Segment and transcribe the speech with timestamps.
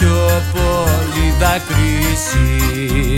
[0.00, 3.14] πιο πολύ δακρύσει.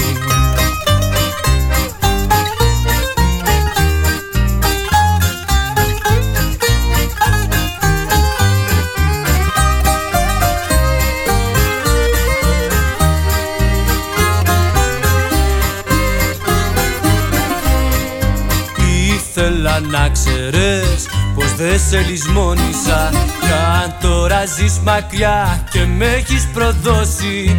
[19.14, 23.11] Ήθελα να ξέρεις πως δεν σε λησμόνισα
[24.43, 27.56] Κι αν τώρα ζεις μακριά και με έχεις προδώσει.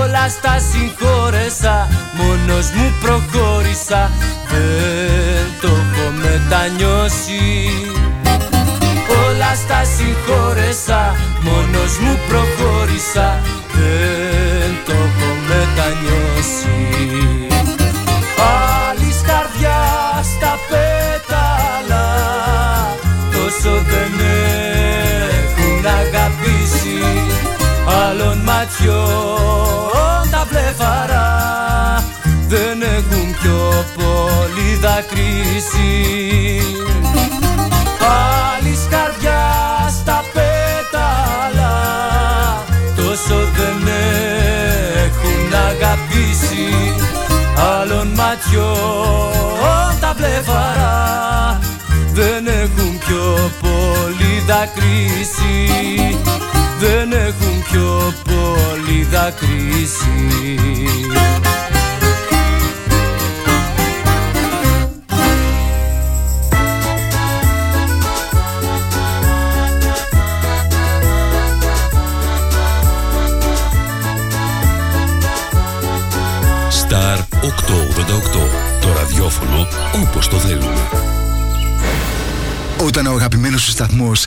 [0.00, 4.10] Όλα στα συγχώρεσα, μόνος μου προχώρησα.
[4.50, 7.42] Δεν το έχω μετανιώσει.
[9.26, 13.40] Όλα στα συγχώρεσα, μόνος μου προχώρησα.
[13.72, 16.23] Δεν το έχω μετανιώσει
[28.84, 31.28] άλλων ματιών τα βλέφαρα
[32.48, 36.60] δεν έχουν πιο πολύ δακρύσει.
[38.54, 39.42] Άλλη καρδιά
[39.90, 41.74] στα πέταλα
[42.96, 43.88] τόσο δεν
[44.94, 46.94] έχουν αγαπήσει.
[47.80, 51.58] Άλλων ματιών τα βλέφαρα
[52.12, 56.53] δεν έχουν πιο πολύ δακρύσει
[56.84, 60.58] δεν έχουν πιο πολύ δακρύσει
[76.88, 77.58] Star 888.
[78.80, 79.66] Το ραδιόφωνο
[80.02, 80.88] όπως το θέλουμε.
[82.84, 84.26] Όταν ο αγαπημένος σου σταθμός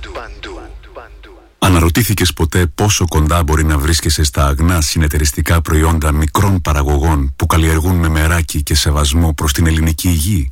[1.71, 7.95] Αναρωτήθηκες ποτέ πόσο κοντά μπορεί να βρίσκεσαι στα αγνά συνεταιριστικά προϊόντα μικρών παραγωγών που καλλιεργούν
[7.95, 10.51] με μεράκι και σεβασμό προς την ελληνική υγεία;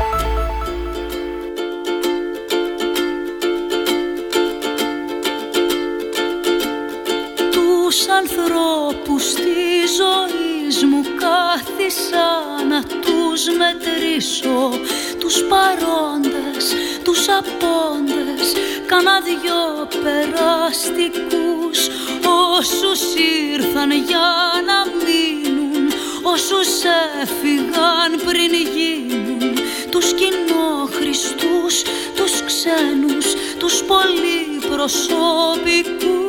[13.43, 14.69] Τους μετρήσω
[15.19, 16.65] Τους παρόντες,
[17.03, 18.53] τους απόντες,
[18.85, 21.79] κάνα δυο περαστικούς.
[22.57, 23.01] Όσους
[23.53, 24.29] ήρθαν για
[24.69, 25.91] να μείνουν,
[26.21, 26.69] όσους
[27.21, 29.53] έφυγαν πριν γίνουν.
[29.91, 31.75] Τους κοινόχρηστούς,
[32.15, 33.27] τους ξένους,
[33.59, 36.20] τους πολυπροσωπικούς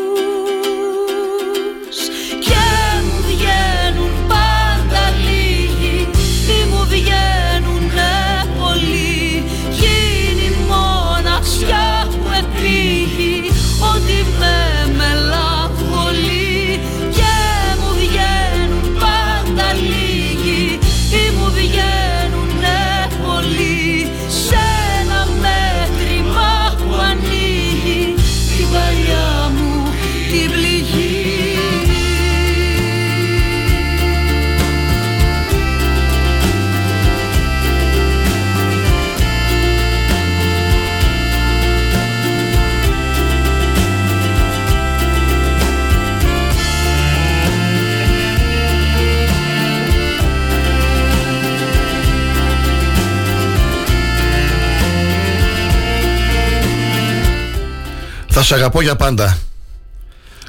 [58.34, 59.38] Θα σε αγαπώ για πάντα.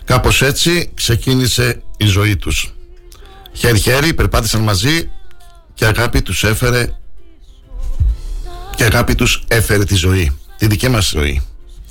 [0.05, 2.73] Κάπως έτσι ξεκίνησε η ζωή τους.
[3.53, 5.09] Χέρι-χέρι περπάτησαν μαζί
[5.73, 6.89] και αγάπη τους έφερε
[8.75, 10.37] και αγάπη τους έφερε τη ζωή.
[10.57, 11.41] Τη δική μας ζωή.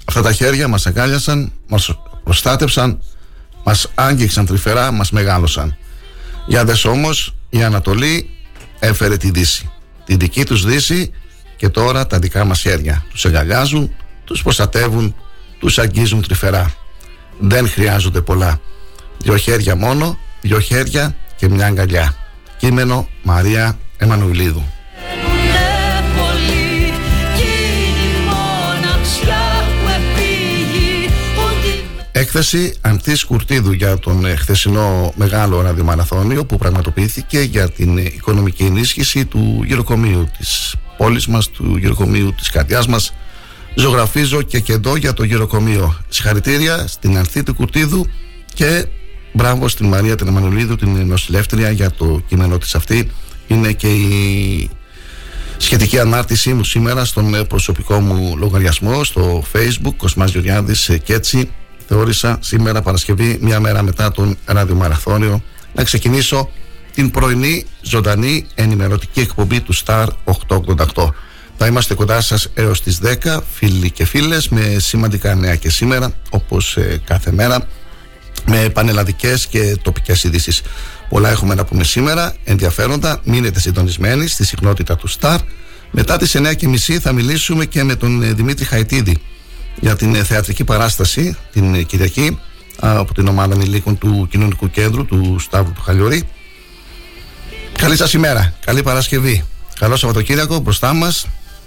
[0.04, 3.02] Αυτά τα χέρια μας αγκάλιασαν, μας προστάτευσαν,
[3.64, 5.76] μας άγγιξαν τρυφερά, μας μεγάλωσαν.
[6.46, 8.30] Για δες όμως η Ανατολή
[8.78, 9.70] έφερε τη Δύση.
[10.04, 11.10] Την δική τους Δύση
[11.56, 13.04] και τώρα τα δικά μας χέρια.
[13.10, 13.94] Τους αγκαλιάζουν,
[14.24, 15.14] τους προστατεύουν,
[15.62, 16.74] τους αγγίζουν τρυφερά.
[17.38, 18.60] Δεν χρειάζονται πολλά.
[19.18, 22.16] Δυο χέρια μόνο, δυο χέρια και μια αγκαλιά.
[22.56, 24.64] Κείμενο Μαρία Εμμανουηλίδου.
[32.12, 39.24] Έκθεση Αντής Κουρτίδου για τον ε, χθεσινό μεγάλο ραδιομαραθώνιο που πραγματοποιήθηκε για την οικονομική ενίσχυση
[39.24, 43.14] του γυροκομείου της πόλης μας, του γυροκομείου της καρδιάς μας.
[43.74, 45.96] Ζωγραφίζω και κεντό για το γυροκομείο.
[46.08, 48.06] Συγχαρητήρια στην Ανθή του Κουρτίδου
[48.54, 48.86] και
[49.32, 53.10] μπράβο στην Μαρία Τενεμανουλίδου, την νοσηλεύτρια για το κείμενό της αυτή.
[53.46, 54.70] Είναι και η
[55.56, 61.14] σχετική ανάρτησή μου σήμερα στον ε, προσωπικό μου λογαριασμό στο facebook Κοσμάς Γεωργιάδης ε, και
[61.14, 61.50] έτσι
[61.88, 65.42] θεώρησα σήμερα Παρασκευή, μια μέρα μετά τον ραδιομαραθώνιο,
[65.74, 66.50] να ξεκινήσω
[66.94, 70.06] την πρωινή ζωντανή ενημερωτική εκπομπή του Star
[70.48, 71.08] 888.
[71.64, 76.12] Θα είμαστε κοντά σας έως τις 10, φίλοι και φίλες, με σημαντικά νέα και σήμερα,
[76.30, 77.66] όπως ε, κάθε μέρα,
[78.46, 80.62] με πανελλαδικές και τοπικές ειδήσεις.
[81.08, 85.38] Πολλά έχουμε να πούμε σήμερα, ενδιαφέροντα, μείνετε συντονισμένοι στη συχνότητα του Star.
[85.90, 89.16] Μετά τις 9.30 θα μιλήσουμε και με τον ε, Δημήτρη Χαϊτίδη,
[89.80, 92.38] για την ε, θεατρική παράσταση την ε, Κυριακή
[92.78, 96.28] από την ομάδα ανηλίκων του Κοινωνικού Κέντρου του Σταύρου του Χαλιορή.
[97.78, 99.44] Καλή σας ημέρα, καλή Παρασκευή.
[99.78, 101.26] Καλό Σαββατοκύριακο μπροστά μας.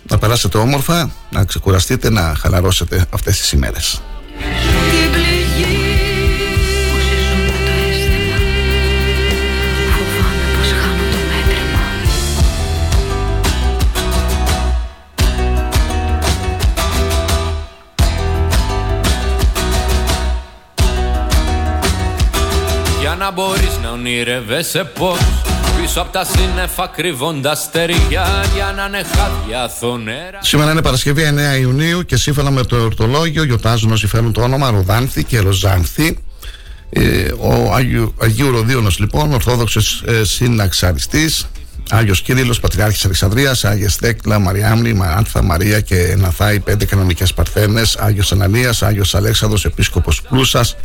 [0.09, 4.01] Να περάσετε όμορφα, να ξεκουραστείτε, να χαλαρώσετε αυτές τις ημέρες.
[23.25, 25.19] να μπορείς να ονειρεύεσαι πως
[25.85, 30.39] Πίσω από τα σύννεφα κρύβοντας στεριά για να είναι χάδια θονέρα.
[30.41, 31.23] Σήμερα είναι Παρασκευή
[31.55, 36.17] 9 Ιουνίου και σύμφωνα με το εορτολόγιο γιορτάζουν όσοι φέρουν το όνομα Ροδάνθη και Ροζάνθη.
[36.89, 41.47] Ε, ο Άγιο, Αγίου Ροδίωνος λοιπόν, Ορθόδοξος ε, Συναξαριστής,
[41.89, 48.31] Άγιος Κύριλλος, Πατριάρχης Αλεξανδρίας, Άγια Στέκλα, Μαριάμνη, Μαράνθα, Μαρία και Ναθάη, πέντε κανονικές παρθένες, Άγιος
[48.31, 50.75] Ανανίας, Άγιος Αλέξανδρος, Επίσκοπος Πλούσας,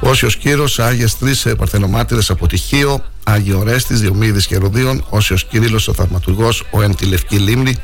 [0.00, 5.88] Όσιος Κύρος, Άγιες Τρεις ε, Παρθενομάρτυρες από Τυχείο, Άγιο Ρέστης, Διομήδης και Ροδίων, Όσιος Κύριλλος,
[5.88, 7.76] ο Θαυματουργός, ο Εν τη Λευκή Λίμνη.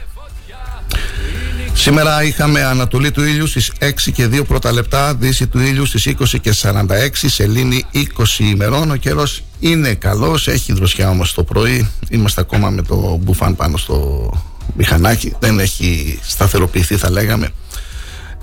[1.74, 6.06] Σήμερα είχαμε Ανατολή του ήλιου στις 6 και 2 πρώτα λεπτά, Δύση του ήλιου στις
[6.06, 7.98] 20 και 46, Σελήνη 20
[8.38, 8.90] ημερών.
[8.90, 11.90] Ο καιρός είναι καλός, έχει δροσιά όμως το πρωί.
[12.10, 14.30] Είμαστε ακόμα με το μπουφάν πάνω στο
[14.76, 17.52] μηχανάκι, δεν έχει σταθεροποιηθεί θα λέγαμε.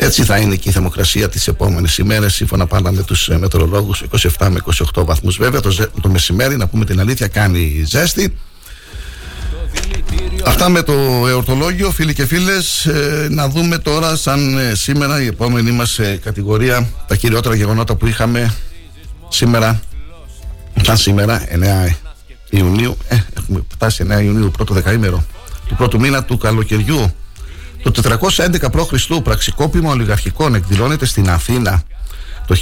[0.04, 4.04] Έτσι θα είναι και η θερμοκρασία τις επόμενες ημέρες, σύμφωνα πάντα με τους ε, μετεωρολόγους,
[4.38, 4.60] 27 με
[4.94, 5.38] 28 βαθμούς.
[5.38, 8.38] Βέβαια, το, το μεσημέρι, να πούμε την αλήθεια, κάνει ζέστη.
[10.46, 10.94] Αυτά με το
[11.28, 12.86] εορτολόγιο, φίλοι και φίλες.
[12.86, 18.08] Ε, να δούμε τώρα, σαν ε, σήμερα, η επόμενη μας κατηγορία, τα κυριότερα γεγονότα που
[18.08, 18.54] είχαμε
[19.30, 19.82] σήμερα.
[20.82, 21.44] Σαν σήμερα,
[21.90, 21.96] 9
[22.50, 25.26] Ιουνίου, ε, έχουμε φτάσει 9 Ιουνίου, πρώτο δεκαήμερο
[25.68, 27.14] του πρώτου μήνα του καλοκαιριού.
[27.84, 29.22] Το 411 π.Χ.
[29.24, 31.84] πραξικόπημα ολιγαρχικών εκδηλώνεται στην Αθήνα.
[32.48, 32.56] Το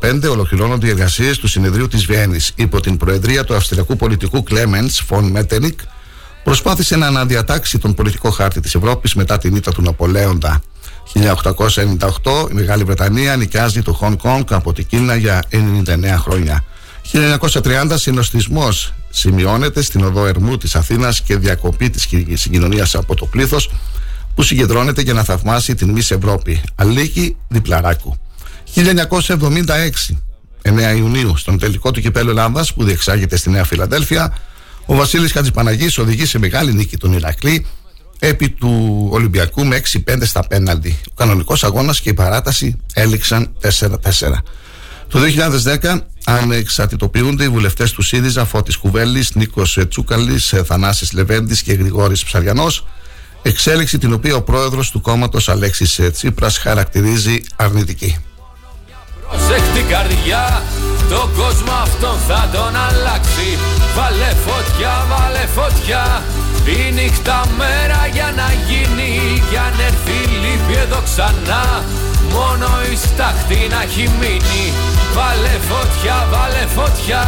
[0.00, 2.52] 1815 ολοκληρώνονται οι εργασίες του συνεδρίου της Βιέννης.
[2.54, 5.80] Υπό την προεδρία του αυστριακού πολιτικού Κλέμεντ Φον Μέτενικ,
[6.44, 10.62] προσπάθησε να αναδιατάξει τον πολιτικό χάρτη της Ευρώπης μετά την ήττα του Ναπολέοντα.
[11.14, 16.64] 1898 η Μεγάλη Βρετανία νοικιάζει το Χονγκ Κόνγκ από την Κίνα για 99 χρόνια.
[17.12, 23.70] 1930 συνοστισμός σημειώνεται στην οδό Ερμού της Αθήνας και διακοπή της συγκοινωνίας από το πλήθος
[24.34, 26.62] που συγκεντρώνεται για να θαυμάσει την Μης Ευρώπη.
[26.74, 28.16] Αλίκη Διπλαράκου.
[28.74, 30.16] 1976,
[30.62, 34.34] 9 Ιουνίου, στον τελικό του κυπέλου Ελλάδας που διεξάγεται στη Νέα Φιλαδέλφια,
[34.86, 37.66] ο Βασίλης Χατζηπαναγής οδηγεί σε μεγάλη νίκη τον Ηρακλή
[38.18, 40.98] επί του Ολυμπιακού με 6-5 στα πέναλτι.
[41.10, 44.42] Ο κανονικός αγώνας και η παράταση έληξαν 4-4.
[45.08, 52.24] Το 2010 ανεξαρτητοποιούνται οι βουλευτές του ΣΥΡΙΖΑ Φώτης Κουβέλης, Νίκος Τσούκαλης, Θανάσης Λεβέντης και Γρηγόρης
[52.24, 52.86] Ψαριανός
[53.46, 58.16] Εξέλιξη την οποία ο πρόεδρος του κόμματος Αλέξης Τσίπρας χαρακτηρίζει αρνητική.
[59.28, 60.62] Προσέχτη καρδιά,
[61.08, 63.48] το κόσμο αυτόν θα τον αλλάξει.
[63.96, 66.22] Βάλε φωτιά, βάλε φωτιά.
[66.76, 69.42] Η νύχτα μέρα για να γίνει.
[69.50, 71.64] Κι αν έρθει λύπη εδώ ξανά
[72.34, 74.64] Μόνο η στάχτη να έχει μείνει.
[75.16, 77.24] Βάλε φωτιά, βάλε φωτιά.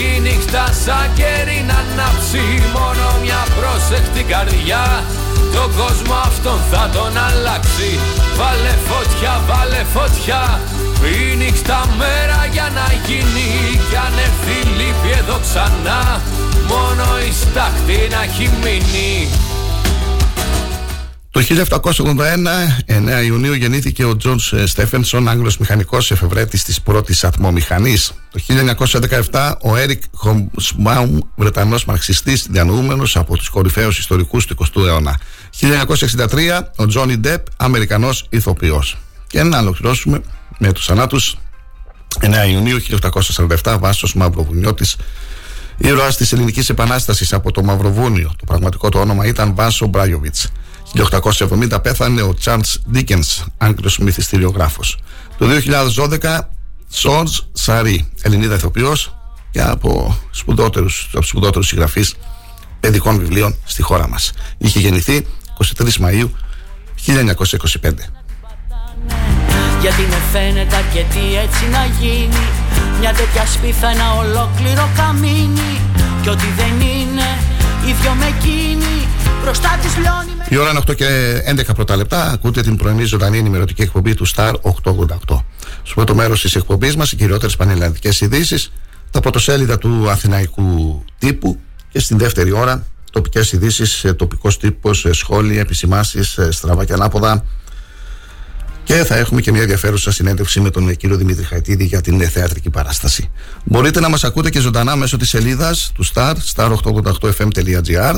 [0.00, 2.44] Η νύχτα σαν κέρι να ανάψει.
[2.76, 4.84] Μόνο μια απρόσεχτη καρδιά
[5.56, 7.90] τον κόσμο αυτόν θα τον αλλάξει.
[8.38, 10.60] Βάλε φωτιά, βάλε φωτιά.
[11.14, 13.50] Η νύχτα μέρα για να γίνει
[13.88, 16.20] Κι αν έρθει λύπη εδώ ξανά.
[16.72, 19.28] Μόνο η στάχτη να έχει μείνει
[21.32, 28.12] το 1781, 9 Ιουνίου, γεννήθηκε ο Τζον Στέφενσον, Άγγλος μηχανικός εφευρέτης της πρώτης ατμομηχανής.
[28.30, 35.18] Το 1917, ο Έρικ Χομπσμπάουμ, Βρετανός μαρξιστής, διανοούμενος από τους κορυφαίους ιστορικούς του 20ου αιώνα.
[35.50, 38.98] 1963, ο Τζόνι Ντεπ, Αμερικανός ηθοποιός.
[39.26, 40.20] Και να ολοκληρώσουμε
[40.58, 41.36] με τους θανάτους
[42.20, 44.96] 9 Ιουνίου 1847, Βάσος Μαυροβουνιώτης,
[45.76, 48.30] ήρωας της ελληνικής επανάστασης από το Μαυροβούνιο.
[48.38, 50.50] Το πραγματικό του όνομα ήταν Βάσο Μπράγιοβιτς.
[50.94, 54.98] 1870 πέθανε ο Charles Dickens, Άγγλος μυθιστηριογράφος.
[55.38, 56.50] Το 2012
[56.90, 59.14] Σόρτζ Σαρή, Ελληνίδα ηθοποιός
[59.50, 62.14] και από σπουδότερους, από σπουδότερους συγγραφείς
[62.80, 64.32] παιδικών βιβλίων στη χώρα μας.
[64.58, 65.26] Είχε γεννηθεί
[65.58, 66.28] 23 Μαΐου
[66.94, 68.10] 1925.
[69.80, 72.44] Γιατί με φαίνεται αρκετή έτσι να γίνει
[73.00, 75.80] Μια τέτοια σπίθα ένα ολόκληρο καμίνι
[76.22, 77.38] Κι ό,τι δεν είναι
[77.86, 78.99] ίδιο με εκείνη
[79.42, 82.30] Μπροστά της λιώνει η ώρα είναι 8 και 11 πρώτα λεπτά.
[82.30, 85.44] Ακούτε την πρωινή ζωντανή ενημερωτική εκπομπή του Star 888.
[85.82, 88.72] Στο πρώτο μέρος της εκπομπής μας, οι κυριότερες πανελλαδικές ειδήσεις,
[89.10, 96.38] τα πρωτοσέλιδα του αθηναϊκού τύπου και στην δεύτερη ώρα τοπικές ειδήσεις, τοπικός τύπος, σχόλια, επισημάσεις,
[96.50, 97.44] στραβά και ανάποδα.
[98.84, 102.70] Και θα έχουμε και μια ενδιαφέρουσα συνέντευξη με τον κύριο Δημήτρη Χαϊτίδη για την θεατρική
[102.70, 103.30] παράσταση.
[103.64, 108.16] Μπορείτε να μας ακούτε και ζωντανά μέσω της σελίδας του Star, star888fm.gr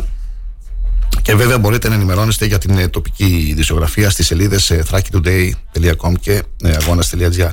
[1.22, 6.42] και βέβαια μπορείτε να ενημερώνεστε για την ε, τοπική ειδησιογραφία στις σελίδες ε, thrakitoday.com και
[6.62, 7.50] ε, αγώνας.gr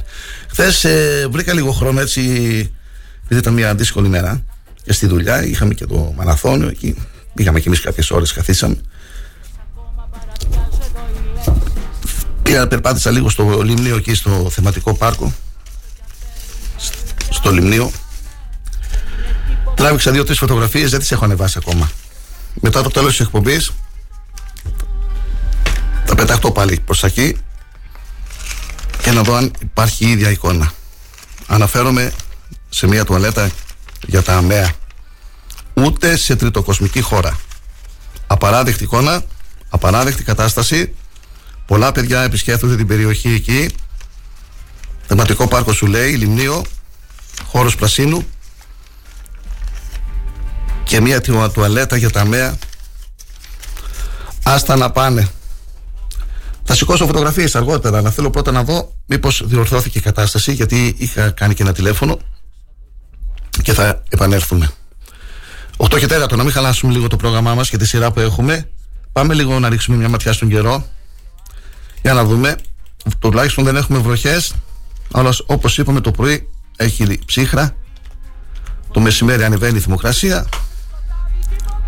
[0.50, 2.22] Χθες ε, βρήκα λίγο χρόνο έτσι
[3.24, 4.44] επειδή ήταν μια δύσκολη μέρα
[4.84, 6.96] και στη δουλειά είχαμε και το μαραθώνιο εκεί.
[7.34, 8.76] Πήγαμε και εμείς κάποιες ώρες καθίσαμε.
[12.44, 15.34] Πήγα περπάτησα λίγο στο Λιμνίο εκεί στο θεματικό πάρκο.
[17.30, 17.92] Στο Λιμνίο.
[19.76, 21.90] Τράβηξα δύο-τρεις φωτογραφίες, δεν τις έχω ανεβάσει ακόμα
[22.62, 23.72] μετά το τέλος της εκπομπής
[26.06, 27.38] θα πεταχτώ πάλι προς τα εκεί
[29.02, 30.72] και να δω αν υπάρχει η ίδια εικόνα.
[31.48, 32.14] Αναφέρομαι
[32.70, 33.52] σε μια τουαλέτα
[34.06, 34.72] για τα αμαία.
[35.74, 37.40] Ούτε σε τριτοκοσμική χώρα.
[38.28, 39.24] Απαράδεκτη εικόνα
[39.70, 40.96] απαράδεκτη κατάσταση.
[41.66, 43.70] Πολλά παιδιά επισκέφτονται την περιοχή εκεί.
[45.08, 46.66] Θεματικό πάρκο σου λέει λιμνίο
[47.46, 48.28] χώρος πρασίνου
[50.90, 51.22] και μια
[51.54, 52.58] τουαλέτα για τα μέα
[54.44, 55.30] άστα να πάνε.
[56.64, 61.30] Θα σηκώσω φωτογραφίες αργότερα αλλά θέλω πρώτα να δω μήπως διορθώθηκε η κατάσταση γιατί είχα
[61.30, 62.20] κάνει και ένα τηλέφωνο
[63.62, 64.70] και θα επανέλθουμε.
[65.78, 68.70] 8 και 4 να μην χαλάσουμε λίγο το πρόγραμμά μας και τη σειρά που έχουμε.
[69.12, 70.86] Πάμε λίγο να ρίξουμε μια ματιά στον καιρό.
[72.02, 72.56] Για να δούμε.
[73.20, 74.54] Τουλάχιστον δεν έχουμε βροχές
[75.12, 77.76] αλλά όπως είπαμε το πρωί έχει ψύχρα.
[78.92, 80.48] Το μεσημέρι ανεβαίνει η θερμοκρασία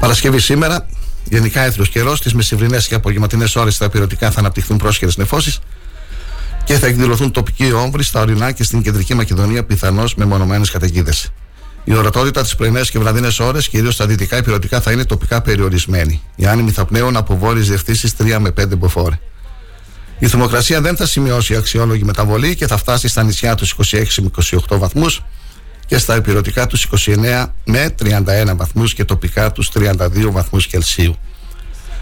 [0.01, 0.85] Παρασκευή σήμερα,
[1.23, 5.59] γενικά έθριο καιρός, στις μεσημβρινές και απογευματινές ώρες στα υπηρετικά θα αναπτυχθούν πρόσχερες νεφώσεις
[6.63, 11.31] και θα εκδηλωθούν τοπικοί όμβροι στα ορεινά και στην κεντρική Μακεδονία, πιθανώς με μονομένες καταιγίδες.
[11.83, 16.21] Η ορατότητα τις πρωινές και βραδινές ώρες, κυρίως στα δυτικά υπηρετικά, θα είναι τοπικά περιορισμένη.
[16.35, 19.13] Οι άνεμοι θα πνέουν από βόρειες διευθύνσεις 3 με 5 μποφόρ.
[20.19, 24.29] Η θερμοκρασία δεν θα σημειώσει αξιόλογη μεταβολή και θα φτάσει στα νησιά τους 26 με
[24.69, 25.23] 28 βαθμούς
[25.91, 31.15] και στα υπηρετικά τους 29 με 31 βαθμούς και τοπικά τους 32 βαθμούς Κελσίου.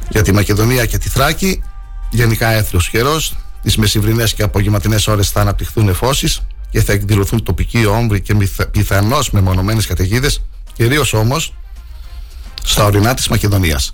[0.09, 1.63] Για τη Μακεδονία και τη Θράκη,
[2.09, 7.85] γενικά έθριος καιρός, τις μεσημβρινές και απογευματινές ώρες θα αναπτυχθούν εφώσεις και θα εκδηλωθούν τοπικοί
[7.85, 8.35] όμβροι και
[8.71, 10.41] πιθανώς μεμονωμένες καταιγίδες,
[10.73, 11.53] κυρίως όμως
[12.63, 13.91] στα ορεινά της Μακεδονίας.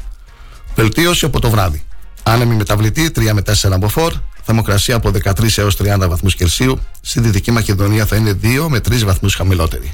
[0.75, 1.83] Βελτίωση από το βράδυ.
[2.27, 4.13] Άνεμη μεταβλητή 3 με 4 μποφόρ,
[4.43, 6.79] Θερμοκρασία από 13 έως 30 βαθμούς Κελσίου.
[7.01, 9.93] Στη Δυτική Μακεδονία θα είναι 2 με 3 βαθμούς χαμηλότερη.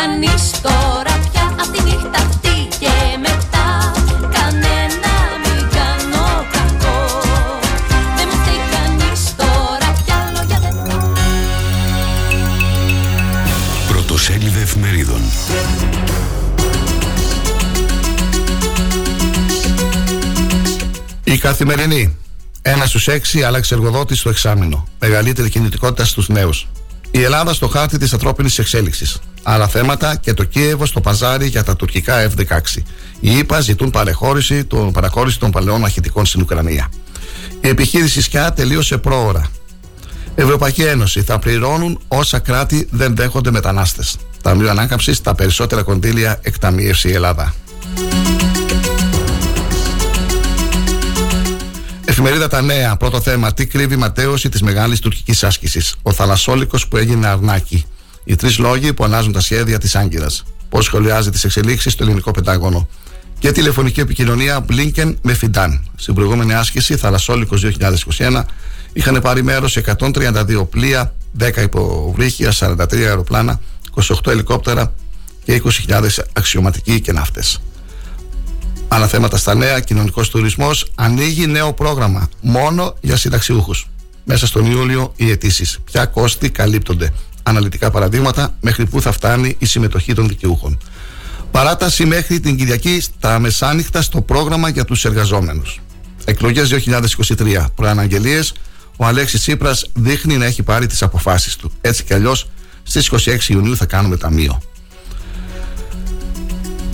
[0.00, 3.92] Φταίει κανείς τώρα πια Απ' τη νύχτα αυτή και μετά
[4.32, 7.20] Κανένα μην κάνω κακό
[8.16, 10.74] Δεν μου φταίει κανείς τώρα πια Λόγια δεν
[13.88, 15.20] Πρωτοσέλιδες εφημερίδων
[21.24, 22.16] Η καθημερινή.
[22.62, 24.88] Ένα στους έξι άλλαξε εργοδότης στο εξάμεινο.
[24.98, 26.68] Μεγαλύτερη κινητικότητα στους νέους.
[27.10, 29.20] Η Ελλάδα στο χάρτη της ανθρώπινης εξέλιξης.
[29.42, 32.82] Άλλα θέματα και το Κίεβο στο παζάρι για τα τουρκικά F-16.
[33.20, 36.88] Οι ΗΠΑ ζητούν παραχώρηση, των, παραχώρηση των παλαιών μαχητικών στην Ουκρανία.
[37.60, 39.50] Η επιχείρηση ΣΚΙΑ τελείωσε πρόωρα.
[40.34, 44.16] Ευρωπαϊκή Ένωση θα πληρώνουν όσα κράτη δεν δέχονται μετανάστες.
[44.42, 47.54] Ταμείο Ανάκαμψης, τα περισσότερα κονδύλια εκταμείευσε η Ελλάδα.
[52.04, 52.96] Εφημερίδα Τα Νέα.
[52.96, 53.52] Πρώτο θέμα.
[53.52, 55.94] Τι κρύβει η ματέωση της μεγάλης τουρκικής άσκησης.
[56.02, 57.84] Ο θαλασσόλικος που έγινε αρνάκι.
[58.24, 60.44] Οι τρεις λόγοι που αλλάζουν τα σχέδια της Άγκυρας.
[60.68, 62.88] Πώς σχολιάζει τις εξελίξεις στο ελληνικό Πεντάγωνο.
[63.38, 65.84] Και τηλεφωνική επικοινωνία Blinken με Φιντάν.
[65.96, 68.44] Στην προηγούμενη άσκηση, Θαλασσόλικος 2021,
[68.92, 73.60] είχαν πάρει μέρος 132 πλοία, 10 υποβρύχια, 43 αεροπλάνα,
[73.94, 74.94] 28 ελικόπτερα
[75.44, 77.60] και 20.000 αξιωματικοί και ναύτες.
[78.88, 83.88] Άλλα θέματα στα νέα, κοινωνικός τουρισμός ανοίγει νέο πρόγραμμα μόνο για συνταξιούχους.
[84.24, 85.78] Μέσα στον Ιούλιο οι αιτήσεις.
[85.84, 87.12] Ποια κόστη καλύπτονται.
[87.42, 90.78] Αναλυτικά παραδείγματα μέχρι πού θα φτάνει η συμμετοχή των δικαιούχων.
[91.50, 95.80] Παράταση μέχρι την Κυριακή στα μεσάνυχτα στο πρόγραμμα για τους εργαζόμενους.
[96.24, 97.66] Εκλογές 2023.
[97.74, 98.52] Προαναγγελίες.
[98.96, 101.72] Ο Αλέξης Τσίπρας δείχνει να έχει πάρει τις αποφάσεις του.
[101.80, 102.50] Έτσι κι αλλιώς
[102.82, 104.60] στις 26 Ιουνίου θα κάνουμε ταμείο.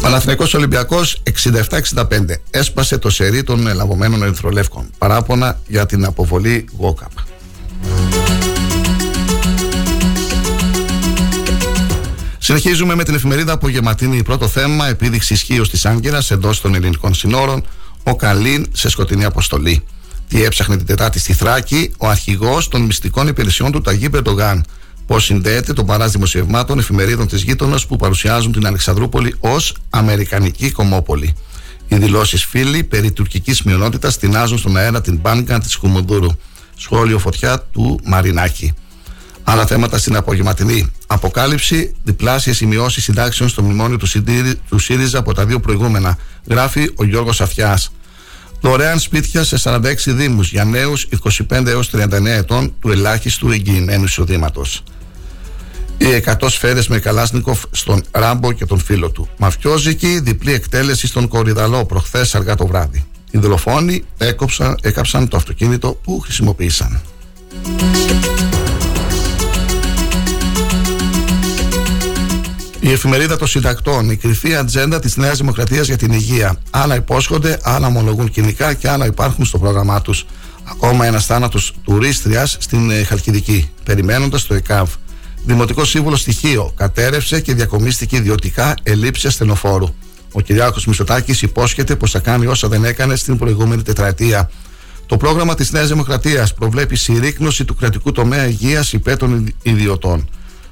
[0.03, 2.05] Παναθηναϊκός Ολυμπιακός 67-65
[2.51, 4.91] έσπασε το σερί των ελαβωμένων ερυθρολεύκων.
[4.99, 7.13] Παράπονα για την αποβολή Γόκαπ.
[12.47, 14.23] Συνεχίζουμε με την εφημερίδα Απογευματίνη.
[14.23, 17.67] Πρώτο θέμα, επίδειξη ισχύω της Άγκυρας εντός των ελληνικών συνόρων.
[18.03, 19.85] Ο Καλίν σε σκοτεινή αποστολή.
[20.29, 24.65] Τι έψαχνε την Τετάρτη στη Θράκη, ο αρχηγός των μυστικών υπηρεσιών του Ταγί Περντογάν
[25.07, 31.35] πώς συνδέεται το παρά δημοσιευμάτων εφημερίδων της γείτονας που παρουσιάζουν την Αλεξανδρούπολη ως Αμερικανική κομμόπολη.
[31.89, 36.31] Οι δηλώσεις φίλοι περί τουρκικής μειονότητας τεινάζουν στον αέρα την μπάνκα της Κουμουνδούρου.
[36.77, 38.75] Σχόλιο φωτιά του Μαρινάκη.
[39.49, 40.93] Άλλα θέματα στην απογευματινή.
[41.07, 44.09] Αποκάλυψη, διπλάσιες σημειώσεις συντάξεων στο μνημόνιο του,
[44.69, 46.19] του ΣΥΡΙΖΑ από τα δύο προηγούμενα.
[46.49, 47.93] Γράφει ο Γιώργος Αφιάς.
[48.61, 51.09] Δωρεάν σπίτια σε 46 Δήμους για νέους
[51.51, 54.83] 25 έως 39 ετών του ελάχιστου εγγυημένου εισοδήματος
[55.99, 59.29] οι 100 σφαίρε με Καλάσνικοφ στον Ράμπο και τον φίλο του.
[59.37, 63.05] Μαφιόζικη διπλή εκτέλεση στον Κορυδαλό προχθές αργά το βράδυ.
[63.31, 67.01] Οι δολοφόνοι έκοψαν, έκαψαν το αυτοκίνητο που χρησιμοποίησαν.
[72.87, 76.57] Η εφημερίδα των συντακτών, η κρυφή ατζέντα της Νέας Δημοκρατίας για την υγεία.
[76.71, 80.27] Άλλα υπόσχονται, άλλα ομολογούν κοινικά και άλλα υπάρχουν στο πρόγραμμά τους.
[80.65, 84.91] Ακόμα ένας θάνατος τουρίστριας στην ε, Χαλκιδική, περιμένοντας το ΕΚΑΒ.
[85.45, 89.95] Δημοτικός Σύμβουλος Στοιχείο κατέρευσε και διακομίστηκε ιδιωτικά ελήψη ασθενοφόρου.
[90.33, 94.51] Ο Κυριάκος Μισωτάκη υπόσχεται πως θα κάνει όσα δεν έκανε στην προηγούμενη τετραετία.
[95.07, 100.29] Το πρόγραμμα της Νέας Δημοκρατίας προβλέπει συρρήκνωση του κρατικού τομέα υγείας υπέρ των ιδιωτών.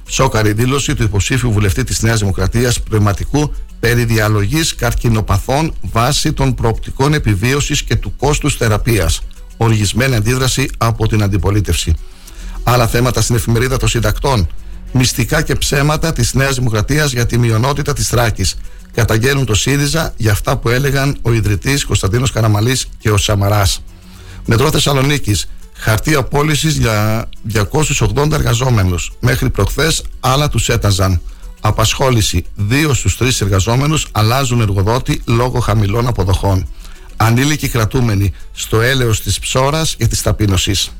[0.07, 7.13] Σόκαρη δήλωση του υποψήφιου βουλευτή της Νέας Δημοκρατίας Πνευματικού περί διαλογής καρκινοπαθών βάσει των προοπτικών
[7.13, 9.21] επιβίωσης και του κόστους θεραπείας.
[9.57, 11.93] Οργισμένη αντίδραση από την αντιπολίτευση.
[12.63, 14.47] Άλλα θέματα στην εφημερίδα των συντακτών
[14.91, 18.55] μυστικά και ψέματα της Νέας Δημοκρατίας για τη μειονότητα της Θράκης.
[18.93, 23.83] Καταγγέλνουν το ΣΥΡΙΖΑ για αυτά που έλεγαν ο ιδρυτής Κωνσταντίνος Καραμαλής και ο Σαμαράς.
[24.45, 25.49] Μετρό Θεσσαλονίκης.
[25.77, 29.11] Χαρτί απόλυσης για 280 εργαζόμενους.
[29.19, 31.21] Μέχρι προχθές άλλα τους έταζαν.
[31.61, 32.45] Απασχόληση.
[32.55, 36.67] Δύο στους τρεις εργαζόμενους αλλάζουν εργοδότη λόγω χαμηλών αποδοχών.
[37.15, 40.91] Ανήλικοι κρατούμενοι στο έλεος της ψώρας και της ταπείνωσης.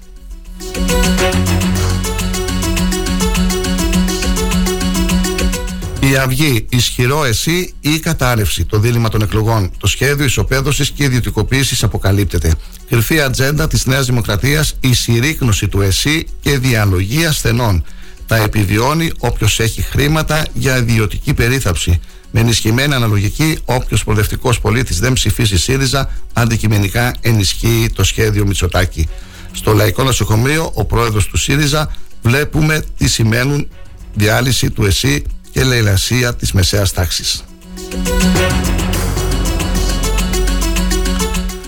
[6.15, 9.71] Η Αυγή, ισχυρό εσύ ή η κατάρρευση, το δίλημα των εκλογών.
[9.77, 12.53] Το σχέδιο ισοπαίδωσης και ιδιωτικοποίησης αποκαλύπτεται.
[12.89, 17.83] Κρυφή ατζέντα της Νέας Δημοκρατίας, η συρρήκνωση του ΕΣΥ και διαλογή ασθενών.
[18.27, 21.99] Τα επιβιώνει όποιος έχει χρήματα για ιδιωτική περίθαψη.
[22.31, 29.07] Με ενισχυμένη αναλογική, όποιος προοδευτικός πολίτης δεν ψηφίσει ΣΥΡΙΖΑ, αντικειμενικά ενισχύει το σχέδιο Μητσοτάκη.
[29.51, 33.67] Στο Λαϊκό Νοσοκομείο, ο πρόεδρος του ΣΥΡΙΖΑ, βλέπουμε τι σημαίνουν
[34.13, 35.23] διάλυση του ΕΣΥ
[35.55, 37.43] και λαϊλασία της μεσαίας τάξης.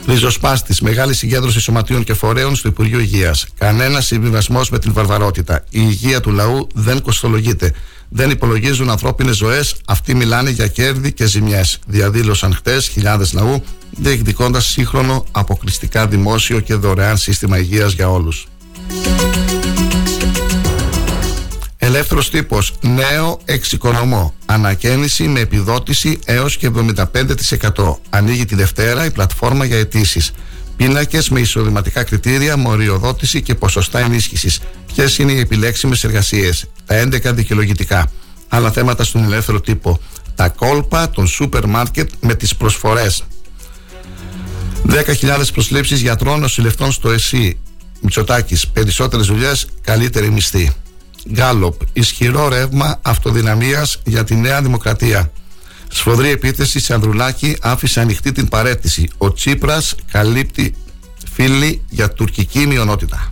[0.08, 3.45] Ριζοσπάστης, μεγάλη συγκέντρωση σωματείων και φορέων στο Υπουργείο Υγείας.
[3.58, 5.63] Κανένας συμβιβασμός με την βαρβαρότητα.
[5.69, 7.73] Η υγεία του λαού δεν κοστολογείται.
[8.10, 11.80] Δεν υπολογίζουν ανθρώπινες ζωές, αυτοί μιλάνε για κέρδη και ζημιές.
[11.88, 18.47] Διαδήλωσαν χτες χιλιάδες λαού, διεκδικώντας σύγχρονο, αποκλειστικά δημόσιο και δωρεάν σύστημα υγείας για όλους.
[21.88, 22.73] Ελεύθερος τύπος.
[22.82, 24.34] Νέο εξοικονομώ.
[24.45, 28.00] Ανακαίνιση με επιδότηση έως και 75%.
[28.10, 30.32] Ανοίγει τη Δευτέρα η πλατφόρμα για αιτήσεις.
[30.76, 34.60] Πίνακες με εισοδηματικά κριτήρια, μοριοδότηση και ποσοστά ενίσχυσης.
[34.93, 38.12] Ποιες είναι οι επιλέξιμες εργασίες; Τα 11 δικαιολογητικά.
[38.47, 40.00] Άλλα θέματα στον ελεύθερο τύπο.
[40.36, 43.23] Τα κόλπα των σούπερ μάρκετ με τις προσφορές.
[44.84, 47.60] 10.000 προσλήψεις γιατρών νοσηλευτών στο ΕΣΥ.
[48.02, 48.67] Μητσοτάκης.
[48.67, 50.73] Περισσότερες δουλειές, καλύτερη μισθή.
[51.31, 51.81] Γκάλοπ.
[51.93, 55.31] Ισχυρό ρεύμα αυτοδυναμίας για τη Νέα Δημοκρατία.
[55.89, 59.09] Σφοδρή επίθεση σε Ανδρουλάκη άφησε ανοιχτή την παρέτηση.
[59.17, 60.75] Ο Τσίπρας καλύπτει
[61.33, 63.31] φίλοι για τουρκική μειονότητα.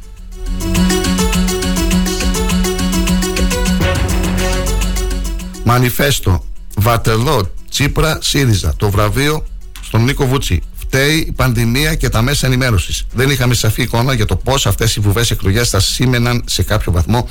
[5.63, 6.43] Μανιφέστο.
[6.77, 8.73] Βατελό, Τσίπρα, ΣΥΡΙΖΑ.
[8.77, 9.45] Το βραβείο
[9.81, 10.61] στον Νίκο Βούτσι.
[10.75, 13.05] Φταίει η πανδημία και τα μέσα ενημέρωσης.
[13.13, 16.91] Δεν είχαμε σαφή εικόνα για το πώς αυτές οι βουβές εκλογές θα σήμαιναν σε κάποιο
[16.91, 17.29] βαθμό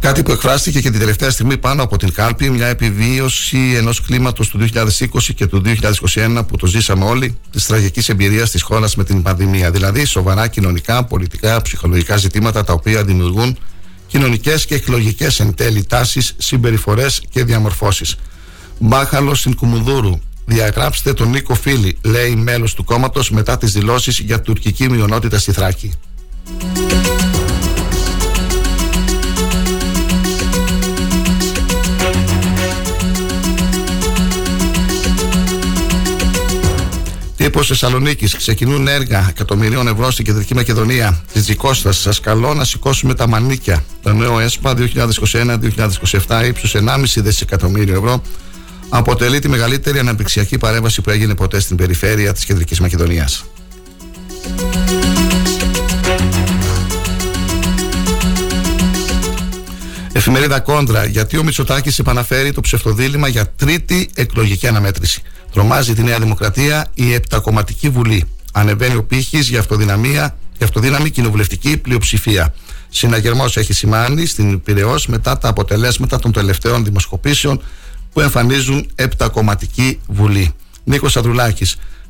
[0.00, 4.48] Κάτι που εκφράστηκε και την τελευταία στιγμή πάνω από την κάλπη, μια επιβίωση ενός κλίματος
[4.48, 5.62] του 2020 και του
[6.14, 9.70] 2021 που το ζήσαμε όλοι, της τραγικής εμπειρίας της χώρας με την πανδημία.
[9.70, 13.58] Δηλαδή, σοβαρά κοινωνικά, πολιτικά, ψυχολογικά ζητήματα τα οποία δημιουργούν
[14.06, 18.16] κοινωνικές και εκλογικές εν τέλει τάσεις, συμπεριφορές και διαμορφώσεις.
[18.78, 20.20] Μπάχαλο στην Κουμουδούρου.
[20.44, 25.52] Διαγράψτε τον Νίκο Φίλη, λέει μέλος του κόμματος μετά τις δηλώσεις για τουρκική μειονότητα στη
[25.52, 25.92] Θράκη.
[37.56, 38.36] Τύπος Θεσσαλονίκης.
[38.36, 41.20] Ξεκινούν έργα εκατομμυρίων ευρώ στην κεντρική Μακεδονία.
[41.32, 41.92] Της Τζικώστα.
[41.92, 43.84] Σας καλώ να σηκώσουμε τα μανίκια.
[44.02, 48.22] Το νέο ΕΣΠΑ 2021-2027 ύψου 1,5 δισεκατομμύριο ευρώ
[48.88, 53.44] αποτελεί τη μεγαλύτερη αναπτυξιακή παρέμβαση που έγινε ποτέ στην περιφέρεια της κεντρικής Μακεδονίας.
[60.16, 61.04] Εφημερίδα Κόντρα.
[61.04, 65.22] Γιατί ο Μητσοτάκης επαναφέρει το ψευτοδήλημα για τρίτη εκλογική αναμέτρηση.
[65.52, 68.24] Τρομάζει τη Νέα Δημοκρατία η Επτακομματική Βουλή.
[68.52, 72.54] Ανεβαίνει ο πύχης για αυτοδυναμία, για αυτοδύναμη κοινοβουλευτική πλειοψηφία.
[72.88, 77.62] Συναγερμός έχει σημάνει στην Πυραιό μετά τα αποτελέσματα των τελευταίων δημοσκοπήσεων
[78.12, 80.54] που εμφανίζουν Επτακομματική Βουλή.
[80.84, 81.66] Νίκος Αδρουλάκη.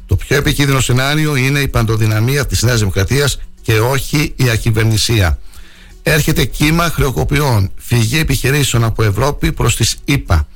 [0.06, 5.38] Το πιο επικίνδυνο σενάριο είναι η παντοδυναμία της Νέας Δημοκρατίας και όχι η ακυβερνησία.
[6.08, 10.46] Έρχεται κύμα χρεοκοπιών, φυγή επιχειρήσεων από Ευρώπη προς τις ΗΠΑ.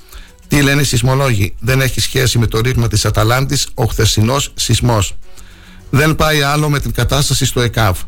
[0.48, 5.16] Τι λένε οι σεισμολόγοι, δεν έχει σχέση με το ρήγμα της Αταλάντης ο χθεσινός σεισμός.
[5.90, 7.98] Δεν πάει άλλο με την κατάσταση στο ΕΚΑΒ.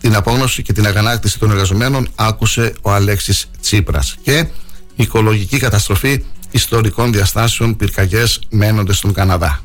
[0.00, 4.46] Την απόγνωση και την αγανάκτηση των εργαζομένων άκουσε ο Αλέξης Τσίπρας και
[4.94, 9.60] οικολογική καταστροφή ιστορικών διαστάσεων πυρκαγιές μένονται στον Καναδά.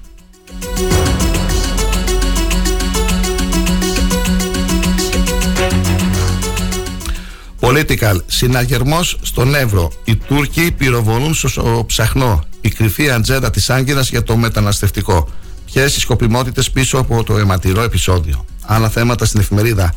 [7.65, 8.15] Political.
[8.25, 9.91] Συναγερμός στον Εύρο.
[10.03, 12.43] Οι Τούρκοι πυροβολούν στο ψαχνό.
[12.61, 15.27] Η κρυφή ατζέντα της Άγκυρας για το μεταναστευτικό.
[15.65, 18.45] Ποιες οι σκοπιμότητες πίσω από το αιματηρό επεισόδιο.
[18.61, 19.93] Άλλα θέματα στην εφημερίδα.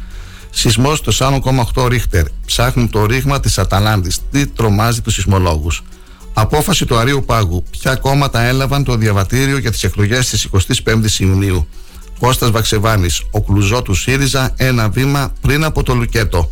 [0.50, 2.24] Σεισμός στο 4,8 ρίχτερ.
[2.46, 4.18] Ψάχνουν το ρήγμα της Αταλάντης.
[4.30, 5.82] Τι τρομάζει τους σεισμολόγους.
[6.32, 7.64] Απόφαση του Αρίου Πάγου.
[7.70, 11.68] Ποια κόμματα έλαβαν το διαβατήριο για τις εκλογές της 25η Ιουνίου.
[12.20, 16.50] Κώστας Βαξεβάνης, ο κλουζό του ΣΥΡΙΖΑ, ένα βήμα πριν από το Λουκέτο.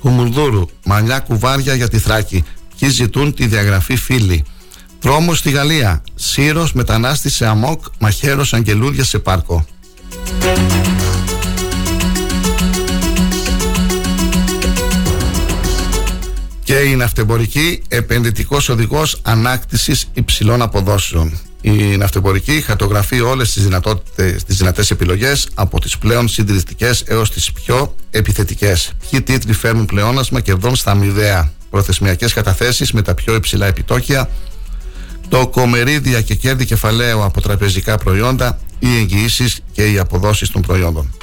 [0.00, 2.44] Κουμουρδούρου, μαλλιά κουβάρια για τη Θράκη.
[2.78, 4.44] Ποιοι ζητούν τη διαγραφή φίλη.
[5.00, 6.02] Τρόμος στη Γαλλία.
[6.14, 9.66] Σύρος μετανάστης σε αμόκ, μαχαίρος αγγελούδια σε πάρκο.
[16.62, 21.38] Και η ναυτεμπορική επενδυτικός οδηγός ανάκτησης υψηλών αποδόσεων.
[21.60, 23.68] Η ναυτεμπορική χαρτογραφεί όλες τις
[24.46, 28.92] τις δυνατές επιλογές από τις πλέον συντηρητικές έως τις πιο επιθετικές.
[29.10, 31.52] Ποιοι τίτλοι φέρνουν πλεόνασμα κερδών στα μηδέα.
[31.70, 34.30] Προθεσμιακές καταθέσεις με τα πιο υψηλά επιτόκια.
[35.28, 38.58] Το κομμερίδια και κέρδη κεφαλαίου από τραπεζικά προϊόντα.
[38.78, 41.14] Οι εγγυήσεις και οι αποδόσεις των προϊόντων.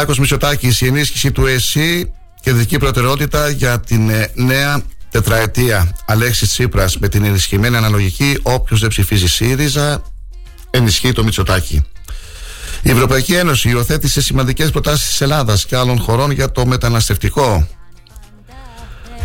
[0.00, 5.96] Κυριάκος Μητσοτάκης, η ενίσχυση του ΕΣΥ, κεντρική προτεραιότητα για την ε, νέα τετραετία.
[6.06, 10.02] Αλέξης Τσίπρας με την ενισχυμένη αναλογική, όποιος δεν ψηφίζει ΣΥΡΙΖΑ,
[10.70, 11.84] ενισχύει το Μητσοτάκη.
[12.82, 17.68] Η Ευρωπαϊκή Ένωση υιοθέτησε σημαντικές προτάσεις της Ελλάδας και άλλων χωρών για το μεταναστευτικό.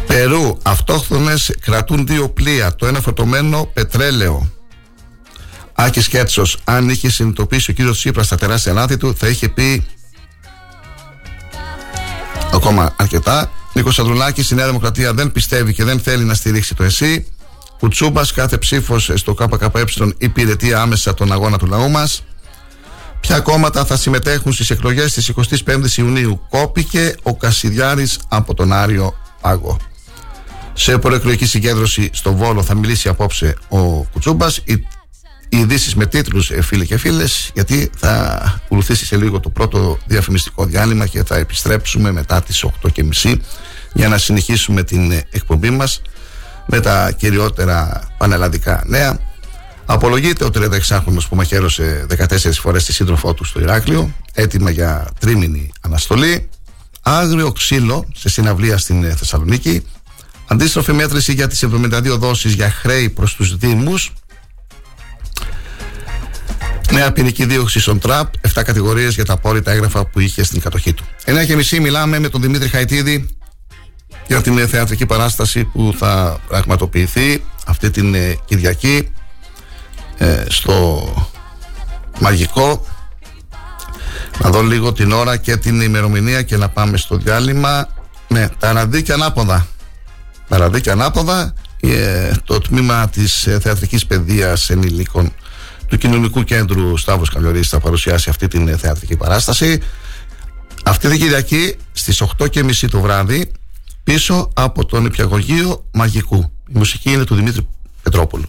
[0.08, 4.52] Περού, αυτόχθονες κρατούν δύο πλοία, το ένα φορτωμένο πετρέλαιο.
[5.74, 9.86] Άκης Κέτσος, αν είχε συνειδητοποιήσει ο κύριος Τσίπρας τα τεράστια λάθη του, θα είχε πει
[12.56, 13.52] ακόμα αρκετά.
[13.74, 17.26] Νίκος Ανδρουλάκης, η Νέα Δημοκρατία δεν πιστεύει και δεν θέλει να στηρίξει το ΕΣΥ.
[17.80, 19.84] Κουτσούμπας, κάθε ψήφος στο ΚΚΕ
[20.18, 22.24] υπηρετεί άμεσα τον αγώνα του λαού μας.
[23.20, 26.42] Ποια κόμματα θα συμμετέχουν στις εκλογές της 25η Ιουνίου.
[26.50, 29.78] Κόπηκε ο Κασιδιάρης από τον Άριο Πάγο.
[30.74, 34.58] Σε προεκλογική συγκέντρωση στο Βόλο θα μιλήσει απόψε ο Κουτσούμπας.
[34.58, 34.86] Οι οι
[35.58, 41.08] ειδήσεις με τίτλους, φίλοι και φίλες, γιατί θα ακολουθήσει σε λίγο το πρώτο διαφημιστικό διάλειμμα
[41.08, 42.66] και θα επιστρέψουμε μετά τις
[43.24, 43.36] 8.30
[43.94, 46.02] για να συνεχίσουμε την ε, εκπομπή μας
[46.66, 49.20] με τα κυριότερα πανελλαδικά νέα.
[49.86, 55.72] Απολογείται ο 36χρονο που μαχαίρωσε 14 φορές τη σύντροφό του στο Ηράκλειο, έτοιμα για τρίμηνη
[55.82, 56.50] αναστολή.
[57.02, 59.86] Άγριο ξύλο σε συναυλία στην ε, Θεσσαλονίκη.
[60.48, 64.14] Αντίστροφη μέτρηση για τις 72 δόσεις για χρέη προς τους Δήμους
[66.92, 70.94] Νέα ποινική δίωξη στον Τραπ, 7 κατηγορίες για τα απόρριτα έγγραφα που είχε στην κατοχή
[70.94, 71.04] του.
[71.26, 73.28] 9 και μισή μιλάμε με τον Δημήτρη Χαϊτίδη
[74.28, 79.10] για την θεατρική παράσταση που θα πραγματοποιηθεί αυτή την ε, Κυριακή
[80.18, 81.08] ε, στο
[82.20, 82.86] Μαγικό.
[84.44, 87.88] Να δω λίγο την ώρα και την ημερομηνία και να πάμε στο διάλειμμα.
[88.28, 89.68] Ναι, τα ραδίκια ανάποδα.
[90.48, 95.34] Τα ραδίκια ανάποδα, ε, το τμήμα της ε, θεατρικής παιδείας ενηλίκων
[95.88, 99.82] του Κοινωνικού Κέντρου Σταύρος Καλιορής θα παρουσιάσει αυτή την ε, θεατρική παράσταση.
[100.86, 103.52] Αυτή την Κυριακή στις 8.30 το βράδυ
[104.04, 106.52] πίσω από τον Υπηαγωγείο Μαγικού.
[106.70, 107.68] Η μουσική είναι του Δημήτρη
[108.04, 108.46] Πετρόπουλου.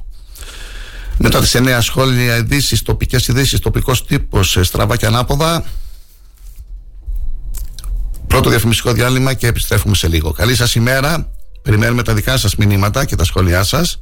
[1.18, 5.64] Μετά τις 9 σχόλια ειδήσεις, τοπικές ειδήσεις, τοπικός τύπος, ε, στραβά και ανάποδα.
[8.26, 10.32] Πρώτο διαφημιστικό διάλειμμα και επιστρέφουμε σε λίγο.
[10.32, 11.30] Καλή σας ημέρα.
[11.62, 14.00] Περιμένουμε τα δικά σας μηνύματα και τα σχόλιά σας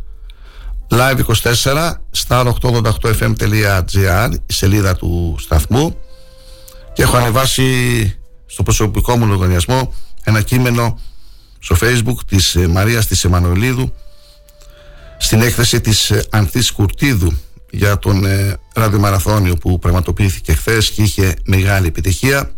[0.90, 1.92] live24
[2.27, 5.97] star888fm.gr η σελίδα του σταθμού.
[6.92, 7.64] Και έχω ανεβάσει
[8.47, 9.94] στο προσωπικό μου λογαριασμό
[10.25, 11.01] ένα κείμενο
[11.59, 13.92] στο facebook της ε, Μαρίας της Εμμανουελίδου
[15.18, 17.33] στην έκθεση της ε, Ανθής Κουρτίδου
[17.70, 22.51] για τον ε, ραδιομαραθώνιο που πραγματοποιήθηκε χθες και είχε μεγάλη επιτυχία.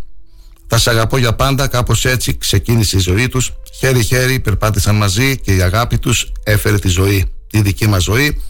[0.66, 3.52] Θα σε αγαπώ για πάντα κάπως έτσι ξεκίνησε η ζωή τους.
[3.78, 8.42] Χέρι χέρι περπάτησαν μαζί και η αγάπη τους έφερε τη ζωή τη δική μας ζωή.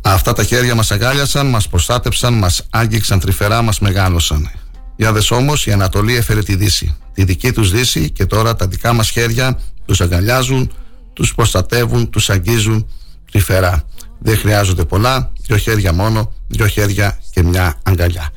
[0.00, 4.50] Αυτά τα χέρια μας αγκάλιασαν μας προστάτεψαν, μας άγγιξαν τρυφερά μας μεγάλωσαν.
[4.96, 6.96] Για δες όμως η Ανατολή έφερε τη Δύση.
[7.14, 10.70] Τη δική τους Δύση και τώρα τα δικά μας χέρια τους αγκαλιάζουν
[11.12, 12.88] τους προστατεύουν, τους αγγίζουν
[13.30, 13.82] τρυφερά.
[14.18, 18.30] Δεν χρειάζονται πολλά, δυο χέρια μόνο δυο χέρια και μια αγκαλιά.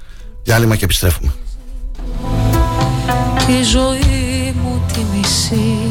[0.44, 1.32] Διάλειμμα και επιστρέφουμε.
[3.48, 5.88] Τη ζωή μου τη μισή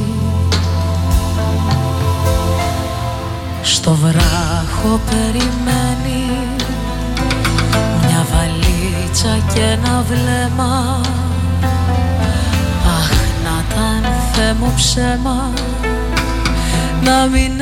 [3.62, 6.38] Στο βράχο περιμένει
[8.00, 11.00] μια βαλίτσα και ένα βλέμμα.
[12.98, 13.10] Αχ
[13.44, 15.50] να ήταν Θεέ μου ψέμα
[17.02, 17.52] να μην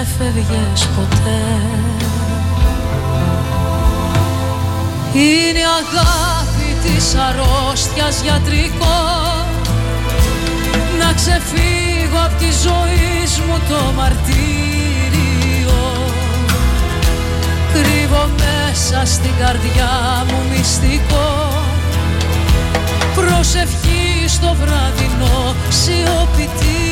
[0.00, 1.42] έφευγες ποτέ.
[5.12, 9.00] Είναι η αγάπη της αρρώστιας γιατρικό.
[10.98, 14.91] Να ξεφύγω από τη ζωή μου το μαρτύριο
[17.72, 21.30] Κρύβω μέσα στην καρδιά μου μυστικό.
[23.14, 26.82] Προσευχή στο βραδινό σιωπητήριο.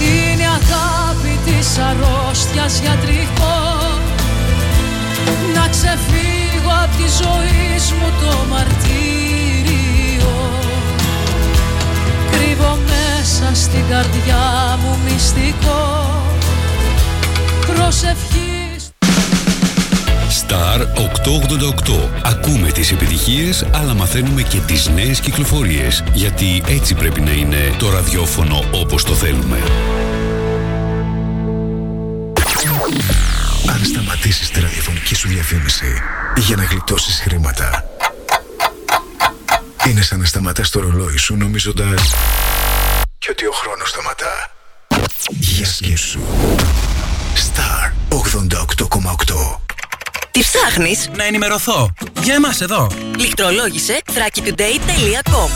[0.00, 3.56] Είναι αγάπη της αρρώστιας γιατρικό.
[5.54, 7.58] Να ξεφύγω από τη ζωή
[7.98, 10.32] μου το μαρτύριο.
[12.30, 15.97] Κρύβω μέσα στην καρδιά μου μυστικό
[17.80, 18.90] προσευχής.
[20.40, 27.30] Star 888 Ακούμε τις επιτυχίες αλλά μαθαίνουμε και τις νέες κυκλοφορίες γιατί έτσι πρέπει να
[27.30, 29.58] είναι το ραδιόφωνο όπως το θέλουμε
[33.66, 36.02] Αν σταματήσεις τη ραδιοφωνική σου διαφήμιση
[36.36, 37.84] για να γλιτώσεις χρήματα
[39.88, 42.14] είναι σαν να σταματάς το ρολόι σου νομίζοντας
[43.18, 44.50] και ότι ο χρόνος σταματά.
[45.28, 46.20] Γεια σου.
[47.38, 49.58] Star 88,8
[50.30, 51.92] Τι ψάχνεις; Να ενημερωθώ.
[52.22, 52.86] Για εμάς εδώ.
[53.18, 55.50] Λιχτρολόγησε thrakitoday.com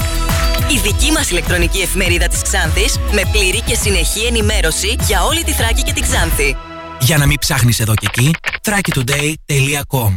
[0.72, 5.52] Η δική μας ηλεκτρονική εφημερίδα της Ξάνθης με πλήρη και συνεχή ενημέρωση για όλη τη
[5.52, 6.56] Θράκη και την Ξάνθη.
[7.02, 8.30] Για να μην ψάχνεις εδώ και εκεί,
[8.62, 10.12] thrakitoday.com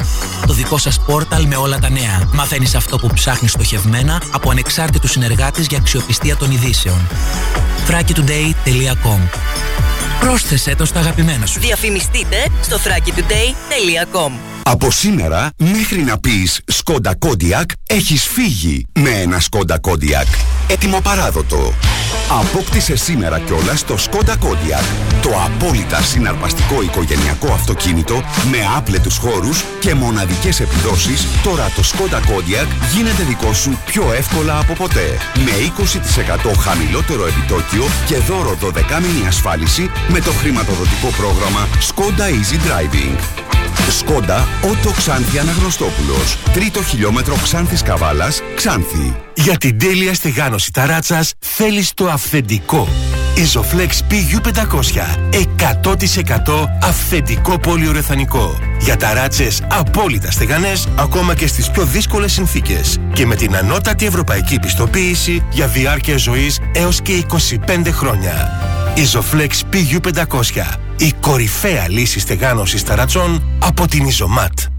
[0.48, 2.30] Το δικό σας πόρταλ με όλα τα νέα.
[2.34, 7.08] Μαθαίνεις αυτό που ψάχνεις στοχευμένα από ανεξάρτητους συνεργάτες για αξιοπιστία των ειδήσεων.
[7.88, 9.20] thrakitoday.com
[10.20, 11.60] Πρόσθεσέ το στα αγαπημένα σου.
[11.60, 14.32] Διαφημιστείτε στο thrakitoday.com
[14.64, 20.28] Από σήμερα μέχρι να πεις Σκόντα Κόντιακ έχεις φύγει με ένα Σκόντα Κόντιακ.
[20.68, 21.74] Έτοιμο παράδοτο.
[22.40, 24.84] Απόκτησε σήμερα κιόλας το Skoda Kodiaq.
[25.22, 31.28] Το απόλυτα συναρπαστικό οικογενειακό αυτοκίνητο με άπλετους χώρους και μοναδικές επιδόσεις.
[31.44, 35.18] Τώρα το Skoda Kodiaq γίνεται δικό σου πιο εύκολα από ποτέ.
[35.46, 43.18] Με 20% χαμηλότερο επιτόκιο και δώρο 12μηνη ασφάλιση με το χρηματοδοτικό πρόγραμμα Skoda Easy Driving.
[43.90, 46.38] Skoda Auto Ξάνθη Αναγνωστόπουλος.
[46.54, 49.25] Τρίτο χιλιόμετρο Ξάνθης Καβάλας, Ξάνθη.
[49.36, 52.88] Για την τέλεια στεγάνωση ταράτσας θέλεις το αυθεντικό.
[53.36, 55.18] Isoflex PU500.
[55.58, 58.60] 100% αυθεντικό πολυουρεθανικό.
[58.80, 62.98] Για ταράτσες απόλυτα στεγανές ακόμα και στις πιο δύσκολες συνθήκες.
[63.14, 68.52] Και με την ανώτατη ευρωπαϊκή πιστοποίηση για διάρκεια ζωής έως και 25 χρόνια.
[68.96, 70.80] Isoflex PU500.
[70.98, 74.75] Η κορυφαία λύση στεγάνωσης ταρατσών από την Isomat.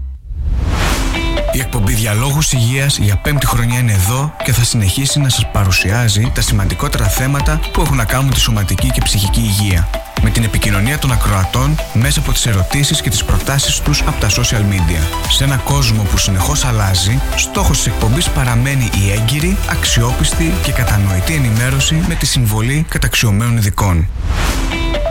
[1.57, 6.31] Η εκπομπή Διαλόγους Υγείας για πέμπτη χρονιά είναι εδώ και θα συνεχίσει να σας παρουσιάζει
[6.35, 9.89] τα σημαντικότερα θέματα που έχουν να κάνουν με τη σωματική και ψυχική υγεία.
[10.21, 14.29] Με την επικοινωνία των ακροατών μέσα από τις ερωτήσεις και τις προτάσεις τους από τα
[14.29, 15.29] social media.
[15.29, 21.33] Σε ένα κόσμο που συνεχώς αλλάζει, στόχος της εκπομπής παραμένει η έγκυρη, αξιόπιστη και κατανοητή
[21.33, 24.07] ενημέρωση με τη συμβολή καταξιωμένων ειδικών.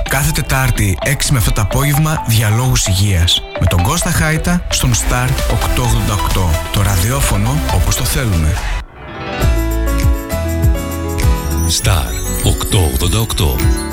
[0.08, 5.28] Κάθε Τετάρτη 6 με αυτό το απόγευμα Διαλόγους Υγείας με τον Κώστα Χάιτα στον Star
[5.28, 6.50] 888.
[6.72, 8.52] Το ραδιόφωνο όπως το θέλουμε.
[11.82, 12.10] Star
[12.44, 13.85] 888.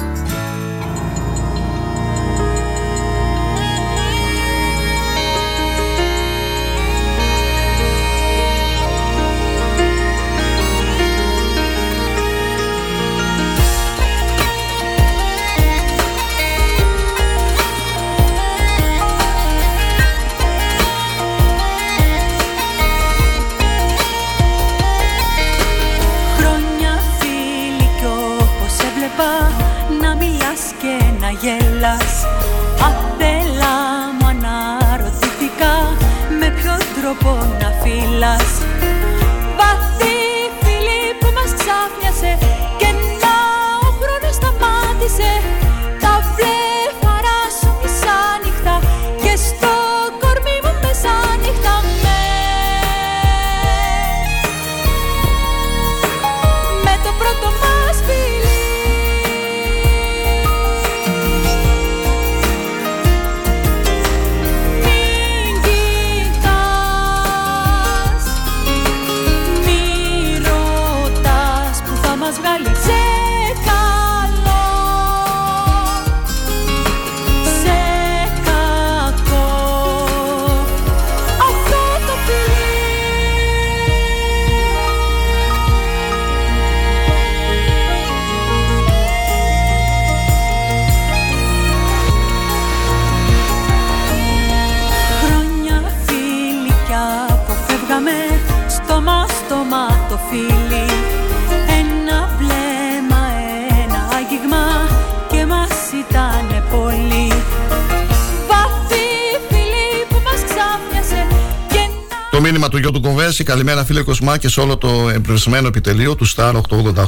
[113.24, 113.44] Του Γιώργου Κοβέση.
[113.44, 116.54] Καλημέρα, φίλε Κοσμά, και σε όλο το εμπνευσμένο επιτελείο του Star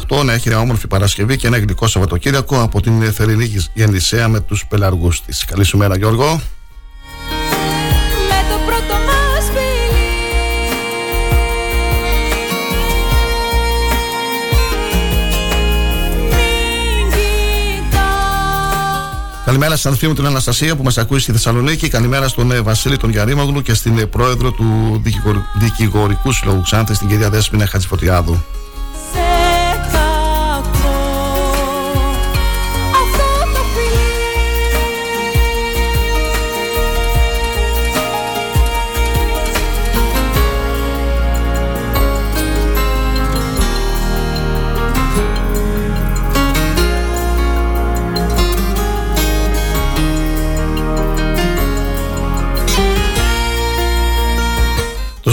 [0.09, 4.39] 888 να έχει μια όμορφη Παρασκευή και ένα γλυκό Σαββατοκύριακο από την Θερινή Γεννησέα με
[4.39, 5.45] τους πελαργούς της.
[5.45, 6.54] Καλή σου μέρα, Γιώργο.
[19.55, 21.87] Καλημέρα στην αδελφή μου την Αναστασία που μας ακούει στη Θεσσαλονίκη.
[21.87, 26.97] Καλημέρα στον ε, Βασίλη τον Γιαρήμαγλου και στην ε, πρόεδρο του Δικηγορ- Δικηγορικούς Συλλόγου Ξάνθη,
[26.97, 28.43] την κυρία Δέσποινα Χατζηφωτιάδου.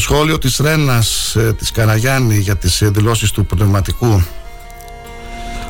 [0.02, 4.22] Σχόλιο της Ρένας ε, της Καραγιάννη για τις ε, δηλώσεις του πνευματικού.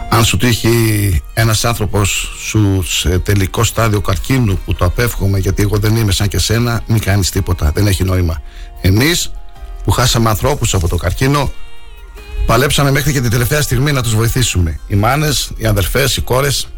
[0.08, 5.78] Αν σου τύχει ένας άνθρωπος σου σε τελικό στάδιο καρκίνου που το απέφχομαι γιατί εγώ
[5.78, 8.42] δεν είμαι σαν και σένα μην κάνεις τίποτα, δεν έχει νόημα.
[8.80, 9.32] Εμείς
[9.84, 11.52] που χάσαμε ανθρώπους από το καρκίνο
[12.46, 14.78] παλέψαμε μέχρι και την τελευταία στιγμή να τους βοηθήσουμε.
[14.86, 16.68] Οι μάνες, οι αδερφές, οι κόρες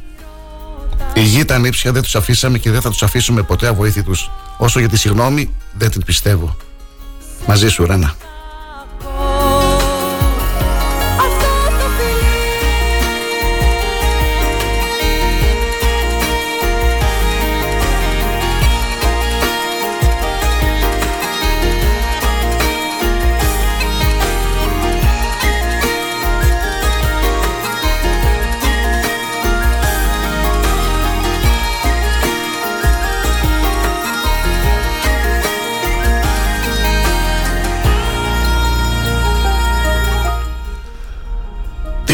[1.15, 4.31] η γη ήταν ύψια, δεν τους αφήσαμε και δεν θα τους αφήσουμε ποτέ αβοήθητους.
[4.57, 6.57] Όσο για τη συγγνώμη δεν την πιστεύω
[7.47, 8.15] Μαζί σου Ρένα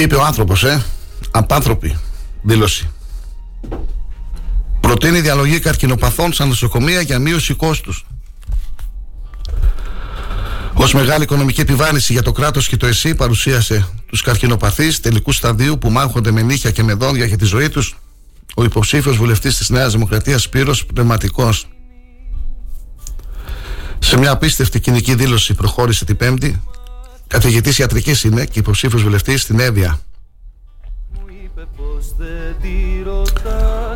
[0.01, 0.85] Τι είπε ο άνθρωπος ε
[1.31, 1.99] Απάνθρωπη
[2.43, 2.91] δήλωση
[4.81, 8.07] Προτείνει διαλογή καρκινοπαθών σαν νοσοκομεία για μείωση κόστους
[10.75, 15.79] Ω μεγάλη οικονομική επιβάρυνση για το κράτος και το ΕΣΥ παρουσίασε τους καρκινοπαθείς τελικού σταδίου
[15.79, 17.97] που μάχονται με νύχια και με δόντια για τη ζωή τους
[18.55, 21.69] ο υποψήφιος βουλευτής της Νέας Δημοκρατίας Σπύρος Πνευματικός.
[23.99, 26.61] Σε μια απίστευτη κοινική δήλωση προχώρησε την Πέμπτη.
[27.31, 30.01] Καθηγητή ιατρικής είναι και υποψήφιος βουλευτής στην Εύβοια.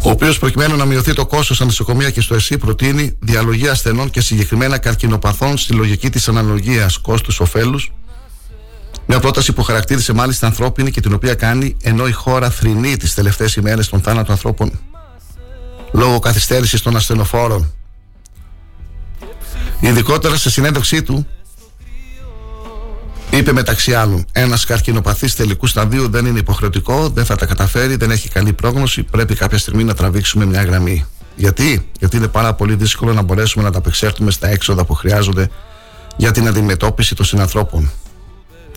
[0.02, 4.10] Ο οποίος προκειμένου να μειωθεί το κόστος στα νοσοκομεία και στο ΕΣΥ προτείνει διαλογή ασθενών
[4.10, 7.80] και συγκεκριμένα καρκινοπαθών στη λογική της αναλογίας κόστου-οφέλου.
[9.06, 13.14] Μια πρόταση που χαρακτήρισε μάλιστα ανθρώπινη και την οποία κάνει ενώ η χώρα θρυνεί τις
[13.14, 14.80] τελευταίες ημέρες των θάνατων ανθρώπων
[15.92, 17.72] λόγω καθυστέρησης των ασθενοφόρων.
[19.80, 21.26] Ειδικότερα σε συνέντευξή του
[23.30, 28.10] Είπε μεταξύ άλλων: Ένας καρκινοπαθής τελικού σταδίου δεν είναι υποχρεωτικό, δεν θα τα καταφέρει, δεν
[28.10, 29.02] έχει καλή πρόγνωση.
[29.02, 31.04] Πρέπει κάποια στιγμή να τραβήξουμε μια γραμμή.
[31.36, 35.50] Γιατί; Γιατί είναι πάρα πολύ δύσκολο να μπορέσουμε να τα απεξέλθουμε στα έξοδα που χρειάζονται
[36.16, 37.90] για την αντιμετώπιση των συνανθρώπων.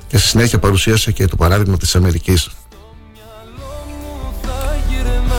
[0.07, 2.49] Και στη συνέχεια παρουσίασε και το παράδειγμα της Αμερικής.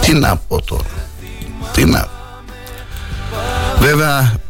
[0.01, 1.09] Τι να πω τώρα.
[1.73, 2.09] Τι να.
[3.79, 4.41] Βέβαια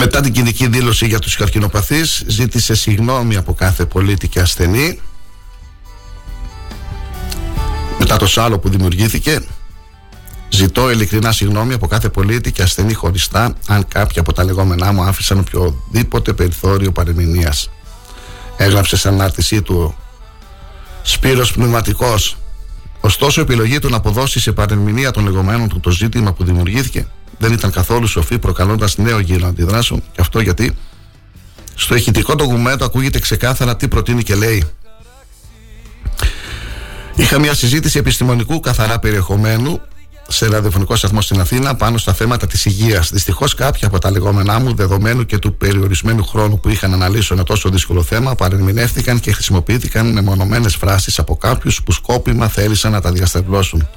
[0.00, 5.00] Μετά την κοινική δήλωση για τους καρκινοπαθείς ζήτησε συγγνώμη από κάθε πολίτη και ασθενή.
[7.98, 9.40] Μετά το σάλο που δημιουργήθηκε
[10.48, 15.02] ζητώ ειλικρινά συγγνώμη από κάθε πολίτη και ασθενή χωριστά αν κάποια από τα λεγόμενά μου
[15.02, 17.70] άφησαν οποιοδήποτε περιθώριο παρεμηνίας.
[18.56, 19.94] Έγραψε σε ανάρτησή του ο
[21.02, 22.36] Σπύρος Πνευματικός.
[23.00, 27.06] Ωστόσο, η επιλογή του να αποδώσει σε παρεμηνία των λεγόμενων του το ζήτημα που δημιουργήθηκε
[27.38, 30.02] δεν ήταν καθόλου σοφή, προκαλώντας νέο γύρο αντιδράσεων.
[30.12, 30.76] Και αυτό γιατί
[31.74, 34.64] στο ηχητικό ντοκουμέντο ακούγεται ξεκάθαρα τι προτείνει και λέει.
[37.14, 39.80] Είχα μια συζήτηση επιστημονικού καθαρά περιεχομένου
[40.28, 43.10] σε ραδιοφωνικό σταθμό στην Αθήνα πάνω στα θέματα της υγείας.
[43.10, 47.34] Δυστυχώς, κάποια από τα λεγόμενά μου, δεδομένου και του περιορισμένου χρόνου που είχαν να αναλύσω
[47.34, 52.92] ένα τόσο δύσκολο θέμα, παρεμηνεύτηκαν και χρησιμοποιήθηκαν με μονομένες φράσεις από κάποιους που σκόπιμα θέλησαν
[52.92, 53.88] να τα διαστευλώσουν.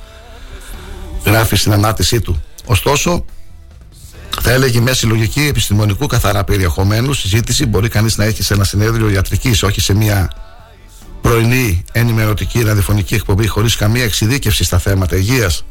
[1.26, 2.42] Γράφει στην ανάρτησή του.
[2.66, 3.26] Ωστόσο,
[4.42, 9.10] θα έλεγε μια συλλογική επιστημονικού καθαρά περιεχομένου συζήτηση μπορεί κανείς να έχει σε ένα συνέδριο
[9.10, 10.32] ιατρικής, όχι σε μια
[11.22, 15.66] πρωινή ενημερωτική ραδιοφωνική εκπομπή χωρίς καμία εξειδίκευση στα θέματα υγείας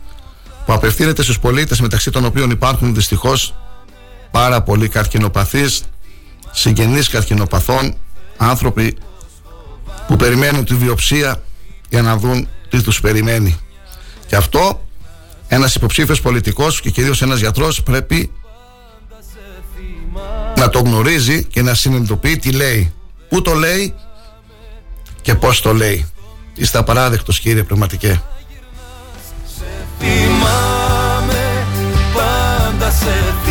[0.66, 3.55] που απευθύνεται στους πολίτες μεταξύ των οποίων υπάρχουν δυστυχώς
[4.30, 5.82] πάρα πολλοί καρκινοπαθείς
[6.51, 7.95] συγγενείς καρκινοπαθών
[8.36, 8.97] άνθρωποι
[10.07, 11.43] που περιμένουν τη βιοψία
[11.88, 13.59] για να δουν τι τους περιμένει.
[14.26, 14.86] Και αυτό
[15.53, 18.32] ένας υποψήφιος πολιτικός και κυρίως ένας γιατρός πρέπει
[20.57, 22.92] να το γνωρίζει και να συνειδητοποιεί τι λέει.
[23.28, 23.94] Πού το λέει
[25.20, 26.07] και πώς το λέει.
[26.55, 28.22] Είστε απαράδεκτος κύριε πνευματικέ.
[29.98, 31.66] Θυμάμαι,
[32.14, 33.49] πάντα σε θυμάμαι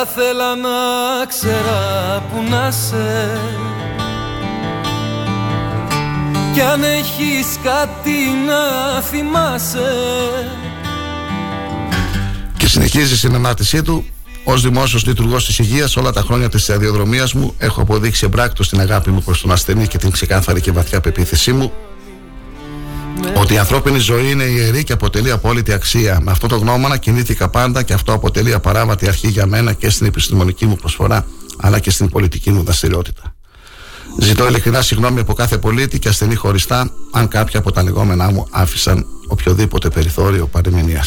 [0.00, 3.40] Θα θέλα να ξέρα που να σε.
[6.54, 9.90] Κι αν έχεις κάτι να θυμάσαι.
[12.56, 14.04] Και συνεχίζεις η συνεμάτησή του
[14.44, 17.54] Ω δημόσιος λειτουργός της υγείας, όλα τα χρόνια της σταδιοδρομία μου.
[17.58, 21.52] Έχω αποδείξει εμπράκτο την αγάπη μου προς τον ασθενή και την ξεκάθαρη και βαθιά πεποίθησή
[21.52, 21.72] μου
[23.36, 26.20] ότι η ανθρώπινη ζωή είναι ιερή και αποτελεί απόλυτη αξία.
[26.22, 30.06] Με αυτό το γνώμονα κινήθηκα πάντα και αυτό αποτελεί απαράβατη αρχή για μένα και στην
[30.06, 31.26] επιστημονική μου προσφορά,
[31.60, 33.34] αλλά και στην πολιτική μου δραστηριότητα.
[34.20, 38.46] Ζητώ ειλικρινά συγγνώμη από κάθε πολίτη και ασθενή χωριστά, αν κάποια από τα λεγόμενά μου
[38.50, 41.04] άφησαν οποιοδήποτε περιθώριο παρεμηνία.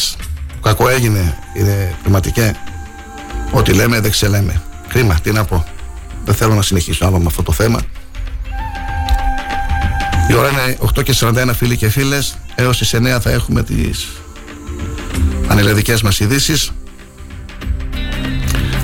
[0.48, 2.56] Το κακό έγινε, κύριε Πνευματικέ.
[3.52, 4.62] Ό,τι λέμε δεν ξελέμε.
[4.88, 5.64] Κρίμα, τι να πω.
[6.24, 7.80] Δεν θέλω να συνεχίσω άλλο με αυτό το θέμα.
[10.32, 12.38] Η ώρα είναι 8 και 41 φίλοι και φίλες.
[12.54, 14.08] Έως τις 9 θα έχουμε τις
[15.46, 16.70] ανελεδικές μας ειδήσει.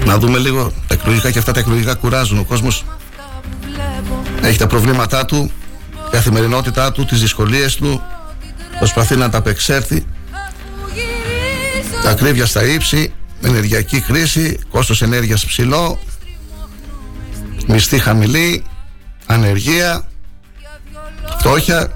[0.05, 2.39] Να δούμε λίγο τα εκλογικά και αυτά τα εκλογικά κουράζουν.
[2.39, 2.85] Ο κόσμος
[4.43, 5.51] έχει τα προβλήματά του
[5.93, 8.03] η καθημερινότητά του, τις δυσκολίες του.
[8.79, 10.07] Προσπαθεί να τα απεξέρθει
[12.03, 15.99] Τα ακρίβεια στα ύψη Ενεργειακή κρίση Κόστος ενέργειας ψηλό
[17.67, 18.65] Μισθή χαμηλή
[19.27, 20.09] Ανεργία
[21.39, 21.91] φτώχεια.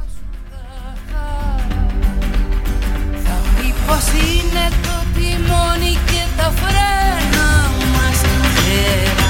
[3.25, 8.21] Θα πει πως είναι το τιμόνι και τα φρένα μας
[8.65, 9.29] γέρα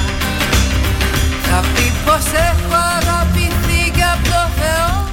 [1.43, 5.07] Θα πει πως έχω αγαπηθεί και από το Θεό.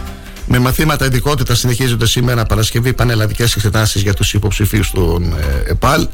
[0.47, 6.09] Με μαθήματα ειδικότητας συνεχίζονται σήμερα Παρασκευή πανελλαδικές εξετάσεις για τους υποψηφίους των ε, ΕΠΑΛ.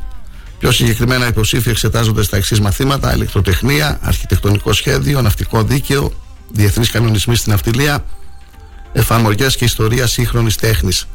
[0.59, 6.13] Πιο συγκεκριμένα, οι υποψήφοι εξετάζονται στα εξής μαθήματα: ηλεκτροτεχνία, αρχιτεκτονικό σχέδιο, ναυτικό δίκαιο,
[6.53, 8.05] διεθνείς κανονισμοί στην ναυτιλία,
[8.97, 11.09] εφαρμογές και ιστορία σύγχρονης τέχνης.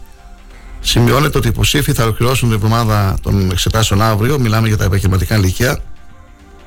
[0.79, 4.39] Σημειώνεται ότι οι υποψήφοι θα ολοκληρώσουν την εβδομάδα των εξετάσεων αύριο.
[4.39, 5.79] Μιλάμε για τα επαγγελματικά λυκεία.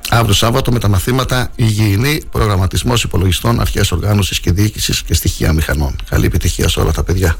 [0.09, 5.95] Αύριο Σάββατο με τα μαθήματα Υγιεινή, Προγραμματισμός Υπολογιστών, Αρχές Οργάνωσης και Διοίκησης και Στοιχεία Μηχανών.
[6.09, 7.37] Καλή επιτυχία σε όλα τα παιδιά.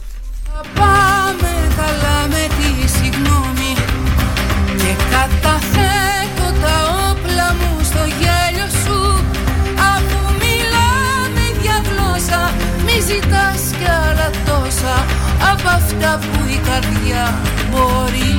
[15.57, 17.33] Από αυτά που η καρδιά
[17.71, 18.35] μπορεί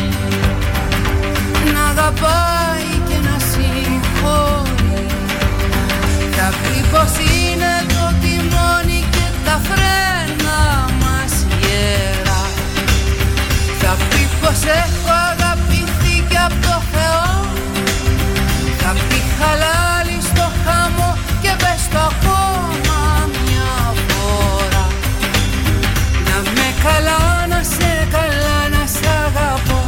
[1.75, 5.07] Να αγαπάει και να συγχωρεί.
[6.37, 10.59] Θα πει πως είναι το τιμόνι και τα φρένα
[11.01, 12.41] μας γέρα
[13.81, 17.47] Θα πει πως έχω αγαπηθεί και από το Θεό.
[18.79, 19.86] Θα πει χαλάλι
[26.87, 29.85] καλά, να σε καλά, να σ' αγαπώ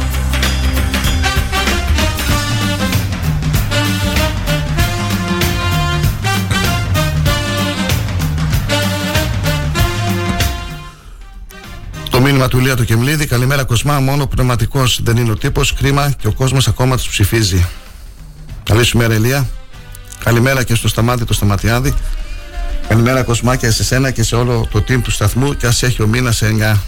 [12.09, 13.25] Το μήνυμα του Ηλία του Κεμλίδη.
[13.25, 13.99] Καλημέρα Κοσμά.
[13.99, 15.73] Μόνο πνευματικός δεν είναι ο τύπος.
[15.73, 17.65] Κρίμα και ο κόσμος ακόμα τους ψηφίζει.
[18.63, 19.47] Καλή σου μέρα, Ηλία.
[20.23, 21.93] Καλημέρα και στο Σταμάτη το Σταματιάδη.
[22.89, 25.53] Καλημέρα Κοσμά και σε σένα και σε όλο το team του σταθμού.
[25.53, 26.79] Και ας έχει ο μήνας σε 9.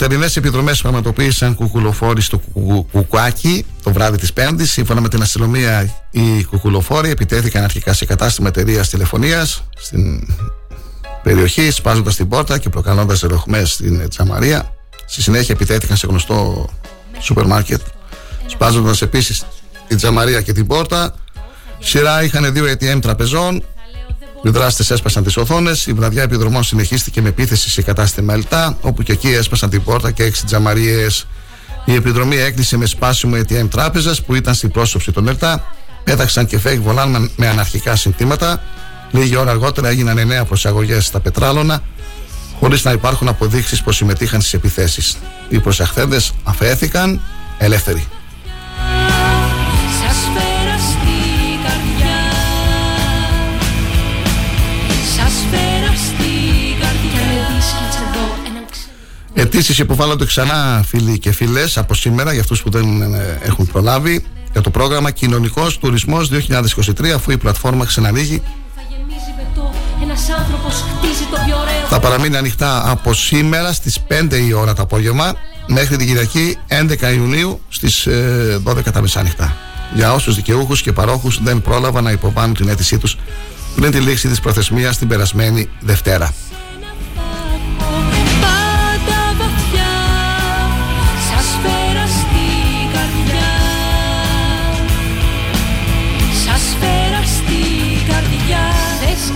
[0.00, 4.72] Νυχτερινέ επιδρομές πραγματοποίησαν κουκουλοφόροι στο κουκου- κουκουάκι το βράδυ της Πέμπτης.
[4.72, 10.28] Σύμφωνα με την αστυνομία, οι κουκουλοφόροι επιτέθηκαν αρχικά σε κατάστημα εταιρείας τηλεφωνίας στην
[11.22, 14.74] περιοχή, σπάζοντας την πόρτα και προκαλώντας ροχμέ στην Τζαμαρία.
[15.06, 16.68] Στη συνέχεια επιτέθηκαν σε γνωστό
[17.18, 17.80] σούπερ μάρκετ,
[18.46, 19.42] σπάζοντας επίσης
[19.88, 21.14] την Τζαμαρία και την πόρτα.
[21.78, 23.64] Σειρά είχαν δύο ATM τραπεζών,
[24.42, 25.86] οι δράστες έσπασαν τις οθόνες.
[25.86, 30.10] Η βραδιά επιδρομών συνεχίστηκε με επίθεση σε κατάστημα Ελτά, όπου και εκεί έσπασαν την πόρτα
[30.10, 31.06] και έξι τζαμαρίε.
[31.84, 35.64] Η επιδρομή έκλεισε με σπάσιμο ATM τράπεζας που ήταν στην πρόσωψη των Ελτά.
[36.04, 38.62] Πέταξαν και fake βολάν με- με αναρχικά συνθήματα.
[39.10, 41.82] Λίγη ώρα αργότερα έγιναν εννέα προσαγωγές στα πετράλωνα,
[42.60, 45.16] χωρίς να υπάρχουν αποδείξεις πως συμμετείχαν στις επιθέσεις.
[45.48, 47.20] Οι προσαχθέντε αφέθηκαν
[47.58, 48.06] ελεύθεροι.
[59.40, 64.24] Αιτήσει υποβάλλονται ξανά φίλοι και φίλες από σήμερα για αυτούς που δεν ε, έχουν προλάβει.
[64.52, 68.42] για το πρόγραμμα Κοινωνικός Τουρισμός 2023, αφού η πλατφόρμα ξανανοίγει.
[70.02, 74.72] Ένας άνθρωπος χτίζει το πιο ωραίο Θα παραμείνει ανοιχτά από σήμερα στις 5 η ώρα
[74.72, 75.34] το απόγευμα
[75.66, 79.56] μέχρι την Κυριακή 11 Ιουνίου στις ε, 12 τα μεσάνυχτα.
[79.94, 83.16] Για όσους δικαιούχους και παρόχους δεν πρόλαβαν να υποβάλουν την αίτησή τους
[83.74, 86.32] πριν τη λήξη της προθεσμίας την περασμένη Δευτέρα.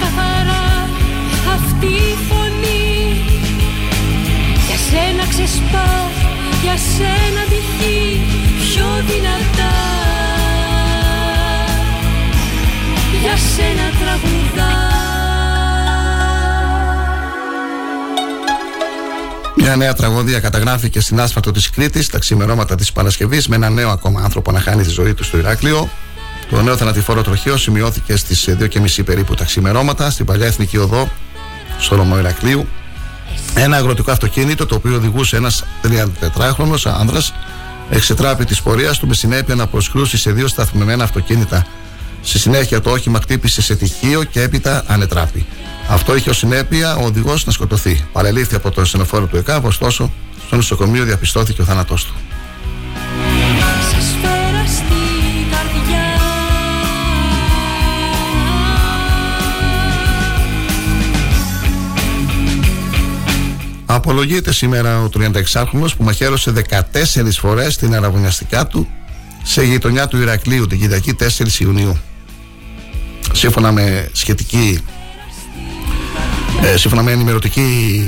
[0.03, 0.89] Καθαρά
[1.57, 2.95] αυτή η φωνή.
[4.67, 6.05] Για σένα ξεσπάω,
[6.63, 9.75] για σένα τυχή Πιο δυνατά.
[13.21, 14.73] Για σένα τραγουδά.
[19.57, 23.91] Μια νέα τραγωδία καταγράφηκε στην άσφαλτο της Κρήτης τα ξημερώματα της Παρασκευής με ένα νέο
[23.91, 25.89] ακόμα άνθρωπο να χάνει τη ζωή του στο Ηράκλειο.
[26.55, 31.09] Το νέο θανατηφόρο τροχείο σημειώθηκε στις 2.30 περίπου τα ξημερώματα στην παλιά εθνική οδό
[31.79, 32.67] στο νομό Ηρακλείου.
[33.55, 37.35] Ένα αγροτικό αυτοκίνητο το οποίο οδηγούσε ένας 34χρονο άνδρας
[37.91, 41.67] εξετράπη της πορείας του με συνέπεια να προσκρούσει σε δύο σταθμεμένα αυτοκίνητα.
[42.23, 45.47] Στη συνέχεια το όχημα χτύπησε σε τυχείο και έπειτα ανετράπη.
[45.89, 48.05] Αυτό είχε ως συνέπεια ο οδηγός να σκοτωθεί.
[48.13, 50.13] Παρελήφθη από το ασθενοφόρο του ΕΚΑΒ, ωστόσο
[50.47, 52.15] στο νοσοκομείο διαπιστώθηκε ο θάνατός του.
[63.95, 66.83] Απολογείται σήμερα ο 36χρονο που μαχαίρωσε 14
[67.31, 68.89] φορές την αραβωνιαστικά του
[69.43, 71.99] σε γειτονιά του Ηρακλείου την Κυριακή 4 Ιουνίου.
[73.33, 74.79] Σύμφωνα με σχετική
[76.63, 77.63] ε, σύμφωνα με ενημερωτική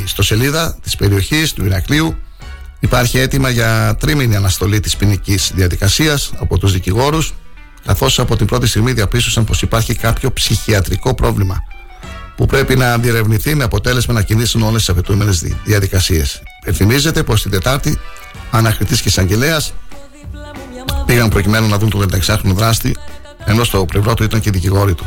[0.05, 2.17] ιστοσελίδα της περιοχής του Ηρακλείου
[2.81, 7.35] υπάρχει αίτημα για τρίμηνη αναστολή της ποινικής διαδικασίας από τους δικηγόρους
[7.87, 11.63] καθώς από την πρώτη στιγμή διαπίστωσαν πως υπάρχει κάποιο ψυχιατρικό πρόβλημα
[12.37, 16.43] που πρέπει να διερευνηθεί με αποτέλεσμα να κινήσουν όλες τις απαιτούμενες δι- διαδικασίες.
[16.65, 17.99] Ερθυμίζεται πως την Τετάρτη
[18.51, 19.73] ανακριτής και εισαγγελέας
[21.07, 22.97] πήγαν προκειμένου να δουν τον 36χρονο δράστη
[23.45, 25.07] ενώ στο πλευρό του ήταν και οι δικηγόροι του.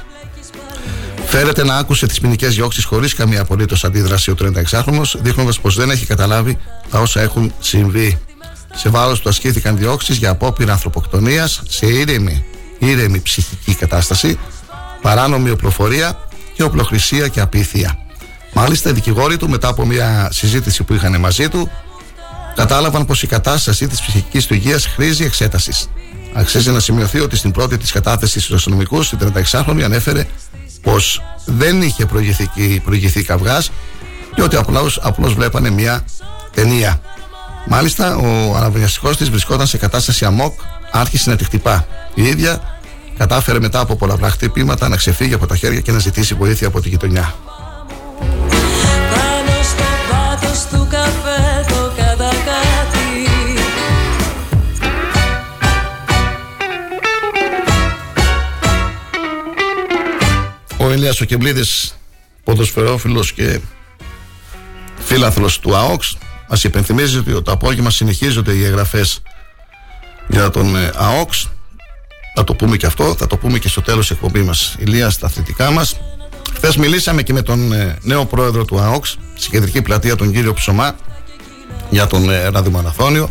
[1.26, 5.90] Φέρεται να άκουσε τις ποινικές διώξεις χωρίς καμία απολύτως αντίδραση ο 36χρονο, δείχνοντας πως δεν
[5.90, 6.58] έχει καταλάβει
[6.90, 8.20] τα όσα έχουν συμβεί.
[8.76, 12.46] Σε βάρος του ασκήθηκαν διώξεις για απόπειρα ανθρωποκτονίας σε ήρεμη,
[12.80, 14.40] ήρεμη ψυχική κατάσταση,
[15.02, 16.20] παράνομη οπλοφορία
[16.60, 17.97] και οπλοχρησία και απίθεια.
[18.53, 21.70] Μάλιστα, οι δικηγόροι του, μετά από μια συζήτηση που είχαν μαζί του,
[22.55, 25.89] κατάλαβαν πως η κατάσταση της ψυχικής του υγείας χρήζει εξέτασης.
[26.34, 30.26] Αξίζει να σημειωθεί ότι στην πρώτη της κατάθεσης στους αστυνομικούς, η 36χρονη ανέφερε
[30.82, 32.49] πως δεν είχε προηγηθεί,
[32.84, 33.72] προηγηθεί καυγάς
[34.36, 36.03] και ότι απλώς, απλώς βλέπανε μια
[36.53, 37.01] ταινία.
[37.68, 40.60] Μάλιστα, ο αναβιαστικός της βρισκόταν σε κατάσταση αμόκ,
[40.91, 41.88] άρχισε να τη χτυπά.
[42.14, 42.79] Η ίδια
[43.20, 46.82] κατάφερε μετά από πολλαπλά χτυπήματα να ξεφύγει από τα χέρια και να ζητήσει βοήθεια από
[46.82, 47.36] τη γειτονιά.
[49.09, 52.97] Πάνω στο πάτος του καφέ το κατακάτι
[60.78, 61.95] Ο Ηλίας ο Κεμπλίδης,
[62.43, 63.59] ποδοσφαιρόφιλος και
[64.99, 66.17] φίλαθλος του ΑΟΚΣ,
[66.49, 69.22] μας υπενθυμίζει ότι το απόγευμα συνεχίζονται οι εγγραφές
[70.28, 71.49] για τον ε, ΑΟΚΣ.
[72.36, 74.76] Θα το πούμε και αυτό, θα το πούμε και στο τέλος της εκπομπής μας.
[74.80, 75.96] Ηλία, στα αθλητικά μας.
[76.56, 80.54] Χθες μιλήσαμε και με τον ε, νέο πρόεδρο του ΑΟΚΣ, στην κεντρική πλατεία, τον κύριο
[80.54, 80.96] Ψωμά,
[81.90, 83.30] για τον ε, ραδιομαραθώνιο.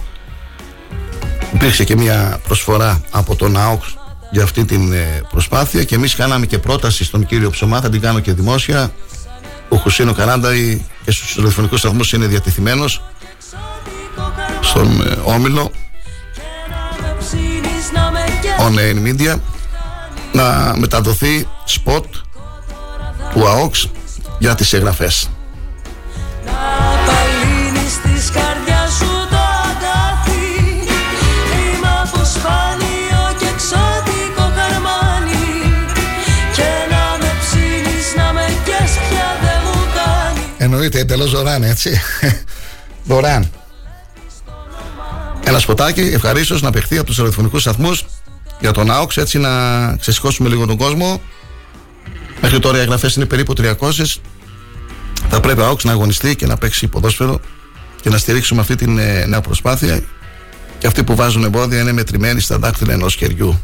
[1.54, 3.96] Υπήρξε και μια προσφορά από τον ΑΟΚΣ
[4.30, 8.00] για αυτή την ε, προσπάθεια και εμείς κάναμε και πρόταση στον κύριο Ψωμά, θα την
[8.00, 8.92] κάνω και δημόσια.
[9.68, 13.02] Ο Χουσίνο Καράντα η- και στους ραδιοφωνικούς σταθμούς είναι διατεθειμένος
[14.60, 15.97] στον ε, Όμιλο Ψήνεις
[18.58, 19.38] να με On Air Media
[20.32, 22.04] να μεταδοθεί σποτ
[23.32, 23.90] του ΑΟΚΣ
[24.38, 25.30] για τις εγγραφές.
[26.46, 29.36] Απαλύνεις της καρδιάς σου το
[29.68, 30.46] αγκάθι
[31.54, 35.46] Είμαι από σπάνιο και εξώτικο καρμάνι
[36.54, 42.00] Και να με ψήνεις να με κες πια δεν μου κάνει Εννοείται εντελώς δωρεάν, έτσι.
[43.04, 43.50] δωρεάν.
[45.44, 48.04] Ένα σποτάκι ευχαρίστως να παιχτεί από τους ραδιοφωνικούς σταθμούς
[48.60, 49.50] για τον ΑΟΚΣ, έτσι να
[49.96, 51.20] ξεσηκώσουμε λίγο τον κόσμο.
[52.40, 53.74] Μέχρι τώρα οι εγγραφές είναι περίπου 300.
[55.28, 57.40] Θα πρέπει ο ΑΟΚΣ να αγωνιστεί και να παίξει ποδόσφαιρο
[58.00, 60.02] και να στηρίξουμε αυτή την ε, νέα προσπάθεια.
[60.78, 63.60] Και αυτοί που βάζουν εμπόδια είναι μετρημένοι στα δάχτυλα ενός χεριού.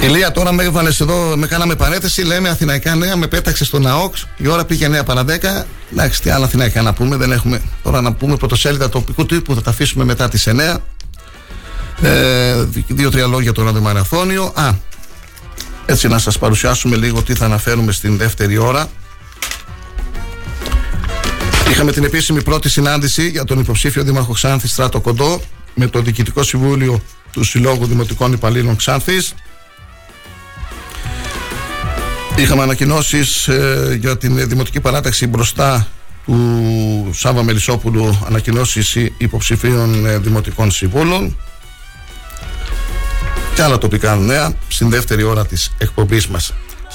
[0.00, 2.22] Ηλία, τώρα με έβαλε εδώ, με κάναμε παρέθεση.
[2.22, 4.26] Λέμε Αθηναϊκά νέα, με πέταξε στον ΑΟΚΣ.
[4.36, 5.64] Η ώρα πήγε 9 παρα 10.
[5.92, 7.60] Εντάξει, τι άλλα Αθηναϊκά να πούμε, δεν έχουμε.
[7.82, 10.76] Τώρα να πούμε πρωτοσέλιδα τοπικού τύπου, θα τα αφήσουμε μετά τις 9.
[12.02, 14.52] Ε, Δύο-τρία λόγια για το ραδιομαραθώνιο.
[14.54, 14.70] Α,
[15.86, 18.88] έτσι να σας παρουσιάσουμε λίγο τι θα αναφέρουμε στην δεύτερη ώρα.
[21.70, 25.40] Είχαμε την επίσημη πρώτη συνάντηση για τον υποψήφιο Δήμαρχο Ξάνθη Στράτο Κοντό
[25.74, 29.34] με το Διοικητικό Συμβούλιο του Συλλόγου Δημοτικών Υπαλλήλων Ξάνθης.
[32.36, 33.48] Είχαμε ανακοινώσεις
[33.98, 35.86] για την δημοτική παράταξη μπροστά
[36.24, 41.36] του Σάβα Μελισσόπουλου ανακοινώσεις υποψηφίων ε, δημοτικών συμβούλων
[43.58, 46.52] και άλλα τοπικά νέα στην δεύτερη ώρα της εκπομπής μας.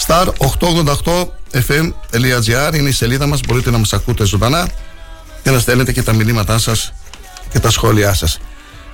[0.08, 4.68] Star 888 fm.gr είναι η σελίδα μας, μπορείτε να μας ακούτε ζωντανά
[5.44, 6.94] και να στέλνετε και τα μηνύματά σας
[7.52, 8.40] και τα σχόλιά σας.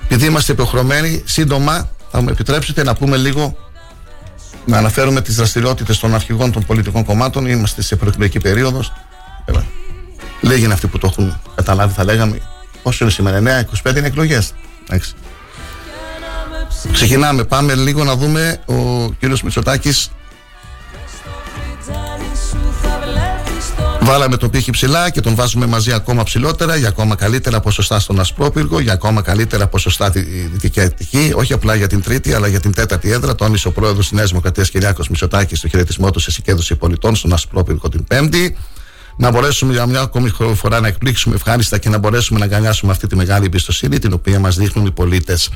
[0.04, 3.56] Επειδή είμαστε υποχρεωμένοι, σύντομα θα μου επιτρέψετε να πούμε λίγο
[4.66, 7.46] να αναφέρουμε τις δραστηριότητες των αρχηγών των πολιτικών κομμάτων.
[7.46, 8.92] Είμαστε σε προεκλογική περίοδος.
[10.40, 12.40] Λέγει αυτοί που το έχουν καταλάβει, θα λέγαμε.
[12.82, 13.60] Πόσο είναι σήμερα, 9,
[13.90, 14.54] 25 είναι εκλογές.
[16.92, 20.10] Ξεκινάμε, πάμε λίγο να δούμε ο κύριος Μητσοτάκης
[24.10, 28.20] Βάλαμε τον πύχη ψηλά και τον βάζουμε μαζί ακόμα ψηλότερα για ακόμα καλύτερα ποσοστά στον
[28.20, 32.60] Ασπρόπυργο, για ακόμα καλύτερα ποσοστά στη Δυτική Αττική, όχι απλά για την τρίτη αλλά για
[32.60, 33.34] την τέταρτη έδρα.
[33.34, 37.32] Τόνισε ο πρόεδρος της Νέας Δημοκρατίας Κυριάκος Μητσοτάκης στο χαιρετισμό του σε συγκέντρωση πολιτών στον
[37.32, 38.56] Ασπρόπυργο την Πέμπτη.
[39.16, 43.06] Να μπορέσουμε για μια ακόμη φορά να εκπλήξουμε ευχάριστα και να μπορέσουμε να αγκαλιάσουμε αυτή
[43.06, 45.50] τη μεγάλη εμπιστοσύνη την οποία μας δείχνουν οι πολίτες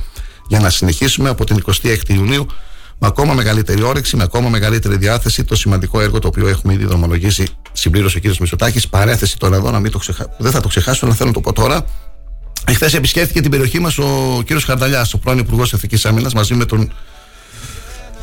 [0.49, 2.47] για να συνεχίσουμε από την 26η Ιουνίου
[2.99, 6.85] με ακόμα μεγαλύτερη όρεξη, με ακόμα μεγαλύτερη διάθεση το σημαντικό έργο το οποίο έχουμε ήδη
[6.85, 7.47] δρομολογήσει.
[7.73, 8.39] Συμπλήρωσε ο κ.
[8.39, 8.89] Μητσοτάκης.
[8.89, 10.27] Παρέθεση τώρα εδώ, να μην το ξεχα...
[10.39, 11.85] δεν θα το ξεχάσω, αλλά θέλω να το πω τώρα.
[12.67, 14.61] Εχθές επισκέφθηκε την περιοχή μας ο κ.
[14.65, 16.93] Χαρδαλιάς, ο πρώην Υπουργός Εθνικής Άμυνας, μαζί με τον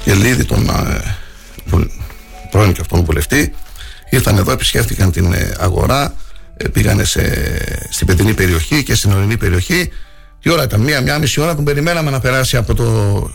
[0.04, 1.18] Γελίδη, τον ε,
[2.52, 3.54] πρώην και αυτόν βουλευτή.
[4.10, 6.16] Ήρθαν εδώ, επισκέφτηκαν την ε, αγορά,
[6.58, 7.24] ε, πήγανε σε,
[7.90, 9.90] στην παιδινή περιοχή και στην ορεινή περιοχή.
[10.42, 13.30] Τι ώρα ήταν, μία, μία μισή ώρα τον περιμέναμε να περάσει από το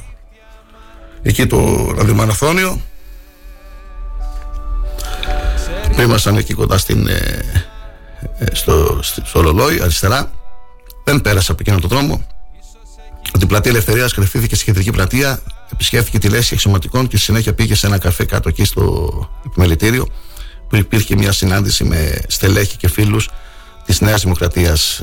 [1.23, 2.81] εκεί το ραδιομαραθώνιο.
[6.01, 7.45] Ήμασταν εκεί κοντά στην, ε,
[8.39, 10.31] ε, στο, στο Λολόι αριστερά.
[11.05, 12.27] Δεν πέρασε από εκείνο τον δρόμο.
[13.29, 15.41] Από την πλατεία Ελευθερίας κρεφτήθηκε στη κεντρική πλατεία
[15.73, 19.11] επισκέφθηκε τη λέση εξωματικών και συνέχεια πήγε σε ένα καφέ κάτω εκεί στο
[19.47, 20.09] επιμελητήριο
[20.69, 23.31] που υπήρχε μια συνάντηση με στελέχη και φίλους
[23.85, 25.03] της Νέας Δημοκρατίας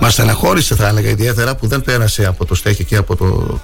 [0.00, 3.60] ε, μας στεναχώρησε θα έλεγα ιδιαίτερα που δεν πέρασε από το στέχη και από το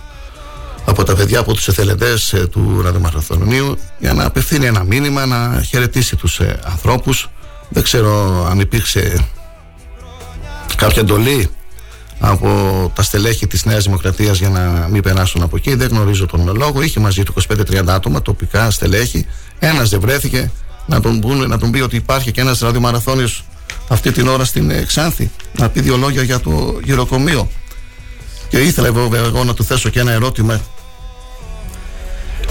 [0.87, 5.62] από τα παιδιά, από τους εθελεντές ε, του ραδιομαραθωνίου για να απευθύνει ένα μήνυμα, να
[5.68, 7.30] χαιρετήσει τους ε, ανθρώπους.
[7.68, 9.26] Δεν ξέρω αν υπήρξε
[10.76, 11.51] κάποια εντολή
[12.18, 15.74] από τα στελέχη της Νέας Δημοκρατίας για να μην περάσουν από εκεί.
[15.74, 16.82] Δεν γνωρίζω τον λόγο.
[16.82, 19.26] Είχε μαζί του 25-30 άτομα, τοπικά στελέχη.
[19.59, 20.51] Ένας δεν βρέθηκε
[20.87, 23.45] να τον, πούνε, να τον πει ότι υπάρχει και ένας ραδιομαραθώνιος
[23.89, 27.51] αυτή την ώρα στην ε, Ξάνθη να πει δύο λόγια για το γυροκομείο.
[28.49, 30.61] Και ήθελα βέβαια εγώ να του θέσω και ένα ερώτημα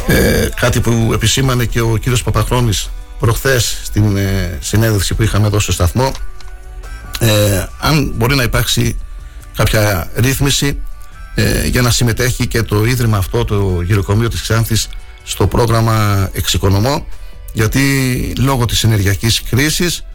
[0.07, 5.59] ε, κάτι που επισήμανε και ο κύριος Παπαχρόνης προχθές στην ε, συνέντευξη που είχαμε εδώ
[5.59, 6.11] στο σταθμό
[7.19, 8.97] ε, αν μπορεί να υπάρξει
[9.55, 10.79] κάποια ρύθμιση
[11.35, 14.87] ε, για να συμμετέχει και το ίδρυμα αυτό το γυροκομείο της Ξάνθης
[15.23, 17.05] στο πρόγραμμα Εξοικονομώ
[17.53, 20.05] γιατί λόγω της ενεργειακής κρίσης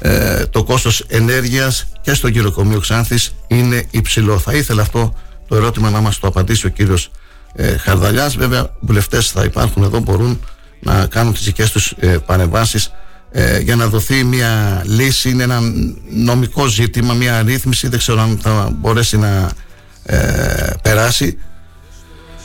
[0.00, 4.38] ε, το κόστος ενέργειας και στο γυροκομείο Ξάνθης είναι υψηλό.
[4.38, 5.14] Θα ήθελα αυτό
[5.48, 7.10] το ερώτημα να μας το απαντήσει ο κύριος
[7.54, 8.36] ε, Χαρδαλιάς.
[8.36, 10.40] Βέβαια, βουλευτές θα υπάρχουν εδώ, μπορούν
[10.80, 12.92] να κάνουν τις δικές τους ε, παρεμβάσεις
[13.30, 15.30] ε, για να δοθεί μια λύση.
[15.30, 15.60] Είναι ένα
[16.10, 17.88] νομικό ζήτημα, μια ρύθμιση.
[17.88, 19.50] Δεν ξέρω αν θα μπορέσει να
[20.02, 21.38] ε, περάσει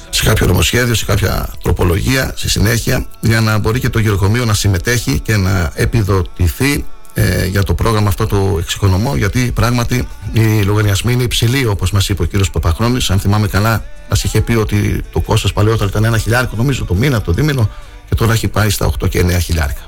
[0.09, 4.53] σε κάποιο νομοσχέδιο, σε κάποια τροπολογία, στη συνέχεια, για να μπορεί και το γεροκομείο να
[4.53, 11.13] συμμετέχει και να επιδοτηθεί ε, για το πρόγραμμα αυτό το εξοικονομώ γιατί πράγματι οι λογαριασμοί
[11.13, 13.09] είναι υψηλοί όπως μας είπε ο κύριος Παπαχρόνης.
[13.09, 16.93] Αν θυμάμαι καλά μας είχε πει ότι το κόστος παλαιότερα ήταν ένα χιλιάρικο νομίζω το
[16.93, 17.69] μήνα, το δίμηνο
[18.09, 19.81] και τώρα έχει πάει στα 8 και 9 χιλιάρικα.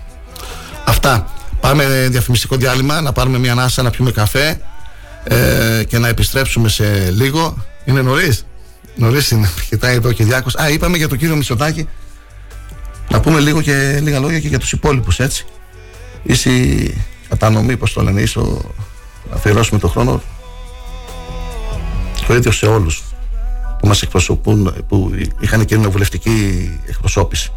[0.86, 1.30] Αυτά.
[1.60, 4.62] Πάμε διαφημιστικό διάλειμμα να πάρουμε μια ανάσα να πιούμε καφέ
[5.24, 7.66] ε, και να επιστρέψουμε σε λίγο.
[7.86, 8.46] Είναι νωρίς;
[8.96, 11.88] Νωρίς είναι, κοιτάει εδώ και διάκος Α, είπαμε για τον κύριο Μητσοτάκη.
[13.10, 15.46] Να πούμε λίγο και λίγα λόγια και για τους υπόλοιπους έτσι.
[16.24, 16.50] Είσαι
[17.30, 18.48] κατανομή, πώς το λένε, ίσως
[19.30, 20.22] να αφιερώσουμε τον χρόνο
[22.28, 23.04] το ίδιο σε όλους
[23.80, 27.52] που μας εκπροσωπούν, που είχαν και κοινοβουλευτική εκπροσώπηση.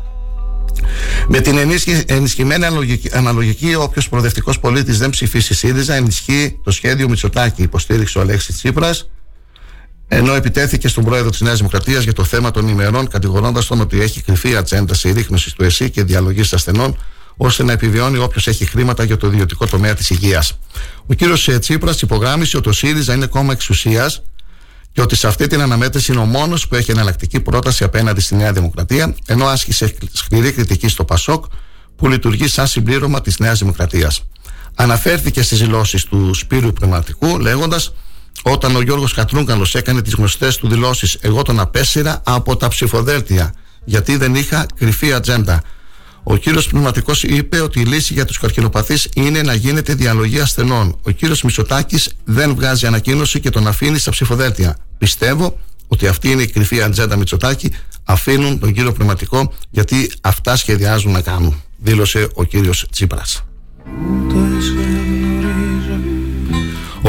[1.29, 1.59] Με την
[2.07, 8.21] ενισχυμένη αναλογική, αναλογική όποιος προοδευτικός πολίτης δεν ψηφίσει ΣΥΡΙΖΑ, ενισχύει το σχέδιο Μητσοτάκη, υποστήριξε ο
[8.21, 9.11] Αλέξης Τσίπρας,
[10.09, 14.01] ενώ επιτέθηκε στον πρόεδρο της Νέας Δημοκρατίας για το θέμα των ημερών, κατηγορώντας τον ότι
[14.01, 16.97] έχει κρυφή ατζέντα συρρήκνωση του ΕΣΥ και διαλογής ασθενών
[17.41, 20.59] ώστε να επιβιώνει όποιος έχει χρήματα για το ιδιωτικό τομέα της υγείας.
[21.07, 24.23] Ο κύριος Τσίπρας υπογράμμισε ότι ο ΣΥΡΙΖΑ είναι κόμμα εξουσίας
[24.93, 28.35] και ότι σε αυτή την αναμέτρηση είναι ο μόνος που έχει εναλλακτική πρόταση απέναντι στη
[28.35, 31.45] Νέα Δημοκρατία, ενώ άσκησε σκληρή κριτική στο Πασόκ
[31.97, 34.23] που λειτουργεί σαν συμπλήρωμα της Νέας Δημοκρατίας.
[34.75, 37.93] Αναφέρθηκε στις δηλώσεις του Σπύρου Πνευματικού, λέγοντας
[38.43, 43.55] όταν ο Γιώργος Κατρούγκαλος έκανε τις γνωστές του δηλώσεις εγώ τον απέσυρα από τα ψηφοδέλτια
[43.85, 45.63] γιατί δεν είχα κρυφή ατζέντα.
[46.31, 50.99] Ο κύριος Πνευματικός είπε ότι η λύση για τους καρκινοπαθείς είναι να γίνεται διαλογή ασθενών.
[51.03, 54.77] Ο κύριος Μισωτάκης δεν βγάζει ανακοίνωση και τον αφήνει στα ψηφοδέλτια.
[54.99, 55.59] Πιστεύω
[55.89, 57.73] ότι αυτή είναι η κρυφή ατζέντα Μητσοτάκη.
[58.05, 61.63] Αφήνουν τον κύριο Πνευματικό γιατί αυτά σχεδιάζουν να κάνουν.
[61.77, 63.45] Δήλωσε ο κύριος Τσίπρας.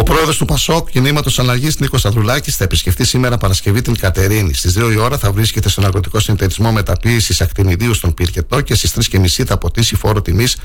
[0.10, 4.53] Ο πρόεδρος του Πασόκ Κινήματος Αλλαγής Νίκος Ανδρουλάκης θα επισκεφτεί σήμερα Παρασκευή την Κατερίνη.
[4.53, 9.10] Στις 2 η ώρα θα βρίσκεται στον αγροτικό συνεταιρισμό μεταποίησης ακτινιδίου στον Πυρκετό και στις
[9.12, 10.57] 3.30 θα ποτίσει φόρο τιμής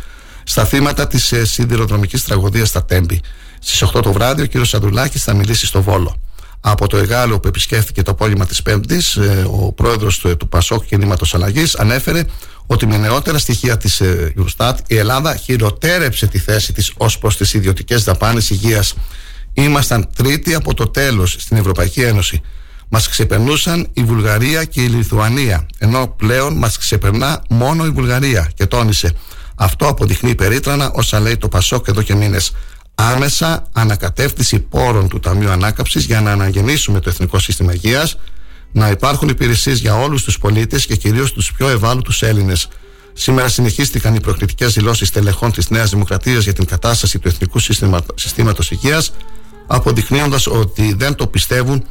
[0.45, 3.21] στα θύματα της ε, σιδηροδρομικής τραγωδίας στα Τέμπη.
[3.61, 4.75] Στις 8 το βράδυ ο κ.
[4.75, 6.17] Ανδρουλάκης θα μιλήσει στο Βόλο.
[6.61, 10.85] Από το Εγάλο που επισκέφθηκε το απόγευμα της Πέμπτης, ε, ο πρόεδρος του, του Πασόκ
[10.85, 12.25] Κινήματος Αλλαγής ανέφερε
[12.67, 17.55] ότι με νεότερα στοιχεία της Eurostat η Ελλάδα χειροτέρεψε τη θέση της ως προς τις
[17.55, 18.95] ιδιωτικές δαπάνες υγείας.
[19.55, 22.41] Ήμασταν τρίτη από το τέλος στην Ευρωπαϊκή Ένωση.
[22.89, 28.51] Μας ξεπερνούσαν η Βουλγαρία και η Λιθουανία, ενώ πλέον μας ξεπερνά μόνο η Βουλγαρία.
[28.55, 29.13] Και τόνισε.
[29.55, 32.53] Αυτό αποδεικνύει περίτρανα όσα λέει το Πασόκ εδώ και μήνες.
[32.95, 38.17] Άμεσα ανακατεύθυνση πόρων του Ταμείου Ανάκαψης για να αναγεννήσουμε το Εθνικό Σύστημα Υγείας
[38.73, 42.69] να υπάρχουν υπηρεσίες για όλους τους πολίτες και κυρίως τους πιο ευάλωτους Έλληνες.
[43.13, 47.59] Σήμερα συνεχίστηκαν οι προκλητικές δηλώσεις τελεχών της Νέας Δημοκρατίας για την κατάσταση του Εθνικού
[48.15, 49.13] Συστήματος Υγείας,
[49.67, 51.85] αποδεικνύοντας ότι δεν το πιστεύουν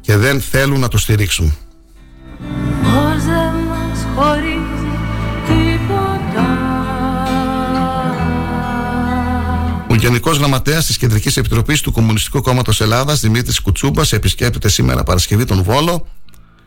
[0.00, 1.56] και δεν θέλουν να το στηρίξουν.
[2.82, 4.98] Πώς δεν μας χωρίζει
[5.46, 6.56] τίποτα
[9.88, 15.44] Ο Γενικός Γραμματέας της Κεντρικής Επιτροπής του Κομμουνιστικού Κόμματος Ελλάδας, Δημήτρης Κουτσούμπας, επισκέπτεται σήμερα Παρασκευή
[15.44, 16.06] τον Βόλο.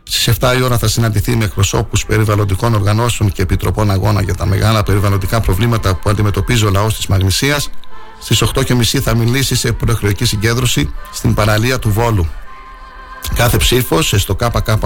[0.02, 4.46] Στις 7 η ώρα θα συναντηθεί με εκπροσώπους περιβαλλοντικών οργανώσεων και επιτροπών αγώνα για τα
[4.46, 7.70] μεγάλα περιβαλλοντικά προβλήματα που αντιμετωπίζει ο λαός της Μαγνησίας.
[8.20, 12.28] Στις 8.30 θα μιλήσει σε προεκλογική συγκέντρωση στην παραλία του Βόλου.
[13.34, 14.78] Κάθε ψήφος στο ΚΚΕ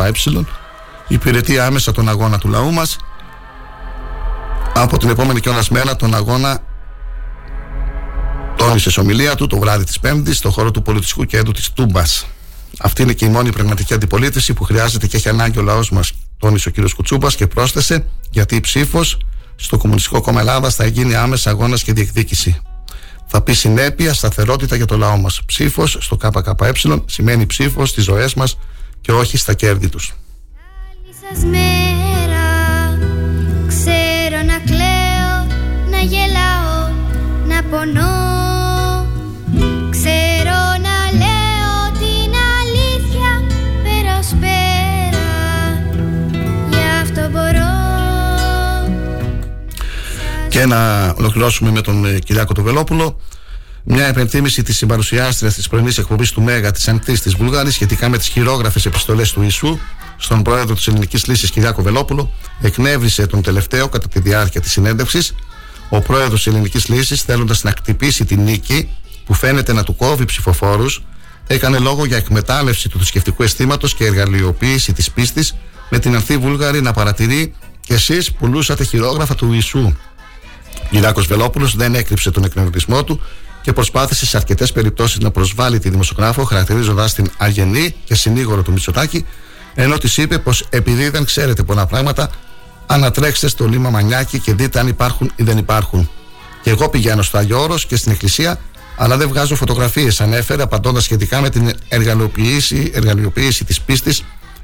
[1.09, 2.97] υπηρετεί άμεσα τον αγώνα του λαού μας.
[4.75, 6.63] Από την επόμενη κιόλα μέρα τον αγώνα
[8.57, 12.27] τόνισε σε ομιλία του το βράδυ της Πέμπτης στο χώρο του πολιτιστικού κέντρου της Τούμπας.
[12.79, 16.13] Αυτή είναι και η μόνη πραγματική αντιπολίτευση που χρειάζεται και έχει ανάγκη ο λαός μας,
[16.39, 16.91] τόνισε ο κ.
[16.97, 19.19] Κουτσούμπας και πρόσθεσε γιατί η ψήφος
[19.57, 22.61] στο Κομμουνιστικό Κόμμα Ελλάδας θα γίνει άμεσα αγώνας και διεκδίκηση.
[23.37, 25.43] Θα πει συνέπεια, σταθερότητα για το λαό μας.
[25.47, 26.73] Ψήφος στο ΚΚΕ
[27.07, 28.59] σημαίνει ψήφος στις ζωές μας
[29.01, 30.15] και όχι στα κέρδη τους.
[31.21, 32.34] σας μέρα
[50.65, 53.21] Και να ολοκληρώσουμε με τον ε, Κυριάκο του Βελόπουλο.
[53.85, 58.19] Μια επενθύμηση της συμπαρουσιάστριας της πρωινής εκπομπής του Μέγα της Αντί της Βουλγάρη σχετικά με
[58.19, 59.79] τις χειρόγραφες επιστολές του Ιησού
[60.17, 62.33] στον πρόεδρο της Ελληνικής Λύσης Κυριάκο Βελόπουλο.
[62.61, 65.35] Εκνεύρισε τον τελευταίο κατά τη διάρκεια της συνέντευξης.
[65.89, 68.89] Ο πρόεδρος της Ελληνικής Λύσης, θέλοντας να χτυπήσει την νίκη
[69.25, 71.03] που φαίνεται να του κόβει ψηφοφόρους,
[71.47, 75.55] έκανε λόγο για εκμετάλλευση του θρησκευτικού αισθήματος και εργαλειοποίηση της πίστης
[75.91, 79.95] με την Ανθή Βούλγαρη να παρατηρεί και εσείς πουλούσατε χειρόγραφα του Ιησού.
[80.95, 83.21] Κυριάκος Βελόπουλος δεν έκρυψε τον εκνευρισμό του
[83.63, 88.73] και προσπάθησε σε αρκετές περιπτώσεις να προσβάλλει τη δημοσιογράφο, χαρακτηρίζοντας την αγενή και συνήγορο του
[88.73, 89.27] Μητσοτάκη,
[89.75, 92.31] ενώ της είπε πως επειδή δεν ξέρετε πολλά πράγματα,
[92.87, 96.11] ανατρέξτε στο λίμα Μανιάκι και δείτε αν υπάρχουν ή δεν υπάρχουν.
[96.63, 98.61] Και εγώ πηγαίνω στο Άγιο Όρος και στην Εκκλησία,
[98.97, 104.23] αλλά δεν βγάζω φωτογραφίες, ανέφερε απαντώντας σχετικά με την εργαλειοποίηση, εργαλειοποίηση της πίστης,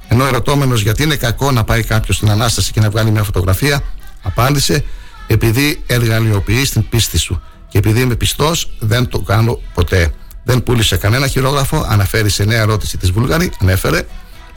[0.09, 3.83] ενώ ερωτώμενος γιατί είναι κακό να πάει κάποιος στην ανάσταση και να βγάλει μια φωτογραφία,
[4.23, 4.85] απάντησε
[5.33, 7.43] επειδή εργαλειοποιείς την πίστη σου.
[7.69, 10.15] Και επειδή είμαι πιστός, δεν το κάνω ποτέ.
[10.45, 14.03] Δεν πούλησε κανένα χειρόγραφο, αναφέρει σε νέα ερώτηση της Βουλγαρή, ανέφερε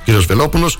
[0.05, 0.11] κ.
[0.11, 0.79] Βελόπουλος,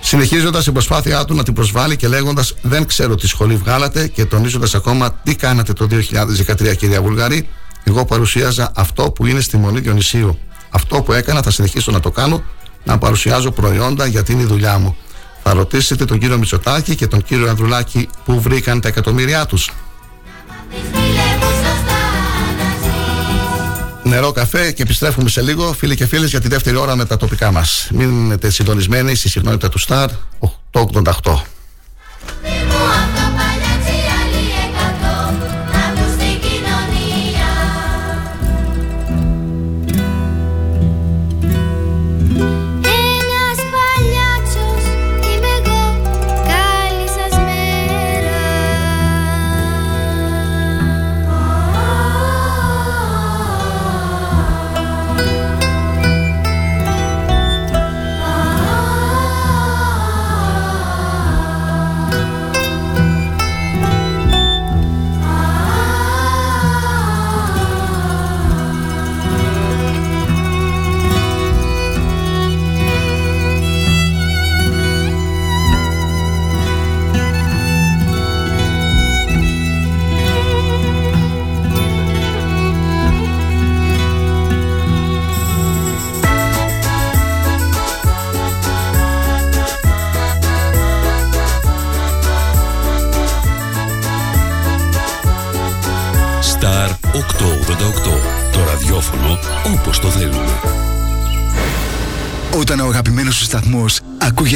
[0.00, 4.24] συνεχίζοντας την προσπάθειά του να την προσβάλλει και λέγοντας Δεν ξέρω τι σχολή βγάλατε και
[4.24, 7.48] τονίζοντας ακόμα τι κάνατε το 2013, κυρία Βουλγαρή;
[7.84, 10.38] Εγώ παρουσίαζα αυτό που είναι στη Μονή Διονυσίου.
[10.70, 12.42] Αυτό που έκανα θα συνεχίσω να το κάνω,
[12.84, 14.96] να παρουσιάζω προϊόντα γιατί είναι η δουλειά μου.
[15.42, 19.70] Θα ρωτήσετε τον κύριο Μητσοτάκη και τον κύριο Ανδρουλάκη πού βρήκαν τα εκατομμύρια τους.
[24.02, 27.16] Νερό, καφέ και επιστρέφουμε σε λίγο, φίλοι και φίλες, για τη δεύτερη ώρα με τα
[27.16, 27.88] τοπικά μας.
[27.92, 30.06] Μείνετε συντονισμένοι στη συχνότητα του Star
[30.72, 31.42] 888.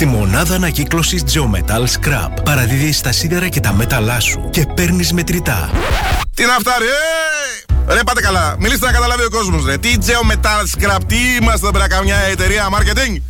[0.00, 5.70] Στη μονάδα ανακύκλωσης Geometal Scrap παραδίδεις τα σίδερα και τα μέταλά σου και παίρνεις μετρητά.
[6.34, 7.94] Τι να φτάρει, ε!
[7.94, 9.78] Ρε πάτε καλά, μιλήστε να καταλάβει ο κόσμος ρε.
[9.78, 13.29] Τι Geometal Scrap, τι είμαστε εδώ πέρα καμιά εταιρεία marketing;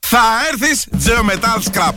[0.13, 1.93] Θα έρθεις Geometal Scrap.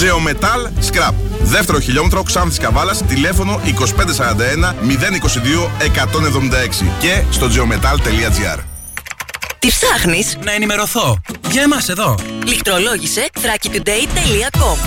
[0.00, 1.12] Geometal Scrap.
[1.42, 8.58] Δεύτερο χιλιόμετρο Ξάνθης Καβάλας, τηλέφωνο 2541 022 176 και στο geometal.gr.
[9.58, 11.20] Τι ψάχνεις; Να ενημερωθώ.
[11.50, 12.14] Για εμάς εδώ.
[12.46, 14.78] Λιχτρολόγησε thrakitoday.com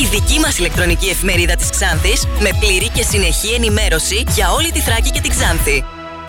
[0.00, 4.80] Η δική μας ηλεκτρονική εφημερίδα της Ξάνθης με πλήρη και συνεχή ενημέρωση για όλη τη
[4.80, 5.84] Θράκη και την Ξάνθη.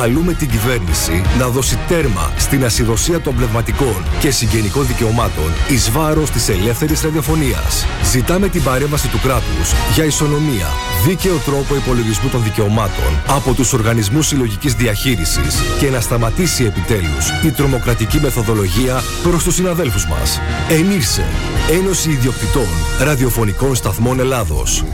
[0.00, 6.30] Καλούμε την κυβέρνηση να δώσει τέρμα στην ασυδοσία των πνευματικών και συγγενικών δικαιωμάτων εις βάρος
[6.30, 7.86] της ελεύθερης ραδιοφωνίας.
[8.04, 10.66] Ζητάμε την παρέμβαση του κράτους για ισονομία,
[11.06, 17.50] δίκαιο τρόπο υπολογισμού των δικαιωμάτων από τους οργανισμούς συλλογικής διαχείρισης και να σταματήσει επιτέλους η
[17.50, 20.40] τρομοκρατική μεθοδολογία προς τους συναδέλφους μας.
[20.68, 21.24] Ενήρσε,
[21.70, 22.68] Ένωση Ιδιοκτητών
[23.00, 24.84] Ραδιοφωνικών Σταθμών Ελλάδος.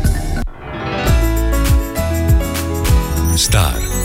[3.51, 3.92] Star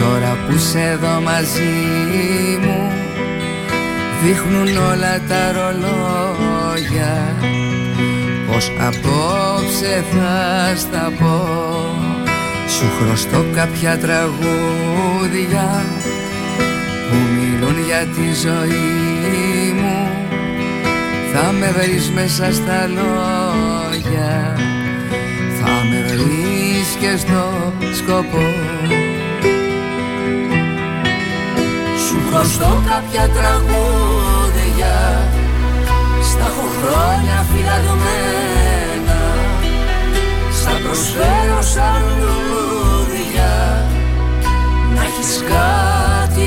[0.00, 1.72] Τώρα που σε εδώ μαζί
[2.60, 2.92] μου
[4.22, 7.34] Δείχνουν όλα τα ρολόγια.
[8.50, 11.46] Πως απόψε θα στα πω
[12.68, 15.84] Σου χρωστώ κάποια τραγούδια
[17.10, 20.08] Που μιλούν για τη ζωή μου.
[21.36, 24.56] Θα με βρεις μέσα στα λόγια
[25.60, 28.42] Θα με βρεις και στο σκοπό
[32.34, 34.94] Σου χρωστώ κάποια τραγούδια.
[36.30, 39.20] Στα έχω χρόνια φυλαγμένα
[40.58, 43.52] Στα προσφέρω σαν λουλούδια.
[44.94, 46.46] Να έχεις κάτι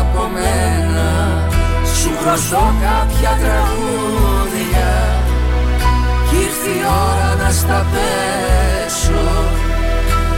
[0.00, 1.08] από μένα
[1.98, 4.92] Σου χρωστώ κάποια τραγούδια.
[6.28, 9.24] Κι ήρθε η ώρα να στα πέσω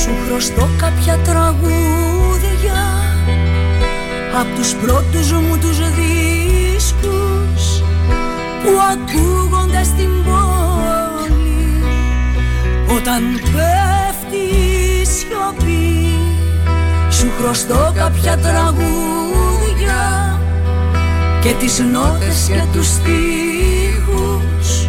[0.00, 2.80] Σου χρωστώ κάποια τραγούδια
[4.40, 7.82] Απ' τους πρώτους μου τους δίσκους
[8.62, 11.82] Που ακούγονται στην πόλη.
[12.96, 14.56] Όταν πέφτει
[15.00, 16.14] η σιωπή
[17.10, 20.30] Σου χρωστώ κάποια τραγούδια
[21.42, 22.88] και τις νότες και τους
[24.16, 24.88] στίχους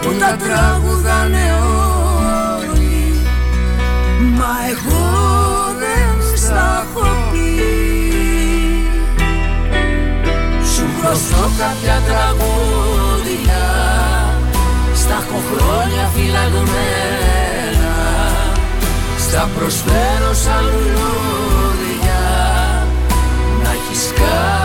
[0.00, 1.44] που τα τραγουδάνε
[2.58, 3.20] όλοι.
[4.38, 5.06] Μα εγώ
[5.78, 7.64] δεν στα έχω πει.
[10.74, 13.64] Σου χρωστώ κάποια τραγούδια
[14.94, 16.84] Στα έχω χρόνια φυλαγμένα.
[19.36, 22.22] Να προσφέρω σαν λουλούδια
[23.62, 24.55] να έχεις κάτι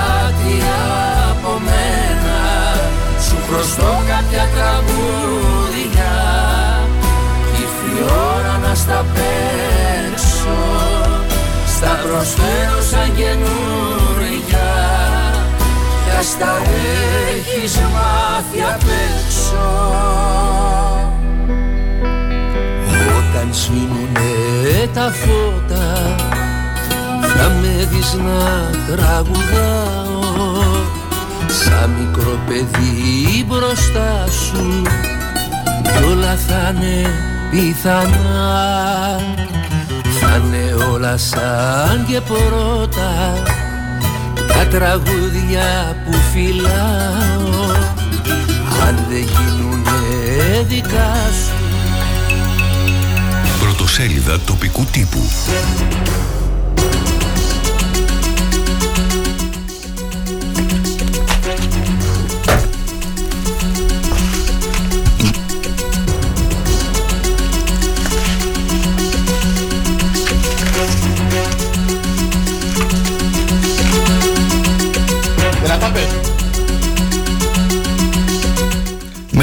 [3.52, 6.14] σου χρωστώ κάποια τραγούδια.
[7.54, 10.60] Κι ήρθε η ώρα να στα παίξω
[11.68, 14.72] στα προσφέρω σαν καινούρια.
[16.04, 16.58] Κι ας τα
[17.30, 19.70] έχεις μάθει απ' έξω.
[23.18, 26.16] Όταν σβήνουνε τα φώτα
[27.36, 30.11] θα με δεις να τραγουδάω
[31.52, 34.82] σαν μικρό παιδί μπροστά σου
[35.84, 37.10] κι όλα θα είναι
[37.52, 39.20] πιθανά.
[40.20, 43.44] Θα είναι όλα σαν και πρώτα
[44.48, 47.72] τα τραγούδια που φυλάω.
[48.88, 51.56] Αν δεν γίνουνε δικά σου.
[53.60, 55.22] Πρωτοσέλιδα τοπικού τύπου.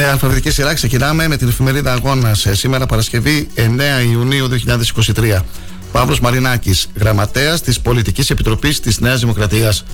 [0.09, 2.47] Με αλφαβητική σειρά ξεκινάμε με την εφημερίδα Αγώνας.
[2.51, 5.45] Σήμερα Παρασκευή 9 Ιουνίου 2023.
[5.93, 9.85] Παύλος Μαρινάκης, γραμματέας της Πολιτικής Επιτροπής της Νέας Δημοκρατίας.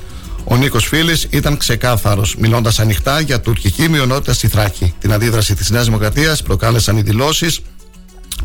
[0.45, 4.95] Ο Νίκος Φίλης ήταν ξεκάθαρος, μιλώντας ανοιχτά για τουρκική μειονότητα στη Θράκη.
[4.99, 7.61] Την αντίδραση της Νέας Δημοκρατίας προκάλεσαν οι δηλώσεις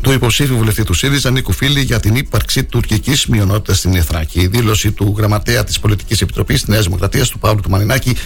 [0.00, 4.40] του υποψήφιου βουλευτή του ΣΥΡΙΖΑ Νίκου Φίλη για την ύπαρξη τουρκικής μειονότητας στην Θράκη.
[4.40, 8.16] Η δήλωση του γραμματέα της Πολιτικής Επιτροπής της Νέας Δημοκρατίας, του Παύλου του Μαρινάκη,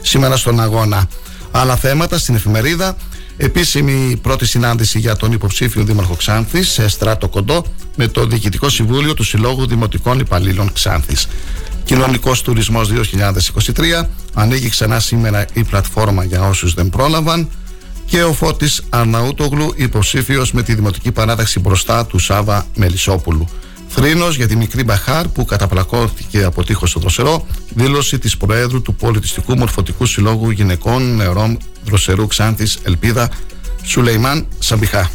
[0.00, 1.08] σήμερα στον αγώνα.
[1.50, 2.96] Άλλα θέματα στην εφημερίδα.
[3.36, 7.64] Επίσημη πρώτη συνάντηση για τον υποψήφιο Δήμαρχο Ξάνθης σε στράτο κοντό
[7.96, 11.28] με το Διοικητικό Συμβούλιο του Συλλόγου Δημοτικών Υπαλλήλων Ξάνθης.
[11.84, 14.08] Κοινωνικός Τουρισμός 2023.
[14.34, 17.48] Ανοίγει ξανά σήμερα η πλατφόρμα για όσους δεν πρόλαβαν.
[18.06, 23.48] Και ο Φώτης Αρναούτογλου υποψήφιος με τη Δημοτική Παράταξη μπροστά του Σάβα Μελισσόπουλου.
[23.92, 27.46] Θρήνος για τη μικρή Μπαχάρ που καταπλακώθηκε από τείχος στο δροσερό.
[27.74, 33.30] Δήλωση της Προέδρου του Πολιτιστικού Μορφωτικού Συλλόγου Γυναικών Νεωρών Δροσερού Ξάνθης Ελπίδα
[33.82, 35.10] Σουλεϊμάν Σαμπιχά.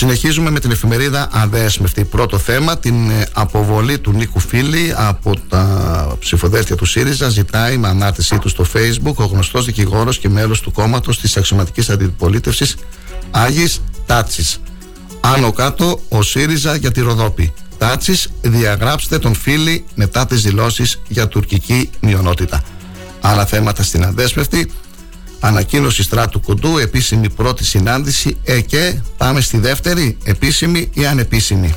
[0.00, 2.04] Συνεχίζουμε με την εφημερίδα Αδέσμευτη.
[2.04, 7.28] Πρώτο θέμα, την ε, αποβολή του Νίκου Φίλη από τα ψηφοδέλτια του ΣΥΡΙΖΑ.
[7.28, 11.90] Ζητάει με ανάρτησή του στο Facebook ο γνωστός δικηγόρος και μέλος του κόμματος της αξιωματικής
[11.90, 12.76] αντιπολίτευσης
[13.30, 14.60] Άγης Τάτσης.
[15.20, 17.52] Άνω κάτω ο ΣΥΡΙΖΑ για τη Ροδόπη.
[17.78, 22.62] Τάτσης, διαγράψτε τον Φίλη μετά τις δηλώσεις για τουρκική μειονότητα.
[23.20, 24.70] Άλλα θέματα στην Αδέσμευτη.
[25.40, 31.74] Ανακοίνωση στράτου κοντού, επίσημη πρώτη συνάντηση ε, και πάμε στη δεύτερη, επίσημη ή ανεπίσημη.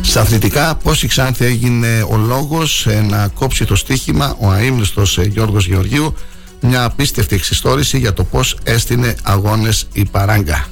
[0.00, 5.18] Στα αθλητικά, πώς η Ξάνθη έγινε ο λόγος ε, να κόψει το στοίχημα ο αείμνηστος
[5.18, 6.14] ε, Γιώργος Γεωργίου
[6.60, 10.66] μια απίστευτη εξιστόρηση για το πώς έστεινε αγώνες η Παράγκα.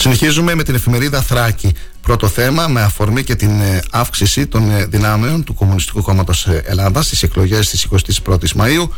[0.00, 1.72] Συνεχίζουμε με την εφημερίδα Θράκη.
[2.00, 7.06] Πρώτο θέμα με αφορμή και την ε, αύξηση των ε, δυνάμεων του Κομμουνιστικού Κόμματος Ελλάδας
[7.06, 7.86] στις εκλογές της
[8.24, 8.92] 21η Μαου.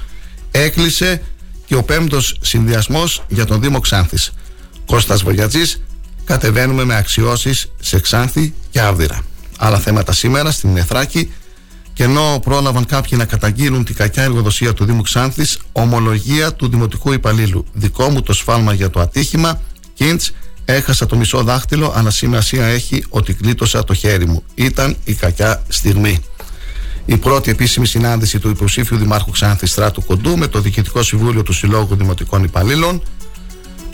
[0.51, 1.23] Έκλεισε
[1.67, 4.33] και ο πέμπτος συνδυασμός για τον Δήμο Ξάνθης.
[4.87, 5.83] Κώστας Βογιατζής
[6.25, 9.21] κατεβαίνουμε με αξιώσεις σε Ξάνθη και Άβδηρα.
[9.59, 11.33] Άλλα θέματα σήμερα στην Εθράκη
[11.93, 17.13] και ενώ πρόλαβαν κάποιοι να καταγγείλουν την κακιά εργοδοσία του Δήμου Ξάνθης, ομολογία του Δημοτικού
[17.13, 17.65] Υπαλλήλου.
[17.73, 19.61] Δικό μου το σφάλμα για το ατύχημα,
[19.95, 20.33] Κίντς,
[20.73, 24.43] Έχασα το μισό δάχτυλο, αλλά σημασία έχει ότι κλείτωσα το χέρι μου.
[24.55, 26.19] Ήταν η κακιά στιγμή.
[27.05, 31.53] Η πρώτη επίσημη συνάντηση του υποψήφιου Δημάρχου Ξάνθη Στράτου Κοντού με το Διοικητικό Συμβούλιο του
[31.53, 33.03] Συλλόγου Δημοτικών Υπαλλήλων.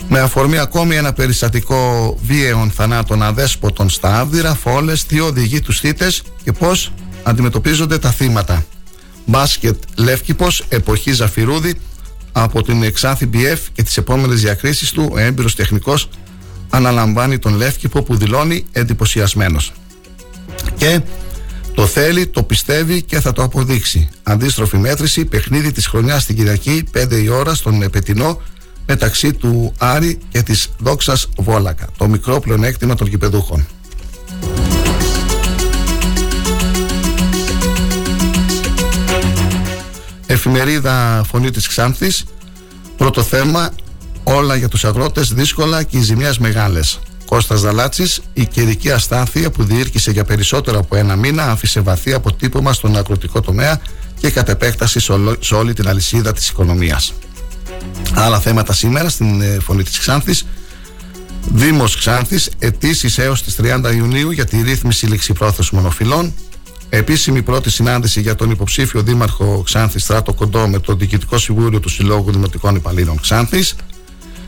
[0.09, 6.11] Με αφορμή ακόμη ένα περιστατικό βίαιων θανάτων αδέσποτων στα Άβδηρα, φόλες, τι οδηγεί τους θήτε
[6.43, 6.91] και πώς
[7.23, 8.65] αντιμετωπίζονται τα θύματα.
[9.25, 11.79] Μπάσκετ Λεύκυπο, εποχή Ζαφυρούδη,
[12.31, 16.09] από την Εξάνθη BF και τις επόμενες διακρίσεις του, ο έμπειρος τεχνικός
[16.69, 19.73] αναλαμβάνει τον Λεύκηπο που δηλώνει εντυπωσιασμένος.
[20.77, 21.01] Και
[21.73, 24.09] το θέλει, το πιστεύει και θα το αποδείξει.
[24.23, 28.41] Αντίστροφη μέτρηση, παιχνίδι της χρονιάς στην Κυριακή, 5 η ώρα στον Επετινό,
[28.85, 31.87] μεταξύ του Άρη και της Δόξας Βόλακα.
[31.97, 33.67] Το μικρό πλεονέκτημα των γηπεδούχων.
[40.25, 42.25] Εφημερίδα Φωνή της Ξάνθης
[42.97, 43.69] Πρώτο θέμα
[44.35, 46.99] όλα για τους αγρότες δύσκολα και οι ζημιές μεγάλες.
[47.25, 52.73] Κώστας Δαλάτσης, η καιρική αστάθεια που διήρκησε για περισσότερο από ένα μήνα άφησε βαθύ αποτύπωμα
[52.73, 53.81] στον αγροτικό τομέα
[54.19, 57.13] και κατ' επέκταση σε όλο- σε όλη την αλυσίδα της οικονομίας.
[58.13, 60.45] Άλλα θέματα σήμερα στην ε, Φωνή της Ξάνθης.
[61.53, 66.33] Δήμος Ξάνθης, αιτήσεις έως τις 30 Ιουνίου για τη ρύθμιση ληξιπρόθεσμων οφειλών.
[66.89, 71.89] Επίσημη πρώτη συνάντηση για τον υποψήφιο Δήμαρχο Ξάνθης Στράτο Κοντό με το Διοικητικό Συμβούλιο του
[71.89, 73.75] Συλλόγου Δημοτικών Υπαλλήλων Ξάνθης.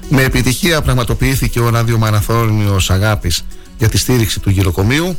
[0.09, 3.45] Με επιτυχία πραγματοποιήθηκε ο ραδιομαραθώνιος Αγάπης
[3.77, 5.17] για τη στήριξη του γυροκομείου.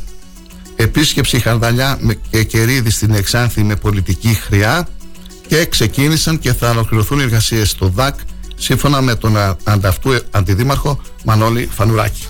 [0.75, 4.87] Επίσκεψη Χαρδαλιά με- και Κερίδης στην Εξάνθη με πολιτική χρειά
[5.47, 8.19] και ξεκίνησαν και θα ολοκληρωθούν οι εργασίες στο ΔΑΚ
[8.55, 12.25] σύμφωνα με τον α- ανταυτού αντιδήμαρχο Μανώλη Φανουράκη.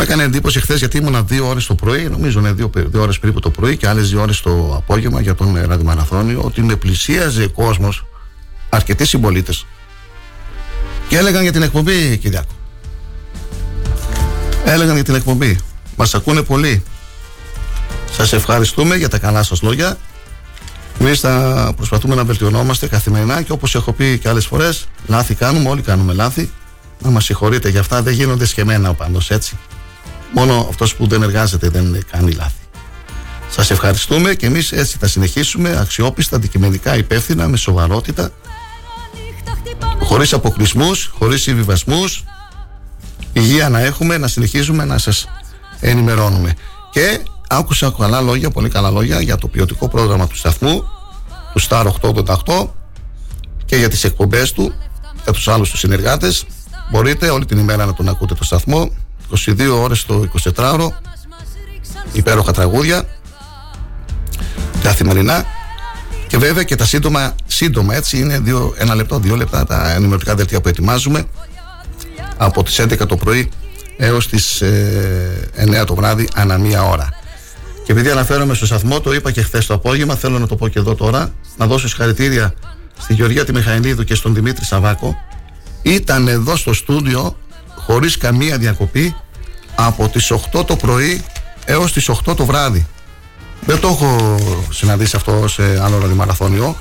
[0.00, 2.70] Αυτό που με έκανε εντύπωση χθες, γιατί ήμουνα δύο ώρες το πρωί, νομίζω είναι δύο,
[2.74, 6.40] δύο ώρες περίπου το πρωί και άλλες δύο ώρες το απόγευμα για τον ε, ραδιομαραθώνιο,
[6.40, 8.06] ότι με πλησίαζε κόσμος,
[8.68, 9.66] αρκετοί συμπολίτες,
[11.08, 12.52] και έλεγαν για την εκπομπή, Κυριάκο.
[14.64, 15.58] Έλεγαν για την εκπομπή.
[15.96, 16.82] Μας ακούνε πολύ.
[18.10, 19.98] Σας ευχαριστούμε για τα καλά σας λόγια.
[21.00, 25.68] Εμείς θα προσπαθούμε να βελτιωνόμαστε καθημερινά και όπως έχω πει και άλλες φορές, λάθη κάνουμε,
[25.68, 26.50] όλοι κάνουμε λάθη.
[27.02, 29.58] Να μας συγχωρείτε για αυτά, δεν γίνονται σκεμμένα πάντω έτσι.
[30.32, 32.54] Μόνο αυτός που δεν εργάζεται δεν κάνει λάθη.
[33.50, 38.30] Σας ευχαριστούμε και εμείς έτσι θα συνεχίσουμε αξιόπιστα, αντικειμενικά, υπεύθυνα, με σοβαρότητα,
[40.02, 42.24] χωρίς αποκλεισμούς, χωρίς συμβιβασμούς.
[43.32, 45.28] Υγεία να έχουμε, να συνεχίζουμε να σας
[45.80, 46.54] ενημερώνουμε.
[46.90, 50.84] Και άκουσα καλά λόγια, πολύ καλά λόγια για το ποιοτικό πρόγραμμα του σταθμού,
[51.52, 52.74] του Star 888
[53.64, 54.72] και για τις εκπομπές του,
[55.22, 56.46] για τους άλλους τους συνεργάτες.
[56.90, 58.90] Μπορείτε όλη την ημέρα να τον ακούτε το σταθμό,
[59.46, 60.24] 22 ώρες το
[60.54, 60.88] 24ωρο,
[62.12, 63.04] υπέροχα τραγούδια,
[64.82, 65.44] καθημερινά
[66.26, 70.34] και βέβαια και τα σύντομα, σύντομα έτσι είναι δύο, ένα λεπτό, δύο λεπτά τα ενημερωτικά
[70.34, 71.24] δελτία που ετοιμάζουμε
[72.36, 73.50] από τις 11 το πρωί
[73.96, 75.50] έως τις ε,
[75.82, 77.08] 9 το βράδυ ανά μία ώρα.
[77.84, 80.68] Και επειδή αναφέρομαι στο σταθμό, το είπα και χθες το απόγευμα, θέλω να το πω
[80.68, 82.54] και εδώ τώρα, να δώσω συγχαρητήρια
[82.98, 85.16] στη Γεωργία τη Μιχαηλίδου και στον Δημήτρη Σαβάκο.
[85.82, 87.36] Ήταν εδώ στο στούντιο
[87.90, 89.16] χωρίς καμία διακοπή
[89.74, 91.24] από τις 8 το πρωί
[91.64, 92.86] έως τις 8 το βράδυ.
[93.60, 94.38] Δεν το έχω
[94.70, 96.76] συναντήσει αυτό σε άλλο ραδιομαραθώνιο.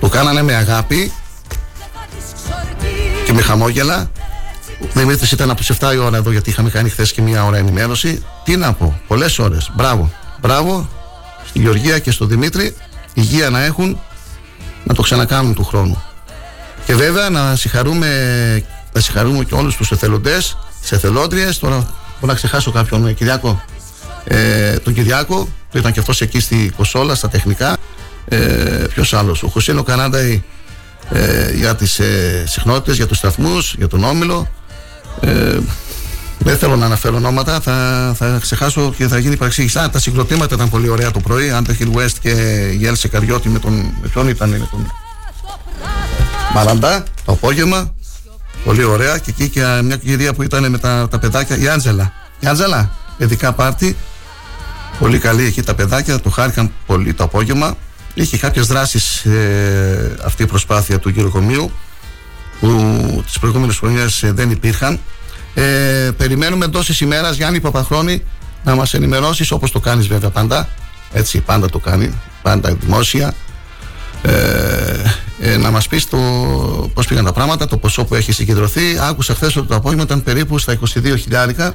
[0.00, 1.12] Το κάνανε με αγάπη
[3.24, 4.10] και με χαμόγελα.
[4.82, 7.44] Ο Δημήτρη ήταν από τις 7 η ώρα εδώ γιατί είχαμε κάνει χθες και μία
[7.44, 8.24] ώρα ενημέρωση.
[8.44, 9.70] Τι να πω, πολλές ώρες.
[9.74, 10.12] Μπράβο.
[10.40, 10.88] Μπράβο
[11.44, 12.76] στη Γεωργία και στο Δημήτρη.
[13.14, 14.00] Υγεία να έχουν
[14.84, 16.02] να το ξανακάνουν του χρόνου.
[16.84, 18.08] Και βέβαια να συγχαρούμε,
[18.92, 21.58] να συγχαρούμε και όλους τους εθελοντές, τις εθελόντριες.
[21.58, 23.64] Τώρα μπορώ να ξεχάσω κάποιον, ε, Κυριάκο.
[24.24, 27.76] Ε, τον Κυριάκο, που ήταν και αυτός εκεί στη Κοσόλα, στα τεχνικά.
[28.28, 28.38] Ε,
[28.94, 34.04] Ποιος άλλος, ο Χωσίνο Κανάντα ε, για τις ε, συχνότητες, για τους σταθμούς, για τον
[34.04, 34.48] Όμιλο.
[35.20, 35.58] Ε,
[36.38, 39.78] δεν θέλω να αναφέρω ονόματα, θα, θα ξεχάσω και θα γίνει παρεξήγηση.
[39.78, 41.52] Α, τα συγκροτήματα ήταν πολύ ωραία το πρωί.
[41.54, 42.32] Underhill West και
[42.76, 43.72] Γέλσε Καριώτη με τον.
[44.02, 44.92] Με ποιον ήταν, με τον.
[46.54, 47.94] Μαλαντά, το απόγευμα.
[48.64, 49.18] Πολύ ωραία.
[49.18, 52.12] Και εκεί και μια κυρία που ήταν με τα, τα παιδάκια, η Άντζελα.
[52.38, 53.96] Η Άντζελα, παιδικά πάρτι.
[54.98, 57.76] Πολύ καλή εκεί τα παιδάκια, το χάρηκαν πολύ το απόγευμα.
[58.14, 61.72] Είχε κάποιες δράσεις ε, αυτή η προσπάθεια του γυροκομείου
[62.60, 65.00] που τις προηγούμενες χρονιές ε, δεν υπήρχαν.
[65.54, 68.24] Ε, περιμένουμε εντός της ημέρας Γιάννη Παπαχρόνη
[68.64, 70.68] να μας ενημερώσεις όπως το κάνεις βέβαια πάντα.
[71.12, 73.34] Έτσι πάντα το κάνει, πάντα δημόσια.
[74.22, 74.32] Ε,
[75.40, 76.18] ε, να μας πεις το,
[76.94, 78.82] πώς πήγαν τα πράγματα, το ποσό που έχει συγκεντρωθεί.
[79.00, 81.74] Άκουσα χθες ότι το απόγευμα ήταν περίπου στα 22 χιλιάρικα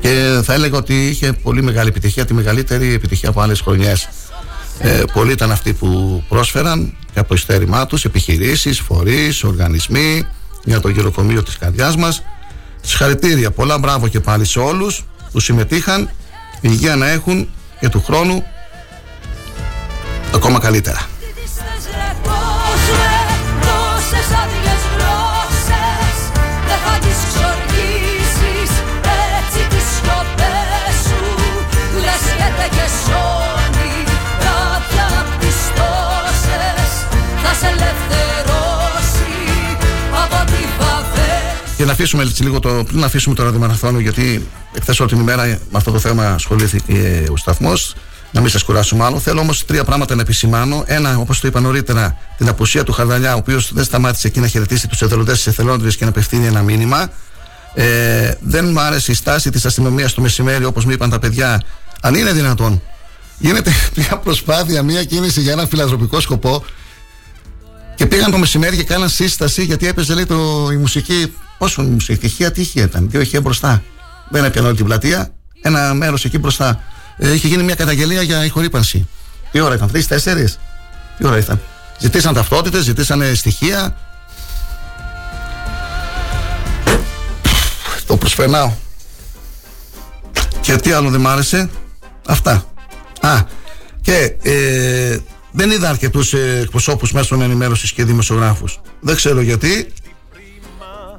[0.00, 4.08] και θα έλεγα ότι είχε πολύ μεγάλη επιτυχία, τη μεγαλύτερη επιτυχία από άλλες χρονιές.
[4.78, 10.26] Ε, πολλοί ήταν αυτοί που πρόσφεραν και από ειστέρημά τους, επιχειρήσεις, φορείς, οργανισμοί
[10.64, 12.22] για το γυροκομείο της καρδιάς μας.
[12.80, 16.10] Συγχαρητήρια, πολλά μπράβο και πάλι σε όλους που συμμετείχαν.
[16.60, 17.48] Υγεία να έχουν
[17.80, 18.44] και του χρόνου
[20.34, 21.06] ακόμα καλύτερα.
[23.66, 26.16] Τόσες άδειες γλώσσες
[26.68, 28.70] Δεν θα τις ξορκίσεις
[29.38, 31.22] Έτσι τις σκοπές σου
[32.04, 33.92] Λες και δεν κεσώνει
[34.46, 36.90] Κάποια απ' τις τόσες
[37.42, 39.32] Θα σε ελευθερώσει
[40.22, 41.34] Από τη βαβέ
[41.76, 42.84] Και να αφήσουμε έτσι λίγο το.
[42.86, 47.24] Πριν να αφήσουμε το ραδιομαραθώνιο, γιατί εχθές όλη την ημέρα με αυτό το θέμα ασχολήθηκε
[47.32, 47.94] ο σταθμός.
[48.32, 49.20] Να μην σας κουράσω μάλλον.
[49.20, 50.84] Θέλω όμως τρία πράγματα να επισημάνω.
[50.86, 54.46] Ένα, όπως το είπα νωρίτερα, την απουσία του Χαρδαλιά, ο οποίος δεν σταμάτησε εκεί να
[54.46, 57.10] χαιρετήσει τους εθελοντές της εθελόντριας και να απευθύνει ένα μήνυμα.
[57.74, 61.62] Ε, δεν μου άρεσε η στάση της αστυνομίας το μεσημέρι, όπως μου είπαν τα παιδιά.
[62.00, 62.82] Αν είναι δυνατόν,
[63.38, 66.64] γίνεται μια προσπάθεια, μια κίνηση για ένα φιλανθρωπικό σκοπό
[67.94, 71.32] και πήγαν το μεσημέρι και κάναν σύσταση γιατί έπαιζε λέει το, η μουσική.
[71.58, 73.82] Πόσο η μουσική, ηχεία, τι ηχεία ήταν, δύο ηχεία μπροστά.
[74.28, 75.32] Δεν έπιανε όλη την πλατεία,
[75.62, 76.82] ένα μέρος εκεί μπροστά.
[77.16, 79.08] Ε, είχε γίνει μια καταγγελία για ηχορύπανση.
[79.50, 80.58] Τι ώρα ήταν, τρεις, τέσσερις;
[81.18, 81.60] Τι ώρα ήταν;
[81.98, 83.96] Ζητήσαν ταυτότητες, ζητήσαν στοιχεία.
[88.06, 88.72] Το προσφερνάω.
[90.60, 91.70] Και τι άλλο δεν μ' άρεσε;
[92.26, 92.64] Αυτά.
[93.20, 93.42] Α,
[94.00, 95.18] και ε,
[95.52, 98.80] δεν είδα αρκετούς ε, εκπροσώπους μέσων ενημέρωσης και δημοσιογράφους.
[99.00, 99.92] Δεν ξέρω γιατί.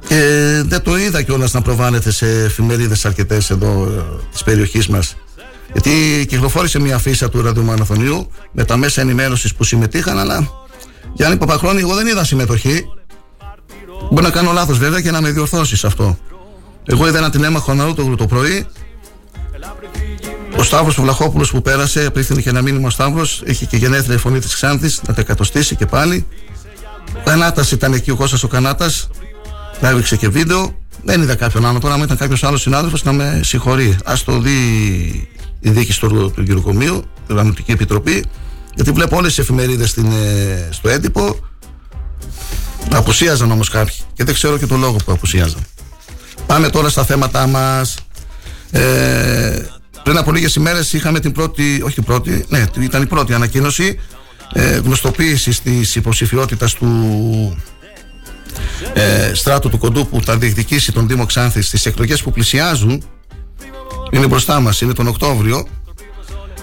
[0.07, 5.15] Και δεν το είδα κιόλας να προβάλλεται σε εφημερίδες αρκετές εδώ ε, της περιοχής μας.
[5.73, 10.49] Γιατί κυκλοφόρησε μια αφίσα του ραδιομαναθωνίου με τα μέσα ενημέρωσης που συμμετείχαν, αλλά
[11.13, 12.85] Γιάννη Παπαχρόνη, εγώ δεν είδα συμμετοχή.
[14.11, 16.17] Μπορεί να κάνω λάθος βέβαια και να με διορθώσεις αυτό.
[16.85, 18.67] Εγώ είδα ένα τηλέμαχο νερό το πρωί.
[20.57, 24.17] Ο Σταύρος Βλαχόπουλος που πέρασε, απίθυνε και ένα μήνυμα ο Σταύρος, είχε και γενέθλια η
[24.17, 26.27] φωνή της Ξάνθης, να τα εκατοστήσει και πάλι.
[27.15, 29.07] Ο Κανάτας ήταν εκεί, ο Κώστας ο Κανάτας,
[29.81, 30.81] να έδειξε και βίντεο.
[31.03, 31.79] Δεν είδα κάποιον άλλο.
[31.79, 33.97] Τώρα, αν ήταν κάποιος άλλος συνάδελφος, να με συγχωρεί.
[34.03, 35.29] Α το δει
[35.63, 38.25] η διοίκηση του, του Γεροκομείου, η Οργανωτική Επιτροπή,
[38.75, 39.95] γιατί βλέπω όλες τις εφημερίδες
[40.69, 41.39] στο έντυπο.
[42.91, 43.95] Απουσίαζαν όμως κάποιοι.
[44.13, 45.65] Και δεν ξέρω και τον λόγο που απουσίαζαν.
[46.45, 47.97] Πάμε τώρα στα θέματα μας.
[48.71, 49.65] Ε,
[50.03, 53.99] πριν από λίγες ημέρες είχαμε την πρώτη, όχι την πρώτη, ναι, ήταν η πρώτη ανακοίνωση
[54.53, 57.57] ε, γνωστοποίηση της υποψηφιότητας του
[58.93, 63.03] ε, στράτου του Κοντού που θα διεκδικήσει τον Δήμο Ξάνθης στις εκλογές που πλησιάζουν.
[64.13, 65.67] Είναι μπροστά μας, είναι τον Οκτώβριο.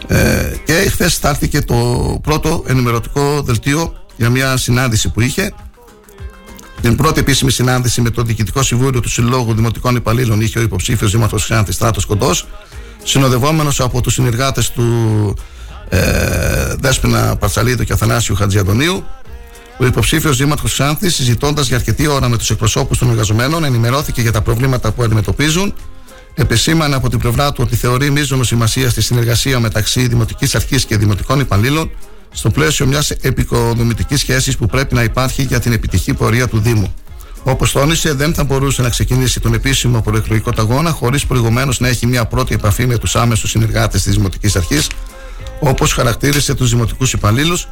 [0.07, 1.75] Ε, και χθες στάλθηκε το
[2.23, 5.53] πρώτο ενημερωτικό δελτίο για μια συνάντηση που είχε.
[6.81, 11.11] Την πρώτη επίσημη συνάντηση με το Διοικητικό Συμβούλιο του Συλλόγου Δημοτικών Υπαλλήλων είχε ο υποψήφιος
[11.11, 12.47] Δήμαρχος Ξάνθη Στράτος Κοντός
[13.03, 15.35] συνοδευόμενος από τους συνεργάτες του
[15.89, 19.05] ε, Δέσποινα Παρτσαλίδου και Αθανάσιου Χατζιαντονίου.
[19.79, 24.33] Ο υποψήφιος Δήμαρχος Ξάνθη, συζητώντας για αρκετή ώρα με τους εκπροσώπους των εργαζομένων, ενημερώθηκε για
[24.33, 25.75] τα προβλήματα που αντιμετωπίζουν.
[26.41, 30.97] Επεσήμανε από την πλευρά του ότι θεωρεί μείζονο σημασία στη συνεργασία μεταξύ Δημοτικής Αρχής και
[30.97, 31.91] Δημοτικών Υπαλλήλων
[32.33, 36.95] στο πλαίσιο μιας επικοδομητικής σχέσης που πρέπει να υπάρχει για την επιτυχή πορεία του Δήμου.
[37.43, 42.07] Όπως τόνισε, δεν θα μπορούσε να ξεκινήσει τον επίσημο προεκλογικό ταγώνα χωρίς προηγουμένως να έχει
[42.07, 44.87] μια πρώτη επαφή με τους άμεσους συνεργάτες της Δημοτικής Αρχής,
[45.61, 47.69] όπως χαρακτήρισε τους δημοτικούς υπαλλήλους,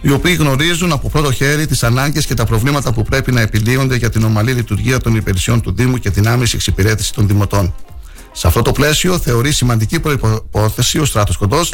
[0.00, 3.96] οι οποίοι γνωρίζουν από πρώτο χέρι τις ανάγκες και τα προβλήματα που πρέπει να επιλύονται
[3.96, 7.74] για την ομαλή λειτουργία των υπηρεσιών του Δήμου και την άμεση εξυπηρέτηση των δημοτών.
[8.32, 11.72] Σε αυτό το πλαίσιο, θεωρεί σημαντική προπόθεση ο Στράτος Κοντός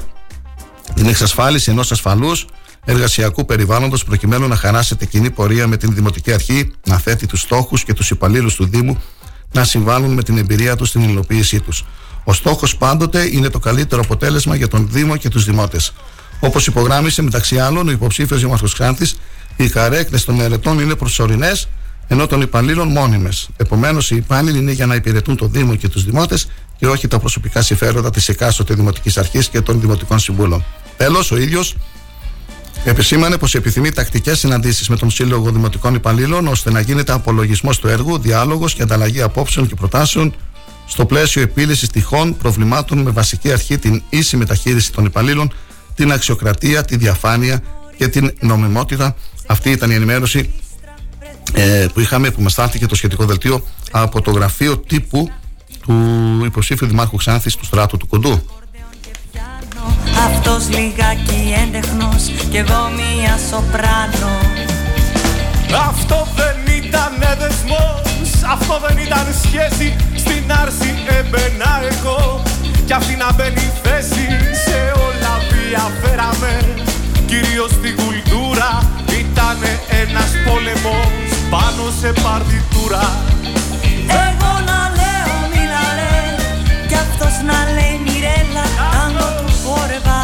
[0.94, 2.46] την εξασφάλιση ενός ασφαλούς
[2.84, 7.84] εργασιακού περιβάλλοντος προκειμένου να χαράσετε κοινή πορεία με την Δημοτική Αρχή, να θέτει τους στόχους
[7.84, 9.02] και τους υπαλλήλους του Δήμου
[9.52, 11.84] να συμβάλλουν με την εμπειρία τους στην υλοποίησή τους.
[12.24, 15.92] Ο στόχος πάντοτε είναι το καλύτερο αποτέλεσμα για τον Δήμο και τους Δημότες.
[16.40, 19.16] Όπως υπογράμμισε μεταξύ άλλων ο υποψήφιος Δήμαρχος Ξάνθης,
[19.56, 21.68] οι καρέκλες των ερετών είναι προσωρινές,
[22.08, 23.48] ενώ των υπαλλήλων μόνιμες.
[23.56, 27.18] Επομένως, οι υπάλληλοι είναι για να υπηρετούν τον Δήμο και τους Δημότες και όχι τα
[27.18, 30.64] προσωπικά συμφέροντα της εκάστοτε Δημοτικής Αρχής και των Δημοτικών Συμβούλων.
[30.96, 31.74] Τέλος, ο ίδιος
[32.84, 37.88] Επισήμανε πως επιθυμεί τακτικές συναντήσεις με τον Σύλλογο Δημοτικών Υπαλλήλων ώστε να γίνεται απολογισμός του
[37.88, 40.34] έργου, διάλογος και ανταλλαγή απόψεων και προτάσεων
[40.86, 45.52] στο πλαίσιο επίλυσης τυχών προβλημάτων με βασική αρχή την ίση μεταχείριση των υπαλλήλων,
[45.94, 47.62] την αξιοκρατία, τη διαφάνεια
[47.96, 49.16] και την νομιμότητα.
[49.46, 50.48] Αυτή ήταν η ενημέρωση ε,
[51.92, 55.30] που είχαμε, που μας στάλθηκε το σχετικό δελτίο από το γραφείο τύπου
[55.82, 55.94] του
[56.44, 58.42] υποψήφιου Δημάρχου Ξάνθης του Στράτου του Κοντού.
[60.26, 64.34] Αυτός λιγάκι έντεχνος και εγώ μία σοπράνο.
[65.88, 69.96] Αυτό δεν ήταν δεσμός, αυτό δεν ήταν σχέση.
[70.16, 72.42] Στην άρση έμπαινα εγώ
[72.86, 74.26] κι αυτή να μπαίνει θέση.
[74.64, 76.74] Σε όλα διαφέραμε,
[77.26, 78.72] κυρίως στην κουλτούρα
[79.20, 79.58] Ήταν
[80.02, 83.06] ένας πόλεμος πάνω σε παρτιτούρα.
[84.26, 86.34] Εγώ να λέω μη να λέει
[86.88, 90.20] κι αυτός να λέει Μιρέλα Τάγκο του φόρευα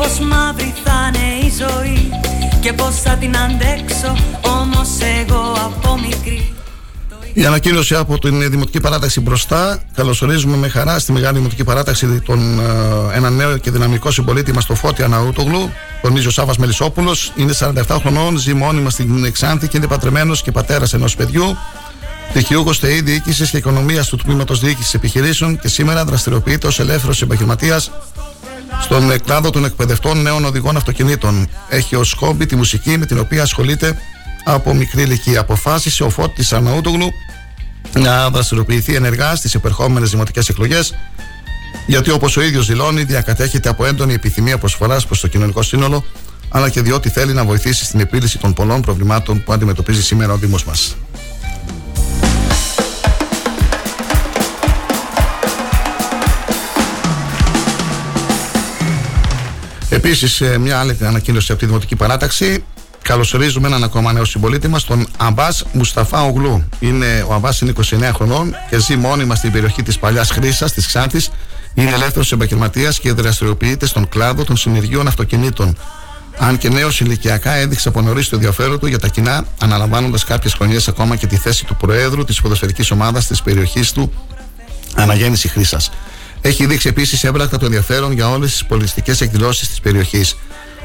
[0.00, 2.10] Πως μαύρη θα είναι η ζωή
[2.60, 4.88] Και πως θα την αντέξω Όμως
[5.20, 6.54] εγώ από μικρή
[7.32, 9.82] Η ανακοίνωση από την Δημοτική Παράταξη μπροστά.
[9.94, 14.66] Καλωσορίζουμε με χαρά στη Μεγάλη Δημοτική Παράταξη τον, ε, ένα νέο και δυναμικό συμπολίτη μας,
[14.66, 15.70] το Φώτη Αναούτογλου.
[16.02, 17.32] Τον ο Σάβας Μελισσόπουλος.
[17.36, 21.56] Είναι 47 χρονών, ζει μόνιμα στην Εξάνθη και είναι πατρεμένος και πατέρας ενός παιδιού.
[22.30, 27.90] Πτυχιούχο ΤΕΗ Διοίκησης και Οικονομίας του Τμήματος Διοίκησης Επιχειρήσεων και σήμερα δραστηριοποιείται ως ελεύθερος επαγγελματίας
[28.80, 31.48] στον κλάδο των εκπαιδευτών νέων οδηγών αυτοκινήτων.
[31.68, 33.98] Έχει ως χόμπι τη μουσική με την οποία ασχολείται
[34.44, 35.40] από μικρή ηλικία.
[35.40, 37.12] Αποφάσισε ο Φώτης Αναούτογλου
[37.92, 40.94] να δραστηριοποιηθεί ενεργά στις επερχόμενες δημοτικές εκλογές,
[41.86, 46.04] γιατί όπως ο ίδιος δηλώνει, διακατέχεται από έντονη επιθυμία προσφοράς προς το κοινωνικό σύνολο,
[46.48, 50.36] αλλά και διότι θέλει να βοηθήσει στην επίλυση των πολλών προβλημάτων που αντιμετωπίζει σήμερα ο
[50.36, 50.96] Δήμος μας.
[59.92, 62.64] Επίσης, μια άλλη ανακοίνωση από τη Δημοτική Παράταξη.
[63.02, 66.68] Καλωσορίζουμε έναν ακόμα νέο συμπολίτη μας, τον Αμπάς Μουσταφά Ογλού.
[66.80, 70.86] Είναι, ο Αμπάς είναι 29 χρονών και ζει μόνιμα στην περιοχή της Παλιάς Χρήσας, της
[70.86, 71.30] Ξάνθης.
[71.74, 75.76] Είναι ελεύθερος επαγγελματίας και δραστηριοποιείται στον κλάδο των συνεργείων αυτοκινήτων.
[76.38, 80.54] Αν και νέος ηλικιακά έδειξε από νωρίς το ενδιαφέρον του για τα κοινά, αναλαμβάνοντας κάποιες
[80.54, 84.12] χρονιές ακόμα και τη θέση του Προέδρου της ποδοσφαιρικής ομάδας της περιοχής του
[84.94, 85.90] Αναγέννηση Χρήσας.
[86.40, 90.36] Έχει δείξει επίσης έμπρακτα το ενδιαφέρον για όλες τις πολιτιστικές εκδηλώσεις της περιοχής.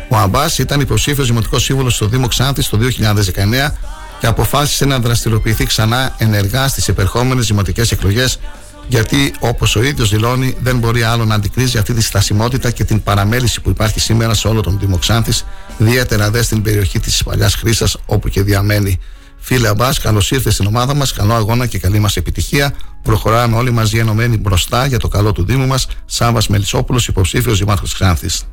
[0.09, 3.75] Ο Αμπάς ήταν υποψήφιος δημοτικός σύμβολο στο Δήμο Ξάνθη το 2019
[4.19, 8.39] και αποφάσισε να δραστηριοποιηθεί ξανά ενεργά στις επερχόμενες δημοτικές εκλογές,
[8.87, 13.03] γιατί όπως ο ίδιος δηλώνει, δεν μπορεί άλλο να αντικρίζει αυτή τη στασιμότητα και την
[13.03, 15.45] παραμέληση που υπάρχει σήμερα σε όλο τον Δήμο Ξάνθης,
[15.77, 18.99] ιδιαίτερα δε στην περιοχή της Παλιάς Χρήσα, όπου και διαμένει.
[19.47, 21.13] Φίλε Αμπάς, καλώς ήρθες στην ομάδα μας.
[21.13, 22.73] Καλό αγώνα και καλή μας επιτυχία.
[23.01, 25.87] Προχωράμε όλοι μαζί ενωμένοι μπροστά για το καλό του Δήμου μας.
[26.05, 28.43] Σάβα Μελισσόπουλος, υποψήφιος Δημάρχος Ξάνθης.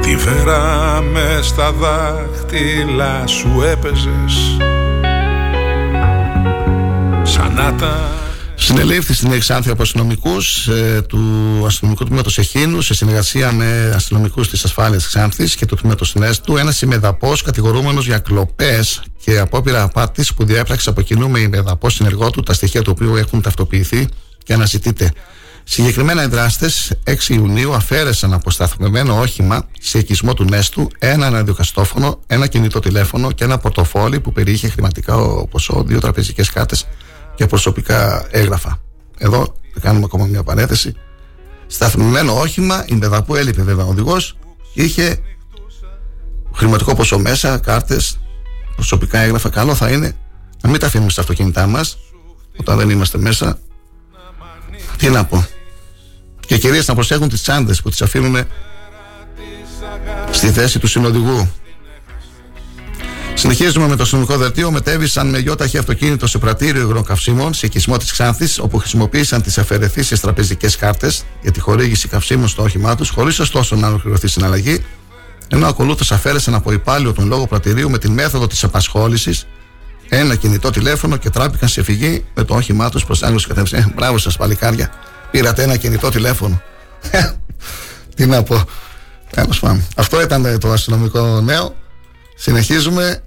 [0.00, 0.79] Τη βέρα
[1.40, 4.56] με στα δάχτυλα σου έπαιζες
[7.22, 8.08] Σαν να τα
[8.54, 11.18] Συνελήφθη στην Εξάνθη από αστυνομικούς ε, του
[11.66, 16.82] αστυνομικού τμήματος Εχίνου σε συνεργασία με αστυνομικούς της ασφάλειας Ξάνθης και του τμήματος Νέστου ένας
[16.82, 22.42] ημεδαπός κατηγορούμενος για κλοπές και απόπειρα απάτης που διέπραξε από κοινού με ημεδαπό συνεργό του,
[22.42, 24.08] τα στοιχεία του οποίου έχουν ταυτοποιηθεί
[24.44, 25.12] και αναζητείται.
[25.64, 32.20] Συγκεκριμένα οι δράστες 6 Ιουνίου αφαίρεσαν από σταθμευμένο όχημα σε οικισμό του Νέστου ένα ραδιοκαστόφωνο,
[32.26, 35.16] ένα κινητό τηλέφωνο και ένα πορτοφόλι που περιείχε χρηματικά
[35.50, 36.86] ποσό, δύο τραπεζικές κάρτες
[37.34, 38.80] και προσωπικά έγγραφα.
[39.18, 40.94] Εδώ θα κάνουμε ακόμα μια παρέθεση.
[41.66, 44.36] Σταθμευμένο όχημα, η που έλειπε βέβαια ο οδηγός,
[44.74, 45.18] είχε
[46.54, 48.18] χρηματικό ποσό μέσα, κάρτες,
[48.74, 49.48] προσωπικά έγγραφα.
[49.48, 50.16] Καλό θα είναι
[50.62, 51.98] να μην τα αφήνουμε στα αυτοκίνητά μας
[52.56, 53.58] όταν δεν είμαστε μέσα.
[55.00, 55.46] Τι να πω.
[56.46, 58.46] Και κυρίως να προσέχουν τις τσάντες που τις αφήνουμε
[60.30, 61.52] στη θέση του συνοδηγού.
[63.34, 64.70] Συνεχίζουμε με το αστυνομικό δελτίο.
[64.70, 69.58] Μετέβησαν με γιόταχη αυτοκίνητο σε πρατήριο υγρών καυσίμων σε οικισμό της Ξάνθης, όπου χρησιμοποίησαν τις
[69.58, 74.84] αφαιρεθήσεις τραπεζικές κάρτες για τη χορήγηση καυσίμων στο όχημά τους, χωρίς ωστόσο να ολοκληρωθεί συναλλαγή,
[75.48, 79.46] ενώ ακολούθως αφαίρεσαν από υπάλληλο τον λόγο πρατηρίου με την μέθοδο της απασχόλησης
[80.12, 83.88] ένα κινητό τηλέφωνο και τράπηκαν σε φυγή με το όχημά τους προς άλλου κατεύθυνση.
[83.88, 84.90] Ε, μπράβο σας, παλικάρια.
[85.30, 86.62] Πήρατε ένα κινητό τηλέφωνο.
[88.16, 88.64] Τι να πω.
[89.30, 89.86] Τέλος πάντων.
[89.96, 91.74] Αυτό ήταν το αστυνομικό νέο.
[92.36, 93.22] Συνεχίζουμε.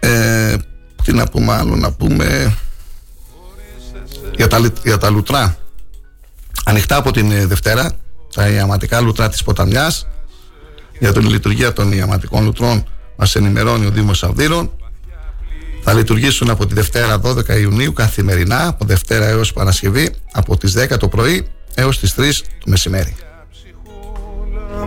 [0.00, 0.56] Ε,
[1.04, 2.56] τι να πούμε άλλο, να πούμε
[4.36, 5.56] για τα, για τα λουτρά.
[6.64, 7.92] Ανοιχτά από την ε, Δευτέρα,
[8.34, 10.06] τα ιαματικά λουτρά της Ποταμιάς
[10.98, 12.84] για την λειτουργία των ιαματικών λουτρών
[13.16, 14.77] μας ενημερώνει ο Δήμος Σαβδίρων
[15.90, 20.98] θα λειτουργήσουν από τη Δευτέρα 12 Ιουνίου καθημερινά από Δευτέρα έως Παρασκευή από τις 10
[20.98, 22.22] το πρωί έως τις 3
[22.58, 23.16] το μεσημέρι.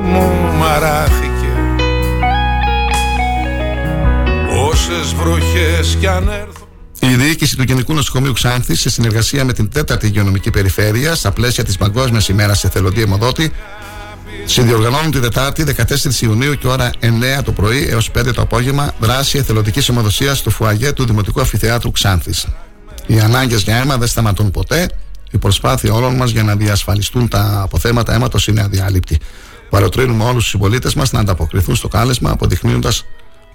[0.02, 1.50] Μου μαράθηκε
[4.70, 6.62] Όσες βροχές κι αν έρθουν
[7.00, 11.64] η διοίκηση του Γενικού Νοσοκομείου Ξάνθης, σε συνεργασία με την 4η Υγειονομική Περιφέρεια, στα πλαίσια
[11.64, 13.52] της Παγκόσμιας ημέρας εθελοντή αιμοδότη,
[14.46, 16.92] συνδιοργανώνουν τη Δετάρτη 14 Ιουνίου και ώρα
[17.40, 21.92] 9 το πρωί έως 5 το απόγευμα δράση εθελοντικής αιμοδοσία στο φουαγέ του Δημοτικού Αφιθεάτρου
[21.92, 22.48] Ξάνθης.
[23.08, 24.90] Οι ανάγκες για αίμα δεν σταματούν ποτέ.
[25.32, 29.20] Η προσπάθεια όλων μας για να διασφαλιστούν τα αποθέματα αίματος είναι αδιάλειπτη.
[29.70, 33.06] Παροτρύνουμε όλους τους συμπολίτες μας να ανταποκριθούν στο κάλεσμα, αποδεικνύοντας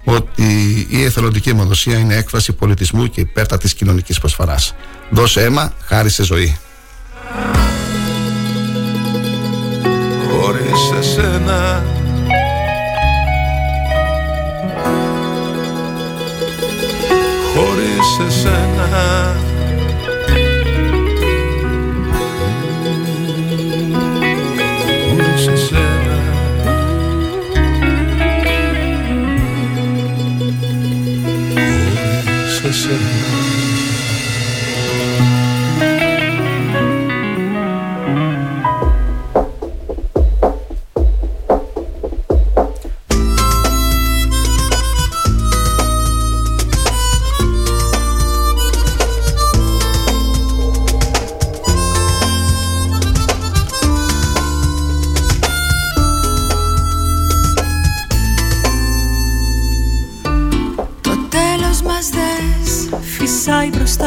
[0.03, 4.75] ότι η εθελοντική αιμοδοσία είναι έκφραση πολιτισμού και υπέρτατης κοινωνικής προσφοράς.
[5.09, 6.57] Δώσε αίμα, χάρη σε ζωή.
[10.99, 11.83] Εσένα
[17.55, 19.35] Χωρίς εσένα
[25.09, 25.96] Χωρίς εσένα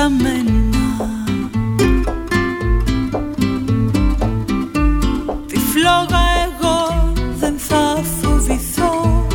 [0.00, 0.68] φυσάει μπροστά μένα
[5.46, 9.26] Τη φλόγα εγώ δεν θα φοβηθώ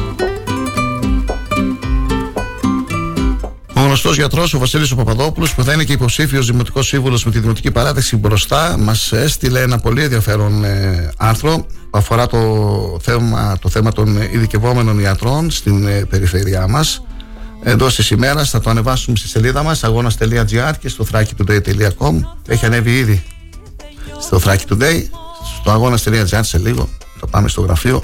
[3.73, 7.31] Ο γνωστός γιατρός, ο Βασίλης ο Παπαδόπουλος, που θα είναι και υποψήφιος δημοτικός σύμβουλος με
[7.31, 13.57] τη Δημοτική Παράταξη μπροστά, μας έστειλε ένα πολύ ενδιαφέρον ε, άρθρο που αφορά το θέμα,
[13.61, 17.01] το θέμα των ειδικευόμενων ιατρών στην ε, περιφέρειά μας.
[17.67, 22.19] Εντό τη ημέρα θα το ανεβάσουμε στη σελίδα μας αγώνα.gr και στο thrakitoday.com.
[22.47, 23.23] Έχει ανέβει ήδη
[24.19, 25.01] στο Thrakey Today,
[25.61, 26.89] στο αγώνα.gr σε λίγο.
[27.19, 28.03] Θα πάμε στο γραφείο.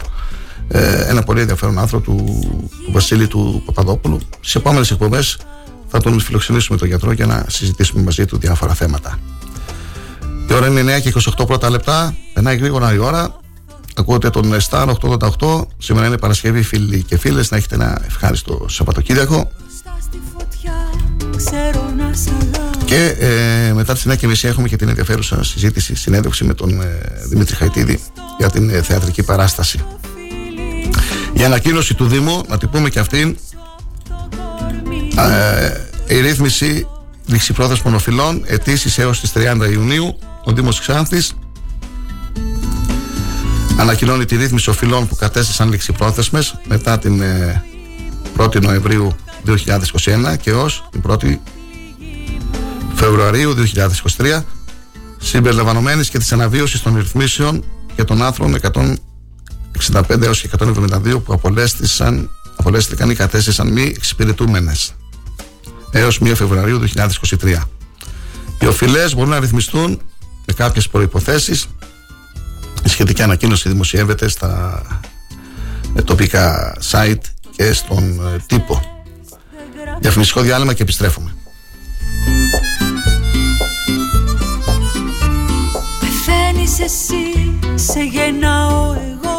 [0.67, 2.39] Ε, ένα πολύ ενδιαφέρον άρθρο του,
[2.85, 4.19] του Βασίλη του Παπαδόπουλου.
[4.39, 5.37] Στις επόμενες εκπομπές
[5.87, 9.19] θα τον φιλοξενήσουμε τον γιατρό για να συζητήσουμε μαζί του διάφορα θέματα.
[10.49, 12.15] Η ώρα είναι 9 και 28 πρώτα λεπτά.
[12.33, 13.40] Περνάει γρήγορα η ώρα.
[13.95, 14.93] Ακούτε τον Star
[15.39, 15.65] 888.
[15.77, 17.51] Σήμερα είναι Παρασκευή, φίλοι και φίλες.
[17.51, 19.51] Να έχετε ένα ευχάριστο Σαββατοκύριακο.
[21.35, 26.43] Ξέρω να σ' αγαπώ Και ε, μετά τις 9.30 έχουμε και την ενδιαφέρουσα συζήτηση, συνέντευξη
[26.43, 26.99] με τον ε,
[27.29, 27.99] Δημήτρη Χαϊτίδη
[28.37, 29.79] για την ε, θεατρική παράσταση.
[31.33, 33.37] Η ανακοίνωση του Δήμου, να την πούμε και αυτήν,
[36.07, 36.87] ε, η ρύθμιση
[37.25, 41.33] ληξιπρόθεσμων οφειλών αιτήσεις έως τις 30 Ιουνίου, ο Δήμος Ξάνθης
[43.77, 47.63] ανακοινώνει τη ρύθμιση οφειλών που κατέστησαν ληξιπρόθεσμες μετά την ε,
[48.37, 49.15] 1η Νοεμβρίου
[49.45, 51.37] 2021 και ως την 1η
[52.95, 53.53] Φεβρουαρίου
[54.17, 54.41] 2023
[55.17, 57.63] συμπεριλαμβανομένης και της αναβίωσης των ρυθμίσεων
[57.95, 58.57] και των άνθρωπων
[59.93, 64.93] 165 έως και 172 που απολέστησαν, απολέστηκαν ή κατέστησαν μη εξυπηρετούμενες
[65.91, 66.81] έως 1 Φεβρουαρίου
[67.39, 67.57] 2023.
[68.59, 70.01] Οι οφειλές μπορούν να ρυθμιστούν
[70.45, 71.80] με κάποιες προϋποθέσεις η
[72.83, 74.81] σχετική ανακοίνωση δημοσιεύεται στα
[75.95, 77.21] ε, τοπικά site
[77.55, 78.81] και στον ε, τύπο.
[79.99, 81.35] Διαφημιστικό διάλειμμα και επιστρέφουμε.
[85.99, 89.31] Πεθαίνεις εσύ, σε γεννάω εγώ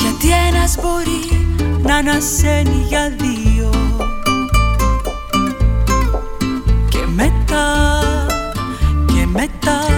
[0.00, 1.46] Γιατί ένας μπορεί
[1.82, 3.39] να ανασένει για δύο;
[9.46, 9.89] Και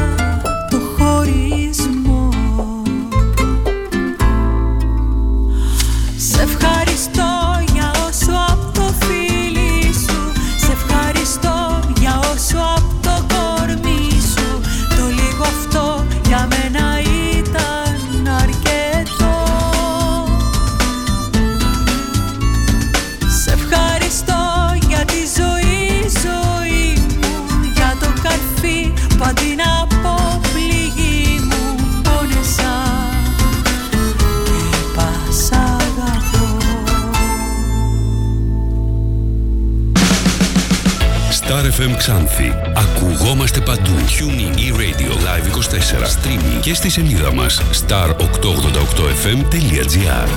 [41.78, 42.52] FM Ξάνθη.
[42.74, 43.90] Ακουγόμαστε παντού.
[43.90, 46.06] Tuning e-radio live 24.
[46.06, 50.28] Streaming και στη σελίδα μας star888fm.gr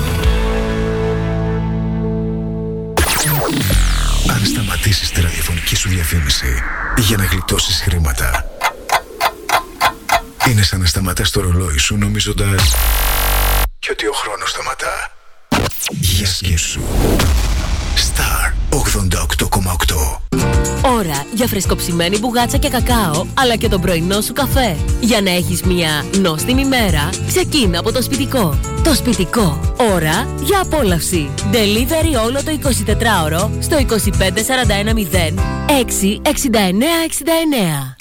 [4.30, 6.64] Αν σταματήσεις τη ραδιοφωνική σου διαφήμιση
[6.98, 8.50] για να γλιτώσεις χρήματα,
[10.50, 12.76] είναι σαν να σταματάς το ρολόι σου νομίζοντας
[13.80, 15.12] και ότι ο χρόνος σταματά.
[15.90, 16.82] Για σκέψου.
[17.96, 18.65] Star
[18.96, 20.20] 88,8
[20.86, 24.78] Ώρα για φρεσκοψημένη μπουγάτσα και κακάο, αλλά και τον πρωινό σου καφέ.
[25.00, 28.60] Για να έχεις μια νόστιμη μέρα, ξεκίνα από το σπιτικό.
[28.84, 29.76] Το σπιτικό.
[29.94, 31.30] Ώρα για απόλαυση.
[31.52, 33.84] Delivery όλο το 24ωρο στο 25410
[35.68, 37.96] 66969.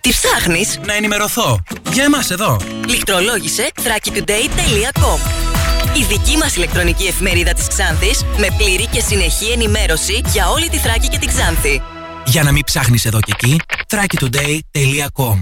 [0.00, 1.62] Τι ψάχνεις; Να ενημερωθώ.
[1.92, 2.56] Για εμάς εδώ.
[2.86, 5.53] Λιχτρολόγησε thrakitoday.com
[5.96, 10.76] Η δική μας ηλεκτρονική εφημερίδα της Ξάνθης με πλήρη και συνεχή ενημέρωση για όλη τη
[10.76, 11.82] Θράκη και την Ξάνθη.
[12.26, 13.56] Για να μην ψάχνεις εδώ και εκεί,
[13.88, 15.38] thrakitoday.com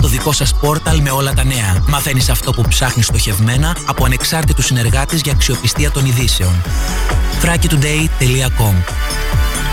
[0.00, 1.84] Το δικό σας πόρταλ με όλα τα νέα.
[1.88, 6.62] Μαθαίνεις αυτό που ψάχνεις στοχευμένα από ανεξάρτητους συνεργάτες για αξιοπιστία των ειδήσεων.
[7.42, 8.74] thrakitoday.com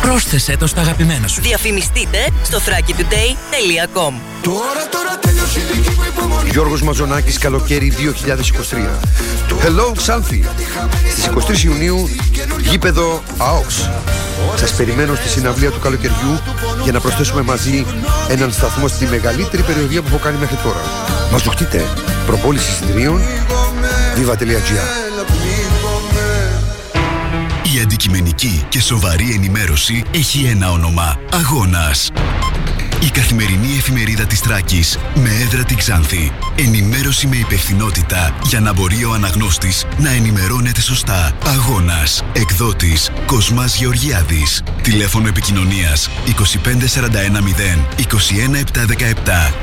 [0.03, 1.41] Πρόσθεσέ το στα αγαπημένα σου.
[1.41, 6.49] Διαφημιστείτε στο thrakitoday.com Τώρα, τώρα τέλειωσε η δική μου υπομονή.
[6.49, 8.99] Γιώργος Μαζονάκης, καλοκαίρι 2023.
[9.63, 10.43] Hello, Xanthi.
[11.11, 12.09] Στις 23 Ιουνίου,
[12.69, 13.89] γήπεδο ΑΟΚΣ.
[14.55, 16.39] Σας περιμένω στη συναυλία του καλοκαιριού
[16.83, 17.85] για να προσθέσουμε μαζί
[18.29, 20.81] έναν σταθμό στη μεγαλύτερη περιοδία που έχω κάνει μέχρι τώρα.
[21.31, 21.85] Μας δοκτείτε.
[22.25, 23.21] Προπόληση εισιτηρίων
[24.15, 25.02] viva.gr
[27.73, 31.19] Η αντικειμενική και σοβαρή ενημέρωση έχει ένα όνομα.
[31.31, 32.11] Αγώνας.
[33.03, 36.31] Η καθημερινή εφημερίδα της Τράκης με έδρα την Ξάνθη.
[36.55, 41.37] Ενημέρωση με υπευθυνότητα για να μπορεί ο αναγνώστης να ενημερώνεται σωστά.
[41.45, 42.23] Αγώνας.
[42.33, 44.63] Εκδότης Κοσμάς Γεωργιάδης.
[44.81, 49.53] Τηλέφωνο επικοινωνίας 25410 21717.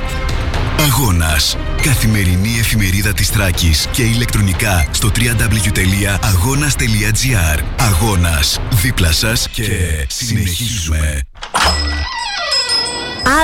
[0.78, 1.56] Αγώνας.
[1.82, 8.60] Καθημερινή εφημερίδα της Τράκης και ηλεκτρονικά στο www.agonas.gr Αγώνας.
[8.70, 9.66] Δίπλα σας και
[10.08, 11.20] συνεχίζουμε.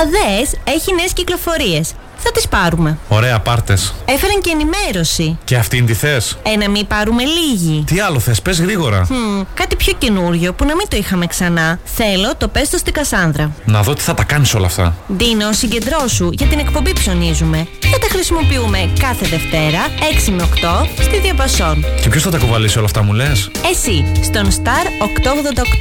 [0.01, 1.93] Αδές έχει νέες κυκλοφορίες.
[2.17, 2.97] Θα τις πάρουμε.
[3.07, 3.93] Ωραία, πάρτες.
[4.05, 5.37] Έφεραν και ενημέρωση.
[5.43, 7.83] Και αυτήν τη θες; Ε, να μην πάρουμε λίγη.
[7.87, 9.03] Τι άλλο θες, πες γρήγορα.
[9.05, 11.79] Χμ, κάτι πιο καινούριο που να μην το είχαμε ξανά.
[11.83, 13.51] Θέλω το πέστο στην Κασάνδρα.
[13.65, 14.95] Να δω τι θα τα κάνεις όλα αυτά.
[15.15, 17.67] Ντίνο, συγκεντρώσου για την εκπομπή ψωνίζουμε.
[17.91, 19.79] Θα τα χρησιμοποιούμε κάθε Δευτέρα
[20.27, 21.85] 6 με 8 στη Διαπασόν.
[22.01, 24.85] Και ποιος θα τα κουβαλήσει όλα αυτά, μου λες; Εσύ, στον Star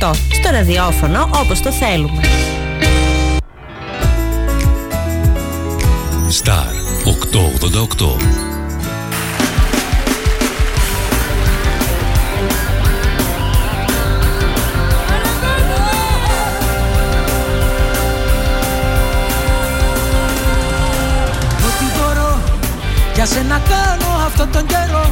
[0.02, 2.20] 888, στο ραδιόφωνο όπως το θέλουμε.
[6.30, 6.72] Star
[7.04, 8.16] 888
[21.66, 22.42] Ό,τι μπορώ
[23.14, 25.10] για σένα κάνω αυτόν τον καιρό.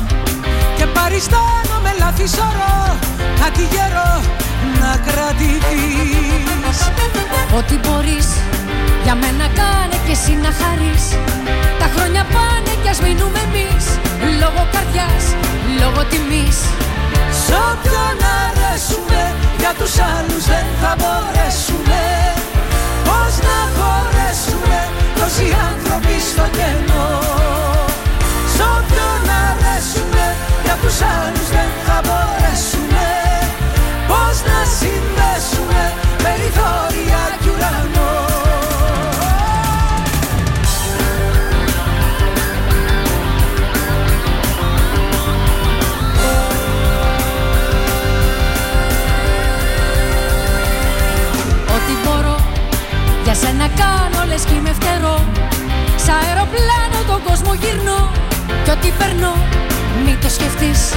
[0.77, 2.97] Και παριστάνω με λάθη σωρό
[3.41, 4.21] Κάτι γερό
[4.81, 6.79] να κρατηθείς.
[7.57, 8.27] Ό,τι μπορείς
[9.05, 11.05] για μένα κάνε και εσύ να χαρείς.
[11.81, 13.85] Τα χρόνια πάνε κι ας μείνουμε εμείς.
[14.41, 15.25] Λόγω καρδιάς,
[15.81, 16.59] λόγω τιμής.
[17.43, 19.21] Σ' όποιον αρέσουμε
[19.61, 22.03] για τους άλλους δεν θα μπορέσουμε.
[23.07, 24.79] Πώς να χωρέσουμε
[25.19, 27.11] τόσοι άνθρωποι στο κενό.
[28.55, 30.25] Σ' όποιον αρέσουμε
[30.65, 33.07] για τους άλλους δεν θα μπορέσουμε.
[34.11, 35.83] Πώς να συνδέσουμε
[36.25, 38.14] περιθώρια κι ουρανό
[53.65, 55.25] για σένα κάνω λες κι είμαι φτερό
[55.97, 58.11] Σ' αεροπλάνο τον κόσμο γυρνώ
[58.65, 59.35] Κι ό,τι περνώ
[60.05, 60.93] μην το σκεφτείς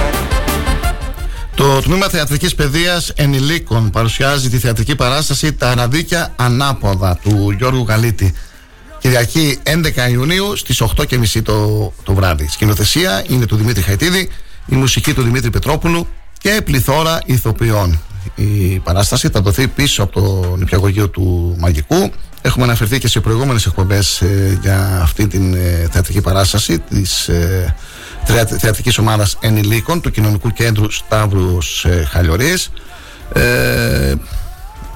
[1.54, 8.34] Το τμήμα θεατρικής παιδείας ενηλίκων παρουσιάζει τη θεατρική παράσταση «Τα αναδίκια ανάποδα» του Γιώργου Γαλίτη.
[8.98, 12.48] Κυριακή 11 Ιουνίου στις 8.30 το, το βράδυ.
[12.48, 14.30] Σκηνοθεσία είναι του Δημήτρη Χαϊτίδη,
[14.66, 16.06] η μουσική του Δημήτρη Πετρόπουλου
[16.38, 18.00] και πληθώρα ηθοποιών.
[18.34, 22.12] Η παράσταση θα δοθεί πίσω από το νηπιαγωγείο του Μαγικού.
[22.42, 27.74] Έχουμε αναφερθεί και σε προηγούμενες εκπομπές ε, για αυτή την ε, θεατρική παράσταση της ε,
[28.24, 32.70] θεα- θεατρικής ομάδας ενηλίκων του Κοινωνικού Κέντρου Σταύρους ε, Χαλιορής.
[33.32, 34.14] Ε,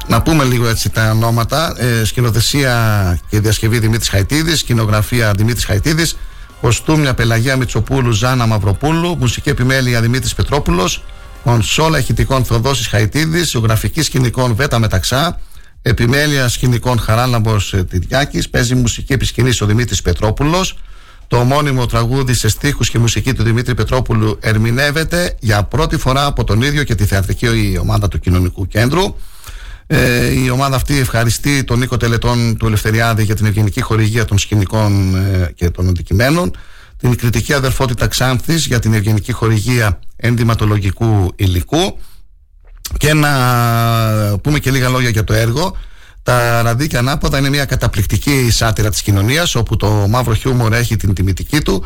[0.07, 1.75] να πούμε λίγο έτσι τα ονόματα.
[1.79, 6.17] Ε, σκηνοθεσία και διασκευή Δημήτρης Χαϊτίδης, σκηνογραφία Δημήτρης Χαϊτίδης,
[6.61, 11.05] κοστούμια Πελαγία Μητσοπούλου, Ζάνα Μαυροπούλου, μουσική επιμέλεια Δημήτρης Πετρόπουλος,
[11.45, 15.41] κονσόλα ηχητικών Θοδόσης Χαϊτίδης, ζωγραφική σκηνικών Βέτα Μεταξά,
[15.83, 20.79] επιμέλεια σκηνικών Χαράλαμπος ε, Τυριάκης, παίζει μουσική επισκηνής ο Δημήτρης Πετρόπουλος,
[21.29, 26.45] το ομώνυμο τραγούδι σε στίχους και μουσική του Δημήτρη Πετρόπουλου ερμηνεύεται για πρώτη φορά από
[26.45, 29.17] τον ίδιο και τη θεατρική ομάδα του Κοινωνικού Κέντρου.
[29.87, 34.39] Ε, η ομάδα αυτή ευχαριστεί τον Νίκο Τελετών του Ελευθεριάδη για την ευγενική χορηγία των
[34.39, 36.57] σκηνικών ε, και των αντικειμένων,
[36.97, 41.99] την κριτική αδερφότητα Ξάνθης για την ευγενική χορηγία ενδυματολογικού υλικού
[42.97, 43.31] και να
[44.43, 45.77] πούμε και λίγα λόγια για το έργο.
[46.23, 51.15] Τα ραδίκια ανάποδα είναι μια καταπληκτική σάτυρα της κοινωνίας όπου το μαύρο χιούμορ έχει την
[51.15, 51.85] τιμητική του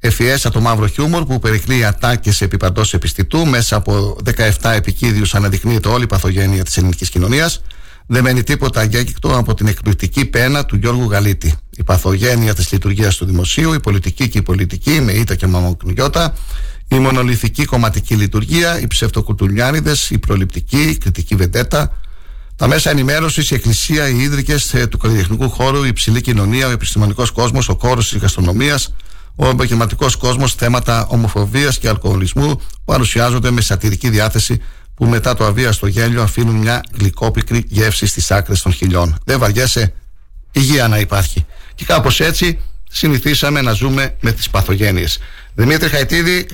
[0.00, 4.16] ευφιέσα το μαύρο χιούμορ που περικλεί ατάκες επί παντός επιστητού μέσα από
[4.60, 7.62] 17 επικίδιους αναδεικνύεται όλη η παθογένεια της ελληνικής κοινωνίας
[8.10, 11.54] δεν μένει τίποτα αγκέκυκτο από την εκπληκτική πένα του Γιώργου Γαλίτη.
[11.70, 16.34] Η παθογένεια της λειτουργίας του δημοσίου, η πολιτική και η πολιτική με ήττα και μαμοκνιώτα,
[16.88, 21.92] η μονολυθική κομματική λειτουργία, οι ψευτοκουτουλιάριδες, η προληπτική, η κριτική βεντέτα,
[22.56, 27.30] Τα μέσα ενημέρωσης, η Εκκλησία, οι ίδρυκες του καλλιτεχνικού χώρου, η υψηλή κοινωνία, ο επιστημονικός
[27.30, 28.78] κόσμος, ο χώρο της γαστρονομία,
[29.34, 34.60] ο επαγγελματικός κόσμος, θέματα ομοφοβίας και αλκοολισμού παρουσιάζονται με σατυρική διάθεση
[34.94, 39.18] που μετά το αβίαστο γέλιο αφήνουν μια γλυκόπικρη γεύση στις άκρες των χιλιών.
[39.24, 39.92] Δεν βαριέσαι,
[40.52, 41.46] υγεία να υπάρχει.
[41.74, 42.60] Και κάπως έτσι
[42.90, 45.18] συνηθίσαμε να ζούμε με τις παθογένειες.
[45.54, 46.46] Δημήτρη Χαϊτίδη,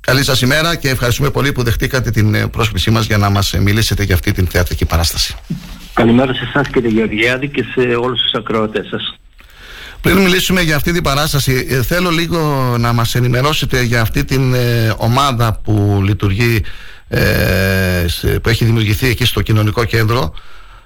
[0.00, 3.52] καλή σας ημέρα και ευχαριστούμε πολύ που δεχτήκατε την ε, πρόσκλησή μας για να μας
[3.58, 5.34] μιλήσετε για αυτή την θεατρική παράσταση.
[5.94, 9.14] Καλημέρα σε εσάς κύριε Γεωργιάδη και σε όλους τους ακροατές σας.
[10.00, 14.54] Πριν μιλήσουμε για αυτή την παράσταση, ε, θέλω λίγο να μας ενημερώσετε για αυτή την
[14.54, 16.62] ε, ομάδα που λειτουργεί,
[17.08, 20.34] ε, σε- που έχει δημιουργηθεί εκεί στο κοινωνικό κέντρο,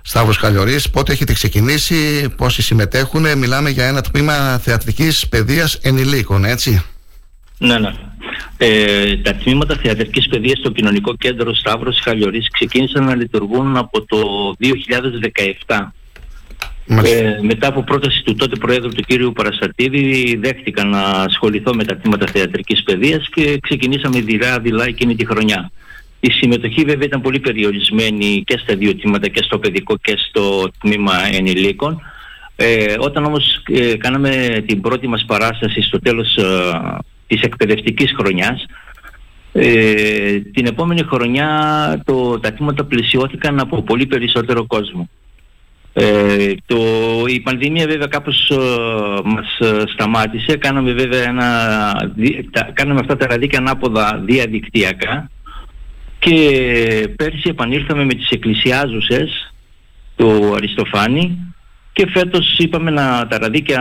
[0.02, 6.82] Σταύρος Καλιορής, πότε έχετε ξεκινήσει, πόσοι συμμετέχουν, μιλάμε για ένα τμήμα θεατρικής παιδείας ενηλίκων, έτσι.
[7.58, 7.92] Ναι, ναι.
[8.56, 14.18] Ε, τα τμήματα θεατρικής παιδείας στο κοινωνικό κέντρο Σταύρος Χαλιορής ξεκίνησαν να λειτουργούν από το
[15.66, 15.92] 2017.
[16.86, 21.96] Ε, μετά από πρόταση του τότε Προέδρου του κύριου Παραστατίδη δέχτηκα να ασχοληθώ με τα
[21.96, 25.70] τμήματα θεατρικής παιδείας και ξεκινήσαμε δειλά-δειλά εκείνη τη χρονιά.
[26.20, 30.70] Η συμμετοχή βέβαια ήταν πολύ περιορισμένη και στα δύο τμήματα και στο παιδικό και στο
[30.80, 32.02] τμήμα ενηλίκων.
[32.56, 36.42] Ε, όταν όμως ε, κάναμε την πρώτη μας παράσταση στο τέλος ε,
[37.26, 38.66] της εκπαιδευτικής χρονιάς
[39.56, 45.08] ε, την επόμενη χρονιά το, τα τμήματα πλησιώθηκαν από πολύ περισσότερο κόσμο.
[45.92, 46.76] Ε, το,
[47.26, 48.56] η πανδημία βέβαια κάπως ε,
[49.24, 50.56] μας ε, σταμάτησε.
[50.56, 51.48] Κάναμε βέβαια ένα,
[52.14, 55.30] δι- τα, κάναμε αυτά τα ραδίκια ανάποδα διαδικτυακά
[56.18, 56.34] και
[57.16, 59.54] πέρσι επανήλθαμε με τις εκκλησιάζουσες
[60.16, 61.53] του Αριστοφάνη
[61.94, 63.80] και φέτος είπαμε να τα ραδίκια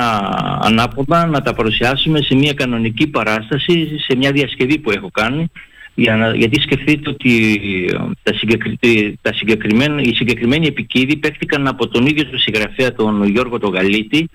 [0.61, 5.51] ανάποδα να τα παρουσιάσουμε σε μια κανονική παράσταση, σε μια διασκευή που έχω κάνει.
[5.95, 7.61] Για να, γιατί σκεφτείτε ότι
[7.93, 12.93] ε, τα, συγκεκρι, ε, τα συγκεκριμένα, οι συγκεκριμένοι επικίδοι παίχτηκαν από τον ίδιο του συγγραφέα
[12.93, 14.29] τον Γιώργο τον Γαλίτη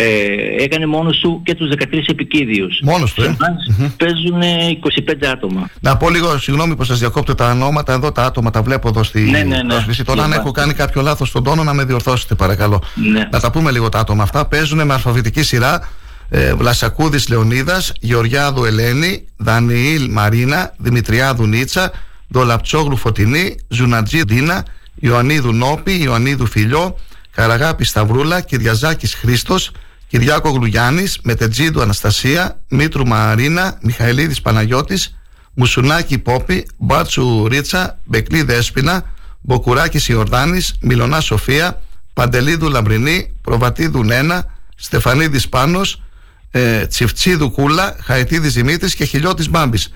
[0.00, 2.80] ε, έκανε μόνος του και τους 13 επικίδιους.
[2.82, 3.24] Μόνος του, ε.
[3.24, 4.40] Σε εμάς παίζουν
[4.72, 5.68] 25 άτομα.
[5.80, 9.02] Να πω λίγο, συγγνώμη που σας διακόπτω τα ονόματα εδώ, τα άτομα τα βλέπω εδώ
[9.02, 9.68] στη Ναι, ναι, ναι.
[9.68, 10.04] πρόσκληση.
[10.04, 10.50] Τώρα, αν Ναι, έχω ναι.
[10.52, 12.82] κάνει κάποιο λάθος στον τόνο, να με διορθώσετε, παρακαλώ.
[12.94, 13.28] Ναι.
[13.30, 14.46] Να τα πούμε λίγο τα άτομα αυτά.
[14.46, 15.88] Παίζουν με αλφαβητική σειρά
[16.28, 21.90] ε, Βλασακούδης Λεωνίδας, Γεωργιάδου Ελένη, Δανιήλ Μαρίνα, Δημητριάδου Νίτσα,
[22.32, 24.64] Ντολαπτσόγλου Φωτεινή, Ζουνατζή Ντίνα,
[24.94, 26.96] Ιωαννίδου Νόπη, Ιωαννίδου Φιλιό,
[27.30, 29.70] Καραγάπη Σταυρούλα, Κυριαζάκη Χρήστος,
[30.08, 35.18] Κυριάκο Γλουγιάννης, Μετετζίδου Αναστασία, Μήτρου Μαρίνα, Μιχαηλίδης Παναγιώτης,
[35.54, 39.04] Μουσουνάκη Πόπη, Μπάτσου Ρίτσα, Μπεκλή Δέσπινα,
[39.40, 41.82] Μποκουράκης Ιορδάνης, Μιλονά Σοφία,
[42.12, 46.02] Παντελίδου Λαμπρινή, Προβατίδου Νένα, Στεφανίδης Πάνος,
[46.50, 49.92] ε, Τσιφτσίδου Κούλα, Χαϊτίδης Δημήτρης και Χιλιώτης Μπάμπης.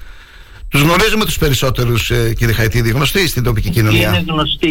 [0.69, 4.09] Τους γνωρίζουμε τους περισσότερους, ε, κύριε Χαϊτίδη, γνωστοί στην τοπική κοινωνία.
[4.09, 4.71] Είναι γνωστοί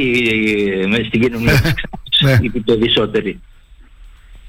[0.81, 1.73] ε, μες στην κοινωνία της
[2.19, 3.39] Ξάνθης, οι περισσότεροι.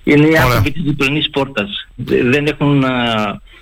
[0.05, 1.89] Είναι οι άνθρωποι της διπλανής πόρτας.
[1.95, 2.95] Δε- Δεν έχουν α,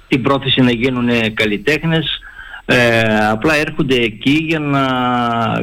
[0.09, 2.21] την πρόθεση να γίνουν καλλιτέχνες,
[2.65, 3.01] ε,
[3.31, 4.81] απλά έρχονται εκεί για να,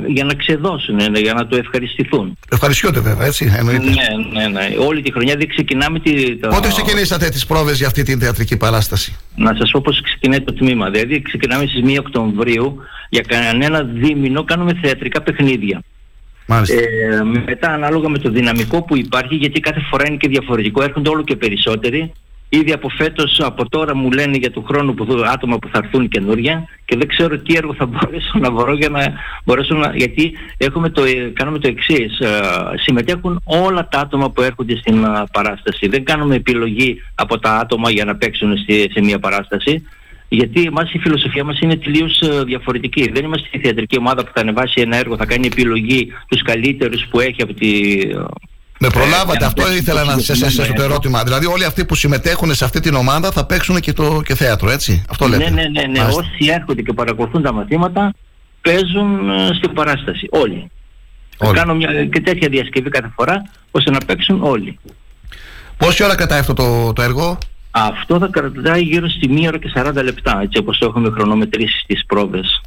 [0.07, 2.37] για να ξεδώσουν, ε, για να το ευχαριστηθούν.
[2.51, 3.53] Ευχαριστιόνται βέβαια, έτσι.
[3.57, 3.83] Εννοείται.
[3.83, 4.75] Ναι, ναι, ναι.
[4.87, 6.47] Όλη τη χρονιά δεν ξεκινάμε τη, το...
[6.47, 10.53] Πότε ξεκινήσατε τις πρόβες για αυτή την θεατρική παράσταση; Να σας πω πώς ξεκινάει το
[10.53, 10.89] τμήμα.
[10.89, 12.77] Δηλαδή ξεκινάμε στις 1 Οκτωβρίου,
[13.09, 15.81] για κανένα δίμηνο κάνουμε θεατρικά παιχνίδια.
[16.69, 21.09] Ε, μετά ανάλογα με το δυναμικό που υπάρχει, γιατί κάθε φορά είναι και διαφορετικό, έρχονται
[21.09, 22.11] όλο και περισσότεροι.
[22.49, 25.79] Ήδη από φέτος, από τώρα μου λένε για του χρόνου που, θα- άτομα που θα
[25.83, 29.13] έρθουν καινούρια και δεν ξέρω τι έργο θα μπορέσω να βρω για να
[29.43, 29.91] μπορέσω να...
[29.95, 32.21] Γιατί έχουμε το, ε, κάνουμε το εξής.
[32.75, 35.87] συμμετέχουν όλα τα άτομα που έρχονται στην α, παράσταση.
[35.87, 39.83] Δεν κάνουμε επιλογή από τα άτομα για να παίξουν στη, σε μια παράσταση.
[40.29, 43.11] Γιατί εμάς η φιλοσοφία μας είναι τελείως ε, διαφορετική.
[43.13, 47.05] Δεν είμαστε η θεατρική ομάδα που θα ανεβάσει ένα έργο, θα κάνει επιλογή τους καλύτερους
[47.09, 47.69] που έχει από τη...
[48.79, 50.93] Με προλάβατε, για να αυτό παίξει ήθελα το να σας συγκεκριμένο θέσω το έργο.
[50.93, 51.23] ερώτημα.
[51.23, 54.69] Δηλαδή, όλοι αυτοί που συμμετέχουν σε αυτή την ομάδα θα παίξουν και το και θέατρο,
[54.69, 55.49] έτσι; Αυτό λέτε.
[55.49, 55.99] Ναι, ναι, ναι, ναι.
[55.99, 56.21] Μάλιστα.
[56.21, 58.13] Όσοι έρχονται και παρακολουθούν τα μαθήματα
[58.61, 60.27] παίζουν ε, στην παράσταση.
[60.29, 60.71] Όλοι.
[61.37, 63.41] Θα κάνω μια και τέτοια διασκευή κάθε φορά
[63.71, 64.79] ώστε να παίξουν όλοι.
[65.77, 67.37] Πόση ώρα κρατάει αυτό το, το έργο,
[67.85, 71.79] Αυτό θα κρατάει γύρω στη 1 ώρα και 40 λεπτά, έτσι όπως το έχουμε χρονομετρήσει
[71.79, 72.61] στις πρόβες.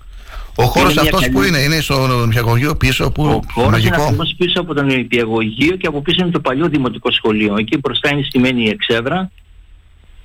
[0.55, 3.81] Ο χώρος Είναι μια αυτός που καλή- είναι, είναι στο νηπιαγωγείο πίσω, που Ο χώρος
[3.81, 7.57] είναι μαγικό; ακριβώς πίσω από τον νηπιαγωγείο και από πίσω είναι το παλιό δημοτικό σχολείο.
[7.59, 9.31] Εκεί μπροστά είναι στημένη η εξέδρα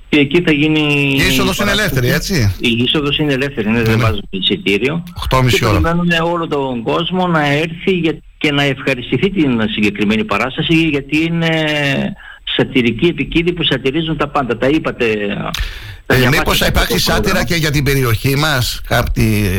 [0.08, 0.80] και εκεί θα γίνει...
[1.18, 5.02] Η είσοδος είναι ελεύθερη, έτσι; Η είσοδος είναι ελεύθερη, ναι, δεν βάζουμε εισιτήριο.
[5.30, 5.80] 8.30 Και ώρα.
[5.80, 11.48] περιμένουμε όλο τον κόσμο να έρθει για- και να ευχαριστηθεί την συγκεκριμένη παράσταση γιατί είναι
[12.56, 14.56] σατυρική επικίδη που σατυρίζουν τα πάντα.
[14.58, 15.04] Τα είπατε.
[15.04, 17.44] Ε, διαβάσετε Μήπως θα αυτό υπάρξει το σάτυρα πρόγραμμα.
[17.44, 18.80] και για την περιοχή μας,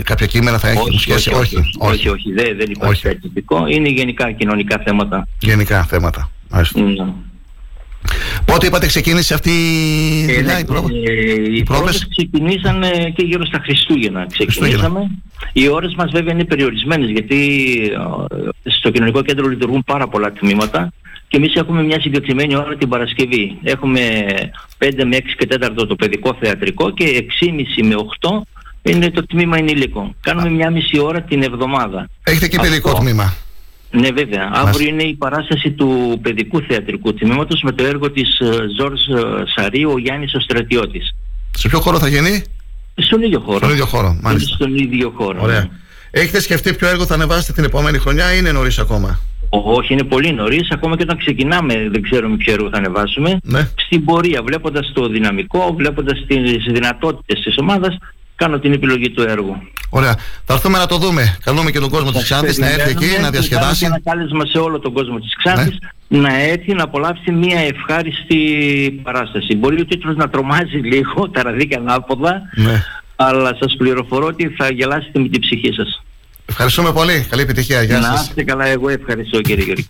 [0.04, 3.68] κάποια κείμενα θα έχουν όχι, σχέση; όχι, όχι, όχι, όχι, δεν, δεν υπάρχει κάτι τυπικό.
[3.68, 5.28] Είναι γενικά κοινωνικά θέματα.
[5.40, 6.32] Γενικά θέματα.
[6.50, 6.82] Μάλιστα.
[6.82, 7.06] Ναι.
[8.46, 10.88] Πότε είπατε ξεκίνησε αυτή η Ε, δουλειά, ναι, η πρόβα.
[10.94, 14.26] ε, οι πρόβες ξεκινήσαν ε, και γύρω στα Χριστούγεννα.
[14.32, 15.00] Ξεκινήσαμε.
[15.54, 17.38] Οι ώρες μας βέβαια είναι περιορισμένες γιατί
[18.64, 20.92] ε, στο κοινωνικό κέντρο λειτουργούν πάρα πολλά τμήματα
[21.28, 23.58] και εμείς έχουμε μια συγκεκριμένη ώρα την Παρασκευή.
[23.64, 24.00] Έχουμε
[24.78, 28.30] 5 με 6 και 4 το παιδικό θεατρικό και 6,5 με 8
[28.82, 30.16] είναι το τμήμα ενηλίκων.
[30.22, 32.10] Κάνουμε μια μισή ώρα την εβδομάδα.
[32.24, 33.34] Έχετε και παιδικό Αυτό- τμήμα.
[33.92, 34.50] ναι, βέβαια.
[34.54, 38.46] Αύριο είναι η παράσταση του παιδικού θεατρικού τμήματος με το έργο της ε,
[38.80, 41.16] Ζόρς ε, Σαρίου, ο Γιάννης ο Στρατιώτης.
[41.58, 42.44] Σε ποιο χώρο θα γίνει,
[42.96, 43.58] Στον ίδιο χώρο.
[43.58, 44.56] Στον ίδιο χώρο, Είναι μάλιστα.
[44.56, 45.40] Στον ίδιο χώρο.
[45.42, 45.60] Ωραία.
[45.60, 45.70] ναι.
[46.12, 49.94] Έχετε σκεφτεί ποιο έργο θα ανεβάσετε την επόμενη χρονιά ή είναι νωρίς ακόμα; Ό- Όχι,
[49.94, 50.72] είναι πολύ νωρίς.
[50.72, 53.38] Ακόμα και όταν ξεκινάμε, δεν ξέρουμε ποιο έργο θα ανεβάσουμε.
[53.44, 53.70] Ναι.
[53.76, 57.98] Στην πορεία, βλέποντας το δυναμικό, βλέποντας τις δυνατότητες της ομάδας,
[58.36, 59.56] κάνω την επιλογή του έργου.
[59.90, 60.16] Ωραία.
[60.46, 61.38] Θα έρθουμε να το δούμε.
[61.44, 63.84] Καλούμε και τον κόσμο της Ξάνθης να έρθει εκεί, Περιμένουμε να και διασκεδάσει.
[63.84, 67.60] κάνω και Ένα κάλεσμα σε όλο τον κόσμο της Ξάνθης να έρθει να απολαύσει μια
[67.60, 68.40] ευχάριστη
[69.04, 69.56] παράσταση.
[69.56, 72.84] Μπορεί ο τίτλος να τρομάζει λίγο, τα ραδίκια ανάποδα, Ναι.
[73.16, 76.04] αλλά σας πληροφορώ ότι θα γελάσετε με την ψυχή σας.
[76.50, 77.26] Ευχαριστούμε πολύ.
[77.30, 77.82] Καλή επιτυχία.
[77.84, 78.28] Γεια να σας.
[78.28, 79.90] είστε καλά, εγώ ευχαριστώ κύριε Γιώργη.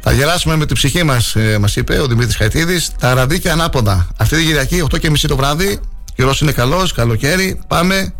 [0.00, 2.92] Θα γελάσουμε με την ψυχή μας, ε, μας είπε ο Δημήτρης Χαϊτίδης.
[3.00, 4.08] Τα ραδίκια ανάποδα.
[4.16, 5.80] Αυτή τη Κυριακή, 8.30 το βράδυ.
[6.14, 7.60] Καιρός είναι καλός, καλοκαίρι.
[7.68, 8.14] Πάμε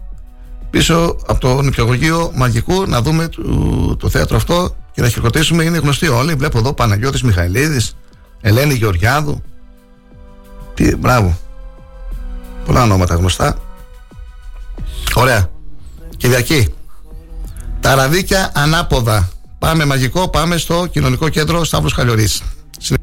[0.71, 3.43] πίσω από το νηπιαγωγείο Μαγικού να δούμε το,
[3.97, 5.65] το θέατρο αυτό και να χειροκροτήσουμε.
[5.65, 6.35] Είναι γνωστοί όλοι.
[6.35, 7.97] Βλέπω εδώ Παναγιώτης Μιχαηλίδης,
[8.41, 9.43] Ελένη Γεωργιάδου.
[10.75, 11.39] Τι, μπράβο.
[12.65, 13.57] Πολλά ονόματα γνωστά.
[15.15, 15.51] Ωραία.
[16.17, 16.75] Κυριακή.
[17.81, 19.29] Τα ραδίκια ανάποδα.
[19.59, 22.43] Πάμε μαγικό, πάμε στο κοινωνικό κέντρο Σταύρος Χαλιορής.
[22.79, 23.01] Συνε-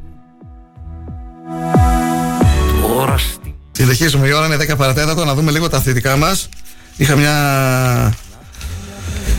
[3.72, 6.50] Συνεχίζουμε, η ώρα είναι 10 παρατέταρτο, να δούμε λίγο τα αθλητικά μας.
[6.98, 8.16] Είχα μια...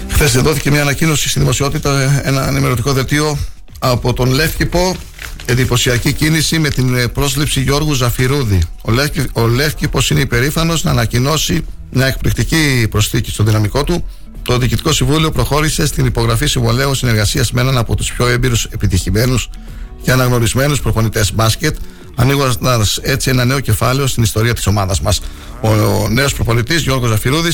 [0.09, 3.39] Χθες δόθηκε μια ανακοίνωση στη δημοσιότητα, ένα ενημερωτικό δελτίο
[3.78, 4.97] από τον Λεύκηπο
[5.47, 8.62] εντυπωσιακή κίνηση με την ε, πρόσληψη Γιώργου Ζαφυρούδη.
[8.83, 14.05] Ο, Λεύκη, ο Λεύκηπος είναι υπερήφανος να ανακοινώσει μια εκπληκτική προσθήκη στο δυναμικό του.
[14.43, 19.51] Το Διοικητικό Συμβούλιο προχώρησε στην υπογραφή συμβολέου συνεργασίας με έναν από τους πιο έμπειρους, επιτυχημένους
[20.02, 21.77] και αναγνωρισμένους προπονητές μπάσκετ,
[22.14, 25.20] ανοίγοντας έτσι ένα νέο κεφάλαιο στην ιστορία της ομάδας μας.
[25.60, 27.52] Ο, ο νέος προπονητής Γιώργος Ζαφυρούδη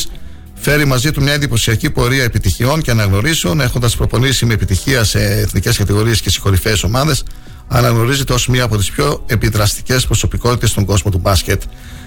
[0.55, 5.77] φέρει μαζί του μια εντυπωσιακή πορεία επιτυχιών και αναγνωρίσεων, έχοντας προπονήσει με επιτυχία σε εθνικές
[5.77, 7.25] κατηγορίες και σε κορυφαίες ομάδες,
[7.69, 11.63] αναγνωρίζεται ως μία από τις πιο επιδραστικές προσωπικότητες στον κόσμο του μπάσκετ.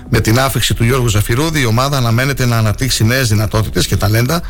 [0.10, 4.42] Με την άφηξη του Γιώργου Ζαφυρούδη, η ομάδα αναμένεται να αναπτύξει νέες δυνατότητες και ταλέντα,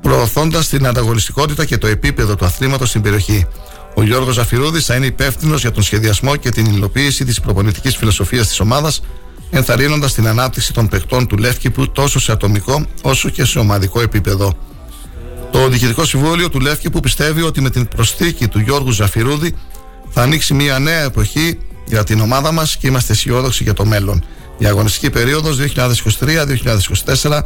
[0.00, 3.46] προωθώντας την ανταγωνιστικότητα και το επίπεδο του αθλήματος στην περιοχή.
[3.94, 8.48] Ο Γιώργος Ζαφυρούδη θα είναι υπεύθυνος για τον σχεδιασμό και την υλοποίηση της προπονητικής φιλοσοφίας
[8.48, 9.00] της ομάδας,
[9.50, 14.54] ενθαρρύνοντας την ανάπτυξη των παιχτών του Λεύκηπου τόσο σε ατομικό όσο και σε ομαδικό επίπεδο.
[15.50, 19.54] Το Διοικητικό Συμβούλιο του Λεύκηπου πιστεύει ότι με την προσθήκη του Γιώργου Ζαφυρούδη
[20.10, 24.24] θα ανοίξει μια νέα εποχή για την ομάδα μας και είμαστε αισιόδοξοι για το μέλλον.
[24.58, 25.58] Η αγωνιστική περίοδος
[27.20, 27.40] 2023-2024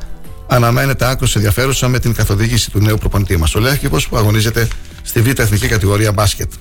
[0.48, 3.54] αναμένεται άκρως ενδιαφέρουσα με την καθοδήγηση του νέου προπονητή μας.
[3.54, 4.68] Ο Λεύκηπος που αγωνίζεται
[5.02, 6.52] στη β' εθνική κατηγορία μπάσκετ.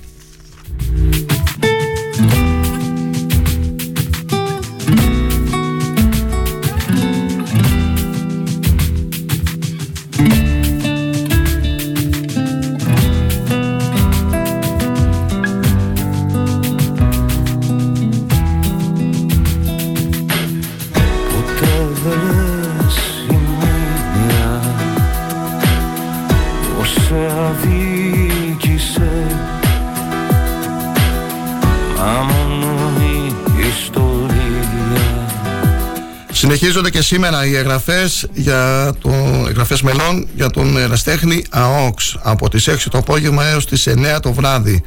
[36.68, 39.10] Συνεχίζονται και σήμερα οι εγγραφές για το,
[39.48, 44.32] εγγραφές μελών για τον εραστέχνη ΑΟΚΣ από τις 6 το απόγευμα έως τις 9 το
[44.32, 44.82] βράδυ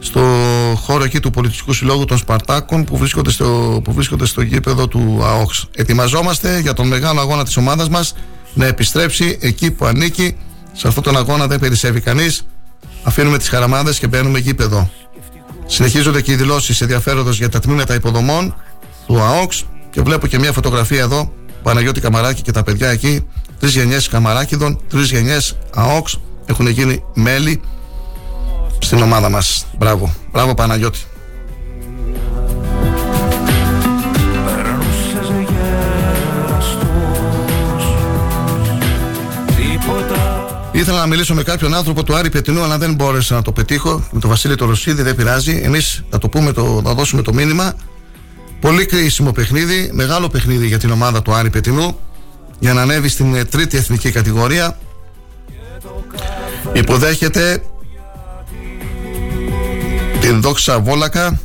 [0.00, 0.20] στο
[0.76, 5.20] χώρο εκεί του Πολιτιστικού Συλλόγου των Σπαρτάκων που βρίσκονται στο, που βρίσκονται στο γήπεδο του
[5.24, 5.66] ΑΟΚΣ.
[5.76, 8.14] Ετοιμαζόμαστε για τον μεγάλο αγώνα της ομάδας μας
[8.54, 10.36] να επιστρέψει εκεί που ανήκει.
[10.72, 12.46] Σε αυτόν τον αγώνα δεν περισσεύει κανείς.
[13.02, 14.90] Αφήνουμε τις χαραμάδες και μπαίνουμε γήπεδο.
[15.66, 18.54] Συνεχίζονται και οι δηλώσεις ενδιαφέροντος για τα τμήματα υποδομών
[19.06, 21.32] του ΑΟΚΣ και βλέπω και μια φωτογραφία εδώ,
[21.62, 23.26] Παναγιώτη Καμαράκη και τα παιδιά εκεί.
[23.58, 27.60] Τρεις γενιές Καμαράκηδων τρεις γενιές ΑΟΚΣ έχουν γίνει μέλη
[28.78, 29.66] στην ομάδα μας.
[29.78, 30.14] Μπράβο.
[30.32, 31.00] Μπράβο Παναγιώτη.
[40.72, 44.04] Ήθελα να μιλήσω με κάποιον άνθρωπο του Άρη Πετινού, αλλά δεν μπόρεσα να το πετύχω.
[44.12, 45.60] Με τον Βασίλη το Ρωσίδη δεν πειράζει.
[45.64, 47.74] Εμείς θα το πούμε, το, θα δώσουμε το μήνυμα.
[48.62, 51.98] Πολύ κρίσιμο παιχνίδι, μεγάλο παιχνίδι για την ομάδα του Άρη Πετινού
[52.58, 54.78] για να ανέβει στην ε, τρίτη εθνική κατηγορία.
[56.72, 57.62] Υποδέχεται
[60.20, 61.40] την Δόξα Βόλακα.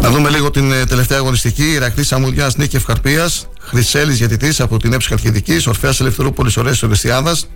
[0.00, 1.72] Να δούμε λίγο την ε, τελευταία αγωνιστική.
[1.72, 3.48] Ηρακλής Αμμουδιά Νίκη Ευκαρπίας.
[3.60, 5.62] Χρυσέλης Γιατητή από την Έψη Καλκιδική.
[5.66, 7.48] Ορφαία Ελευθερούπολης Ωραία Ορεστιάδας.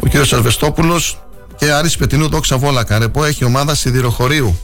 [0.00, 0.32] Ο κ.
[0.32, 1.22] Αρβεστόπουλος
[1.56, 2.98] και Άρης Πετινού Δόξα Βόλακα.
[2.98, 4.56] Ρεπό έχει ομάδα σιδηροχωρίου.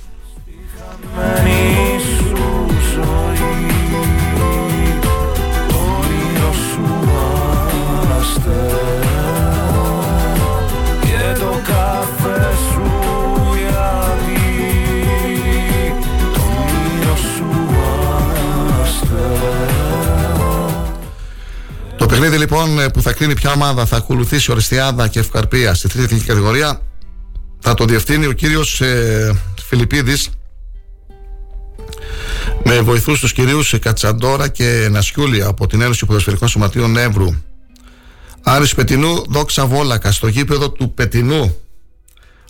[22.20, 26.05] Παιχνίδι λοιπόν ε, που θα κρίνει ποια ομάδα θα ακολουθήσει Ορεστιάδα και Ευκαρπία στη τρίτη
[26.05, 26.82] εθνική κατηγορία
[27.59, 30.28] θα το διευθύνει ο κύριος ε, Φιλιππίδης.
[32.65, 37.35] Με βοηθούς τους κυρίους ε, Κατσαντόρα και Νασιούλη από την Ένωση Ποδοσφαιρικών Σωματείων Εύρου
[38.43, 41.57] Άρης Πετινού Δόξα Βόλακα στο γήπεδο του Πετινού.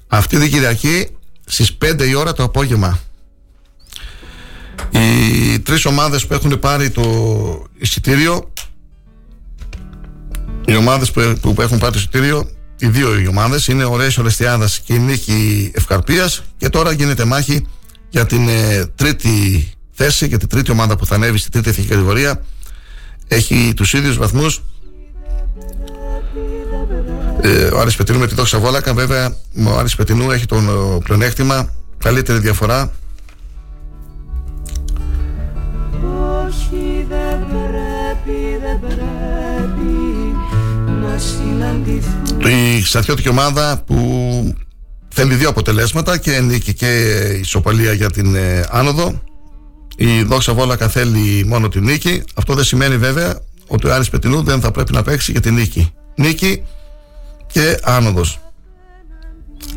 [0.06, 1.08] Αυτή την Κυριακή
[1.44, 3.00] στις 5 η ώρα το απόγευμα.
[4.90, 7.02] Οι τρεις ομάδες που έχουν πάρει το
[7.78, 8.52] εισιτήριο
[10.68, 14.14] οι ομάδες που, που έχουν πάρει το εισιτήριο, οι δύο οι ομάδες είναι ο Ρέι
[14.18, 16.42] Ορεστιάδας και η Νίκη Ευκαρπίας.
[16.56, 17.66] Και τώρα γίνεται μάχη
[18.08, 21.88] για την ε, τρίτη θέση, για την τρίτη ομάδα που θα ανέβει στη τρίτη εθνική
[21.88, 22.42] κατηγορία.
[23.28, 24.62] Έχει τους ίδιους βαθμούς.
[27.40, 29.36] Ε, ο Άρης Πετινού με τη Δόξα Βόλακα, βέβαια,
[29.66, 32.92] ο Άρης Πετινού έχει τον ε, πλεονέκτημα, καλύτερη διαφορά.
[36.46, 39.37] Όχι δεν πρέπει, δεν πρέπει να συναντηθούμε
[42.78, 44.54] Η στρατιώτικη ομάδα που
[45.08, 46.86] θέλει δύο αποτελέσματα και νίκη και
[47.40, 49.22] ισοπαλία για την ε, άνοδο.
[49.96, 52.22] Η Δόξα Βόλακα θέλει μόνο την νίκη.
[52.34, 55.54] Αυτό δεν σημαίνει βέβαια ότι ο Άρης Πετινού δεν θα πρέπει να παίξει για την
[55.54, 55.92] νίκη.
[56.14, 56.62] Νίκη
[57.46, 58.40] και άνοδος.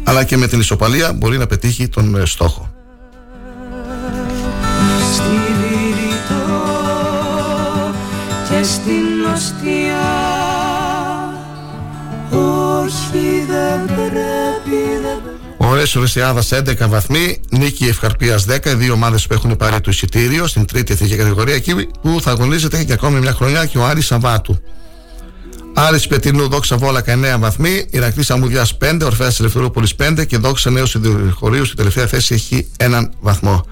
[0.04, 2.74] Αλλά και με την ισοπαλία μπορεί να πετύχει τον ε, στόχο.
[5.14, 6.64] Στη Βηρητό
[8.50, 9.26] και στην
[13.42, 18.74] Οστιά Όχι δεν πρέπει, δεν πρέπει Ο Ρέσο Ρεσιάδα 11 βαθμοί, νίκη Ευχαρπία 10, οι
[18.74, 22.82] δύο ομάδες που έχουν πάρει το εισιτήριο στην τρίτη εθνική κατηγορία, εκεί που θα αγωνίζεται
[22.82, 24.60] για ακόμη μια χρονιά και ο Άρης Σαββάτου.
[25.74, 30.86] Άρης Πετινού, Δόξα Βόλακα 9 βαθμοί, Ηρακλής Αμμουδιάς 5, Ορφαία Ελευθερούπολης 5 και Δόξα Νέο
[30.86, 33.66] Σιδηροχωρίου στη τελευταία θέση έχει έναν βαθμό.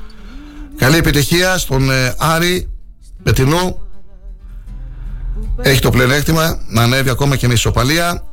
[0.78, 2.70] Καλή επιτυχία στον ε, Άρη
[3.24, 3.82] Πετινού.
[5.62, 8.29] Έχει το πλεονέκτημα να ανέβει ακόμα και με ισοπαλία.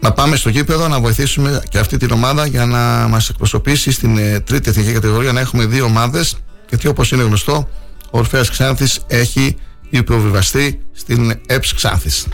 [0.00, 4.18] Να πάμε στο γήπεδο να βοηθήσουμε και αυτή την ομάδα για να μας εκπροσωπήσει στην
[4.18, 6.36] ε, τρίτη εθνική κατηγορία να έχουμε δύο ομάδες
[6.68, 7.68] γιατί όπως είναι γνωστό
[8.10, 9.56] ο Ορφέας Ξάνθης έχει
[9.90, 12.26] υποβιβαστεί στην ΕΠΣ Ξάνθης.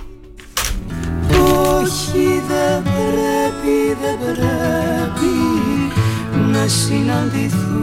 [1.28, 5.34] Όχι δεν πρέπει, δεν πρέπει
[6.52, 7.74] να συναντηθούμε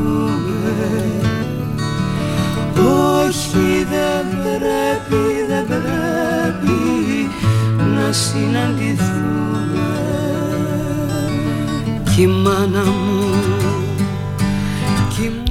[2.77, 6.30] Όχι δεν πρέπει, δεν πρέπει
[8.05, 9.67] να συναντηθούμε
[12.15, 13.21] Κι η μάνα μου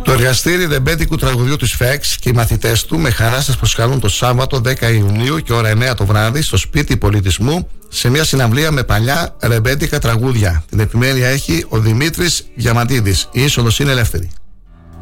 [0.05, 4.09] Το εργαστήρι ρεμπέτικου τραγουδιού της ΦΕΞ και οι μαθητές του με χαρά σας προσκαλούν το
[4.09, 8.82] Σάββατο 10 Ιουνίου και ώρα 9 το βράδυ στο σπίτι πολιτισμού σε μια συναυλία με
[8.82, 10.64] παλιά ρεμπέτικα τραγούδια.
[10.68, 13.28] Την επιμέλεια έχει ο Δημήτρης Διαμαντίδης.
[13.32, 14.31] Η είσοδος είναι ελεύθερη.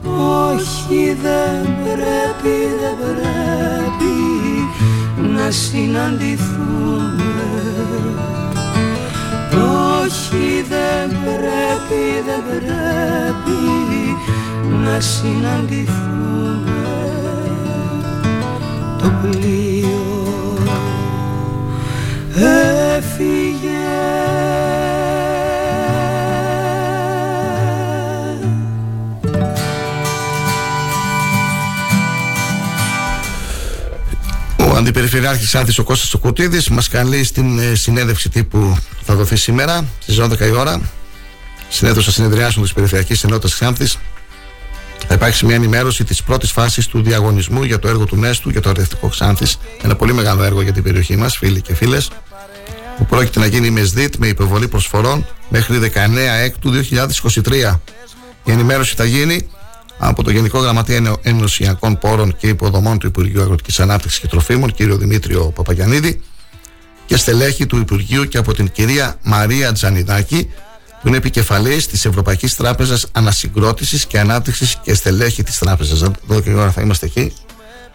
[0.03, 4.13] Όχι δεν πρέπει, δεν πρέπει
[5.35, 6.78] να συναντηθούμε
[10.31, 13.61] Όχι δεν πρέπει, δεν πρέπει
[14.85, 16.69] να συναντηθούμε.
[18.99, 20.59] Το πλοίο
[22.97, 23.87] έφυγε
[34.79, 38.59] Ο Αντιπεριφερειάρχης Άνθης ο Κώστας Τσοκουτίδης μας καλεί στην ε, συνέντευξη τύπου
[38.99, 40.81] που θα δοθεί σήμερα στις 12 η ώρα
[41.69, 43.99] στην αίθουσα συνεδριάσεων της Περιφερειακής Ενότητας Ξάνθης.
[45.09, 48.61] Θα υπάρξει μια ενημέρωση της πρώτης φάσης του διαγωνισμού για το έργο του Νέστου για
[48.61, 49.59] το αρδευτικό Ξάνθης.
[49.83, 52.11] Ένα πολύ μεγάλο έργο για την περιοχή μας φίλοι και φίλες
[52.97, 55.89] που πρόκειται να γίνει με ΣΔΙΤ με υποβολή προσφορών μέχρι 19
[56.43, 56.73] Έκτου
[57.45, 57.77] 2023
[58.45, 59.49] η ενημέρωση θα γίνει
[59.99, 64.73] από το Γενικό Γραμματέα Ενω- Ενωσιακών Πόρων και Υποδομών του Υπουργείου Αγροτικής Ανάπτυξης και Τροφίμων,
[64.73, 66.21] κύριο Δημήτριο Παπαγιανίδη,
[67.07, 70.49] και στελέχη του Υπουργείου και από την κυρία Μαρία Τζανιδάκη
[71.03, 76.03] που είναι επικεφαλής της Ευρωπαϊκής Τράπεζας Ανασυγκρότησης και Ανάπτυξης και στελέχη της τράπεζας.
[76.03, 77.33] Εδώ και η ώρα θα είμαστε εκεί.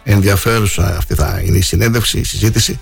[0.04, 2.78] Ενδιαφέρουσα αυτή θα είναι η συνέντευξη, η συζήτηση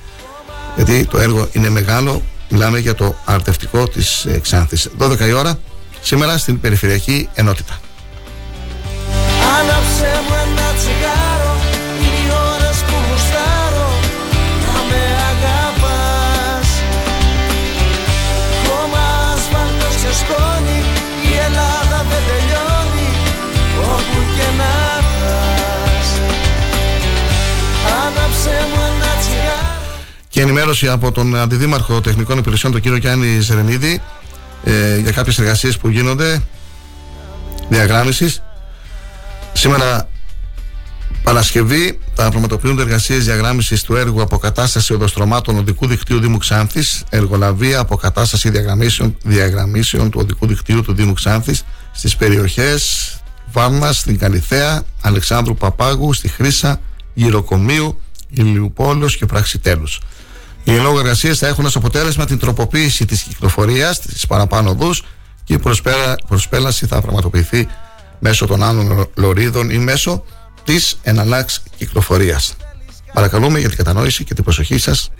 [0.76, 2.22] γιατί το έργο είναι μεγάλο.
[2.50, 4.88] Μιλάμε για το αρτευτικό της ε, Ξάνθης.
[4.98, 5.58] 12 η ώρα
[6.00, 7.80] σήμερα στην Περιφερειακή Ενότητα.
[9.58, 11.54] Άναψε μου ένα τσιγάρο
[12.02, 13.88] Είναι οι ώρες που γουστάρω
[14.64, 16.68] Να με αγαπάς.
[18.64, 19.04] Χώμα
[19.34, 20.78] ασφαλτός και σκόνη
[21.30, 23.08] Η Ελλάδα δεν τελειώνει
[23.92, 24.72] Όπου και να
[25.20, 26.08] πας.
[28.04, 29.70] Άναψε μου ένα τσιγάρο.
[30.28, 34.00] Και ενημέρωση από τον Αντιδήμαρχο Τεχνικών Υπηρεσιών, τον κύριο Γιάννη Ζερεμίδη,
[34.64, 36.42] ε, για κάποιες εργασίες που γίνονται
[37.68, 38.42] διαγράμμισης.
[39.62, 40.08] Σήμερα
[41.22, 48.50] Παρασκευή θα πραγματοποιούνται εργασίες διαγράμμισης του έργου Αποκατάσταση οδοστρωμάτων οδικού δικτύου Δήμου Ξάνθης, εργολαβία αποκατάσταση
[48.50, 53.12] διαγραμμίσεων, διαγραμμίσεων του οδικού δικτύου του Δήμου Ξάνθης στις περιοχές
[53.52, 56.80] Βάρνα, στην Καλιθέα, Αλεξάνδρου Παπάγου, στη Χρύσα,
[57.14, 59.86] Γυροκομείου, Ηλιουπόλεω και Πραξιτέλου.
[60.64, 65.02] Οι εν λόγω εργασίες θα έχουν ως αποτέλεσμα την τροποποίηση της κυκλοφορίας στι παραπάνω οδούς
[65.44, 67.68] και η προσπέρα- προσπέλαση θα πραγματοποιηθεί
[68.24, 70.24] μέσω των άλλων λωρίδων ή μέσω
[70.64, 72.56] της εναλλάξ κυκλοφορίας.
[73.12, 75.10] Παρακαλούμε για την κατανόηση και την προσοχή σας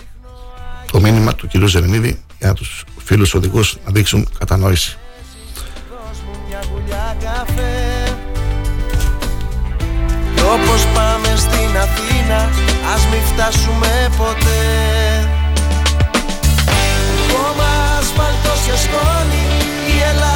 [0.93, 1.66] το μήνυμα του κ.
[1.66, 4.97] Ζερενίδη για τους φίλους οδηγούς να δείξουν κατανόηση.
[6.49, 8.16] μια γουλιά καφέ
[10.35, 12.51] Κι όπως πάμε στην Αθήνα
[12.95, 14.62] Ας μην φτάσουμε ποτέ
[17.29, 19.45] Χώμα ασφαλτός και σκόνη
[19.97, 20.32] Η Ελλάδα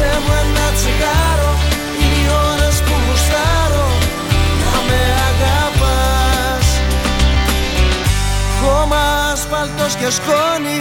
[0.00, 1.52] Άναψε μου ένα τσιγάρο
[2.00, 3.88] Είναι οι ώρες που γουστάρω
[4.62, 6.66] Να με αγαπάς.
[8.60, 9.02] Χώμα
[9.32, 10.76] ασφαλτός και σκόνη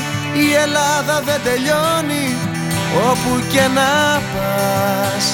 [0.46, 2.26] Η Ελλάδα δεν τελειώνει
[3.10, 5.26] Όπου και να πας.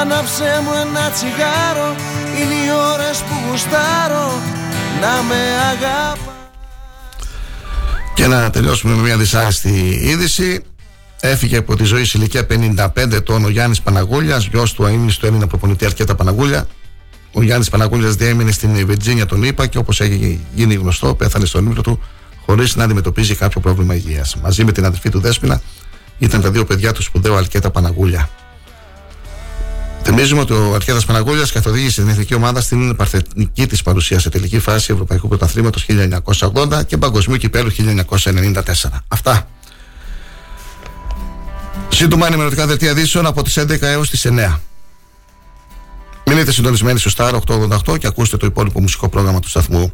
[0.00, 1.94] Άναψε μου ένα τσιγάρο
[2.38, 4.40] Είναι οι ώρες που γουστάρω
[5.00, 5.40] Να με
[5.72, 6.34] αγαπάς.
[8.14, 10.64] Και να τελειώσουμε με μια δυσάρεστη είδηση.
[11.28, 12.46] Έφυγε από τη ζωή σε ηλικία
[12.94, 16.66] 55 ετών ο Γιάννης Παναγούλιας, γιος του αίμνηστου Έλληνα προπονητή Αρκέτα Παναγούλια.
[17.32, 21.66] Ο Γιάννης Παναγούλιας διέμεινε στην Βιρτζίνια τον ΗΠΑ και όπως έχει γίνει γνωστό, πέθανε στον
[21.66, 22.00] ύπνο του
[22.46, 24.36] χωρίς να αντιμετωπίζει κάποιο πρόβλημα υγείας.
[24.36, 25.60] Μαζί με την αδερφή του Δέσπινα
[26.18, 28.30] ήταν τα δύο παιδιά του σπουδαίου Αλκέτα Παναγούλια.
[30.02, 34.58] Θυμίζουμε ότι ο Αρκέτας Παναγούλιας καθοδήγησε την εθνική ομάδα στην παρθενική της παρουσίας σε τελική
[34.58, 39.02] φάση Ευρωπαϊκού Πρωταθλήματος 1980 και Παγκοσμίου Κυπέλου 1994.
[39.08, 39.48] Αυτά.
[41.88, 44.58] Σύντομα ενημερωτικά δελτία ειδήσεων από τις 11 έως τις 9.
[46.26, 49.92] Μείνετε συντονισμένοι στο Star 888 και ακούστε το υπόλοιπο μουσικό πρόγραμμα του σταθμού.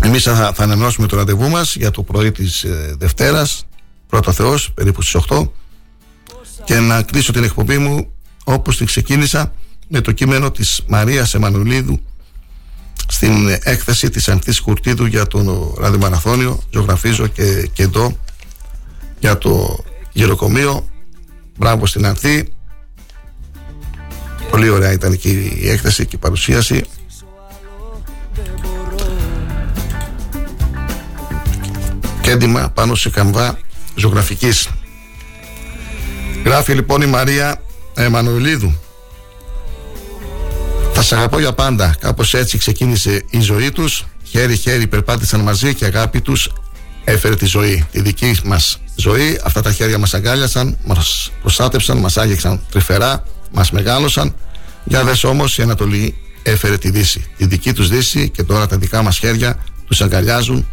[0.00, 3.66] Εμείς θα, θα ανανεώσουμε το ραντεβού μας για το πρωί της ε, Δευτέρας,
[4.06, 5.48] πρώτο Θεός, περίπου στις 8.
[6.64, 8.12] Και να κλείσω την εκπομπή μου
[8.44, 9.52] όπως την ξεκίνησα
[9.88, 12.00] με το κείμενο της Μαρίας Εμμανουλίδου
[13.08, 18.16] στην έκθεση της Ανθής Κουρτίδου για το ραδιομαραθώνιο ζωγραφίζω και, και εδώ
[19.18, 20.88] για το γεροκομείο
[21.58, 22.52] μπράβο στην Ανθή.
[24.50, 26.84] Πολύ ωραία ήταν και η έκθεση και η παρουσίαση.
[32.20, 33.58] Και έντοιμα πάνω σε καμβά
[33.94, 34.68] ζωγραφικής.
[36.44, 37.62] Γράφει λοιπόν η Μαρία
[37.94, 38.74] Εμμανουηλίδου.
[40.92, 41.96] Θα σ' αγαπώ για πάντα.
[42.00, 44.04] Κάπως έτσι ξεκίνησε η ζωή τους.
[44.24, 46.50] Χέρι-χέρι περπάτησαν μαζί και η αγάπη τους
[47.04, 47.86] έφερε τη ζωή.
[47.92, 49.40] Τη δική μας ζωή.
[49.44, 54.34] Αυτά τα χέρια μας αγκάλιασαν, μας προστάτευσαν, μας άγγιξαν τρυφερά, μας μεγάλωσαν.
[54.84, 57.24] Για δες όμως η Ανατολή έφερε τη Δύση.
[57.36, 59.56] Τη δική τους Δύση και τώρα τα δικά μας χέρια
[59.86, 60.66] τους αγκαλιάζουν,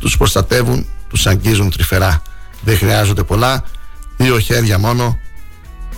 [0.00, 2.22] τους προστατεύουν, τους αγγίζουν τρυφερά.
[2.60, 3.64] Δεν χρειάζονται πολλά.
[4.16, 5.18] Δύο χέρια μόνο.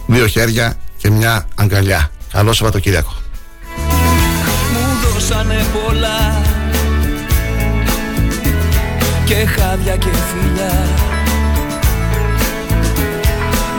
[0.06, 2.11] Δύο χέρια και μια αγκαλιά.
[2.32, 3.15] Καλό Σαββατοκύριακο.
[4.73, 5.84] Μου
[9.24, 10.86] Και χάδια και φιλιά.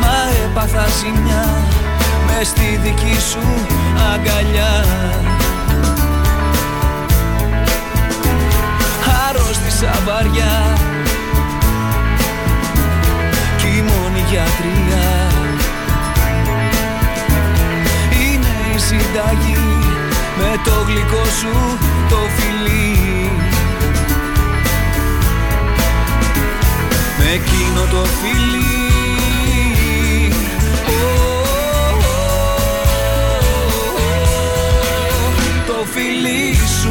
[0.01, 0.15] Μα
[0.45, 1.45] έπαθα ζημιά
[2.27, 3.65] Μες στη δική σου
[4.13, 4.85] αγκαλιά.
[9.27, 10.77] Αρρώστησα βαριά
[13.57, 15.07] Κι η μόνη γιατρία.
[18.21, 19.85] Είναι η συνταγή
[20.37, 21.77] με το γλυκό σου
[22.09, 23.04] το φιλί
[27.33, 28.63] εκείνο το φίλι
[35.67, 36.84] Το φίλι σου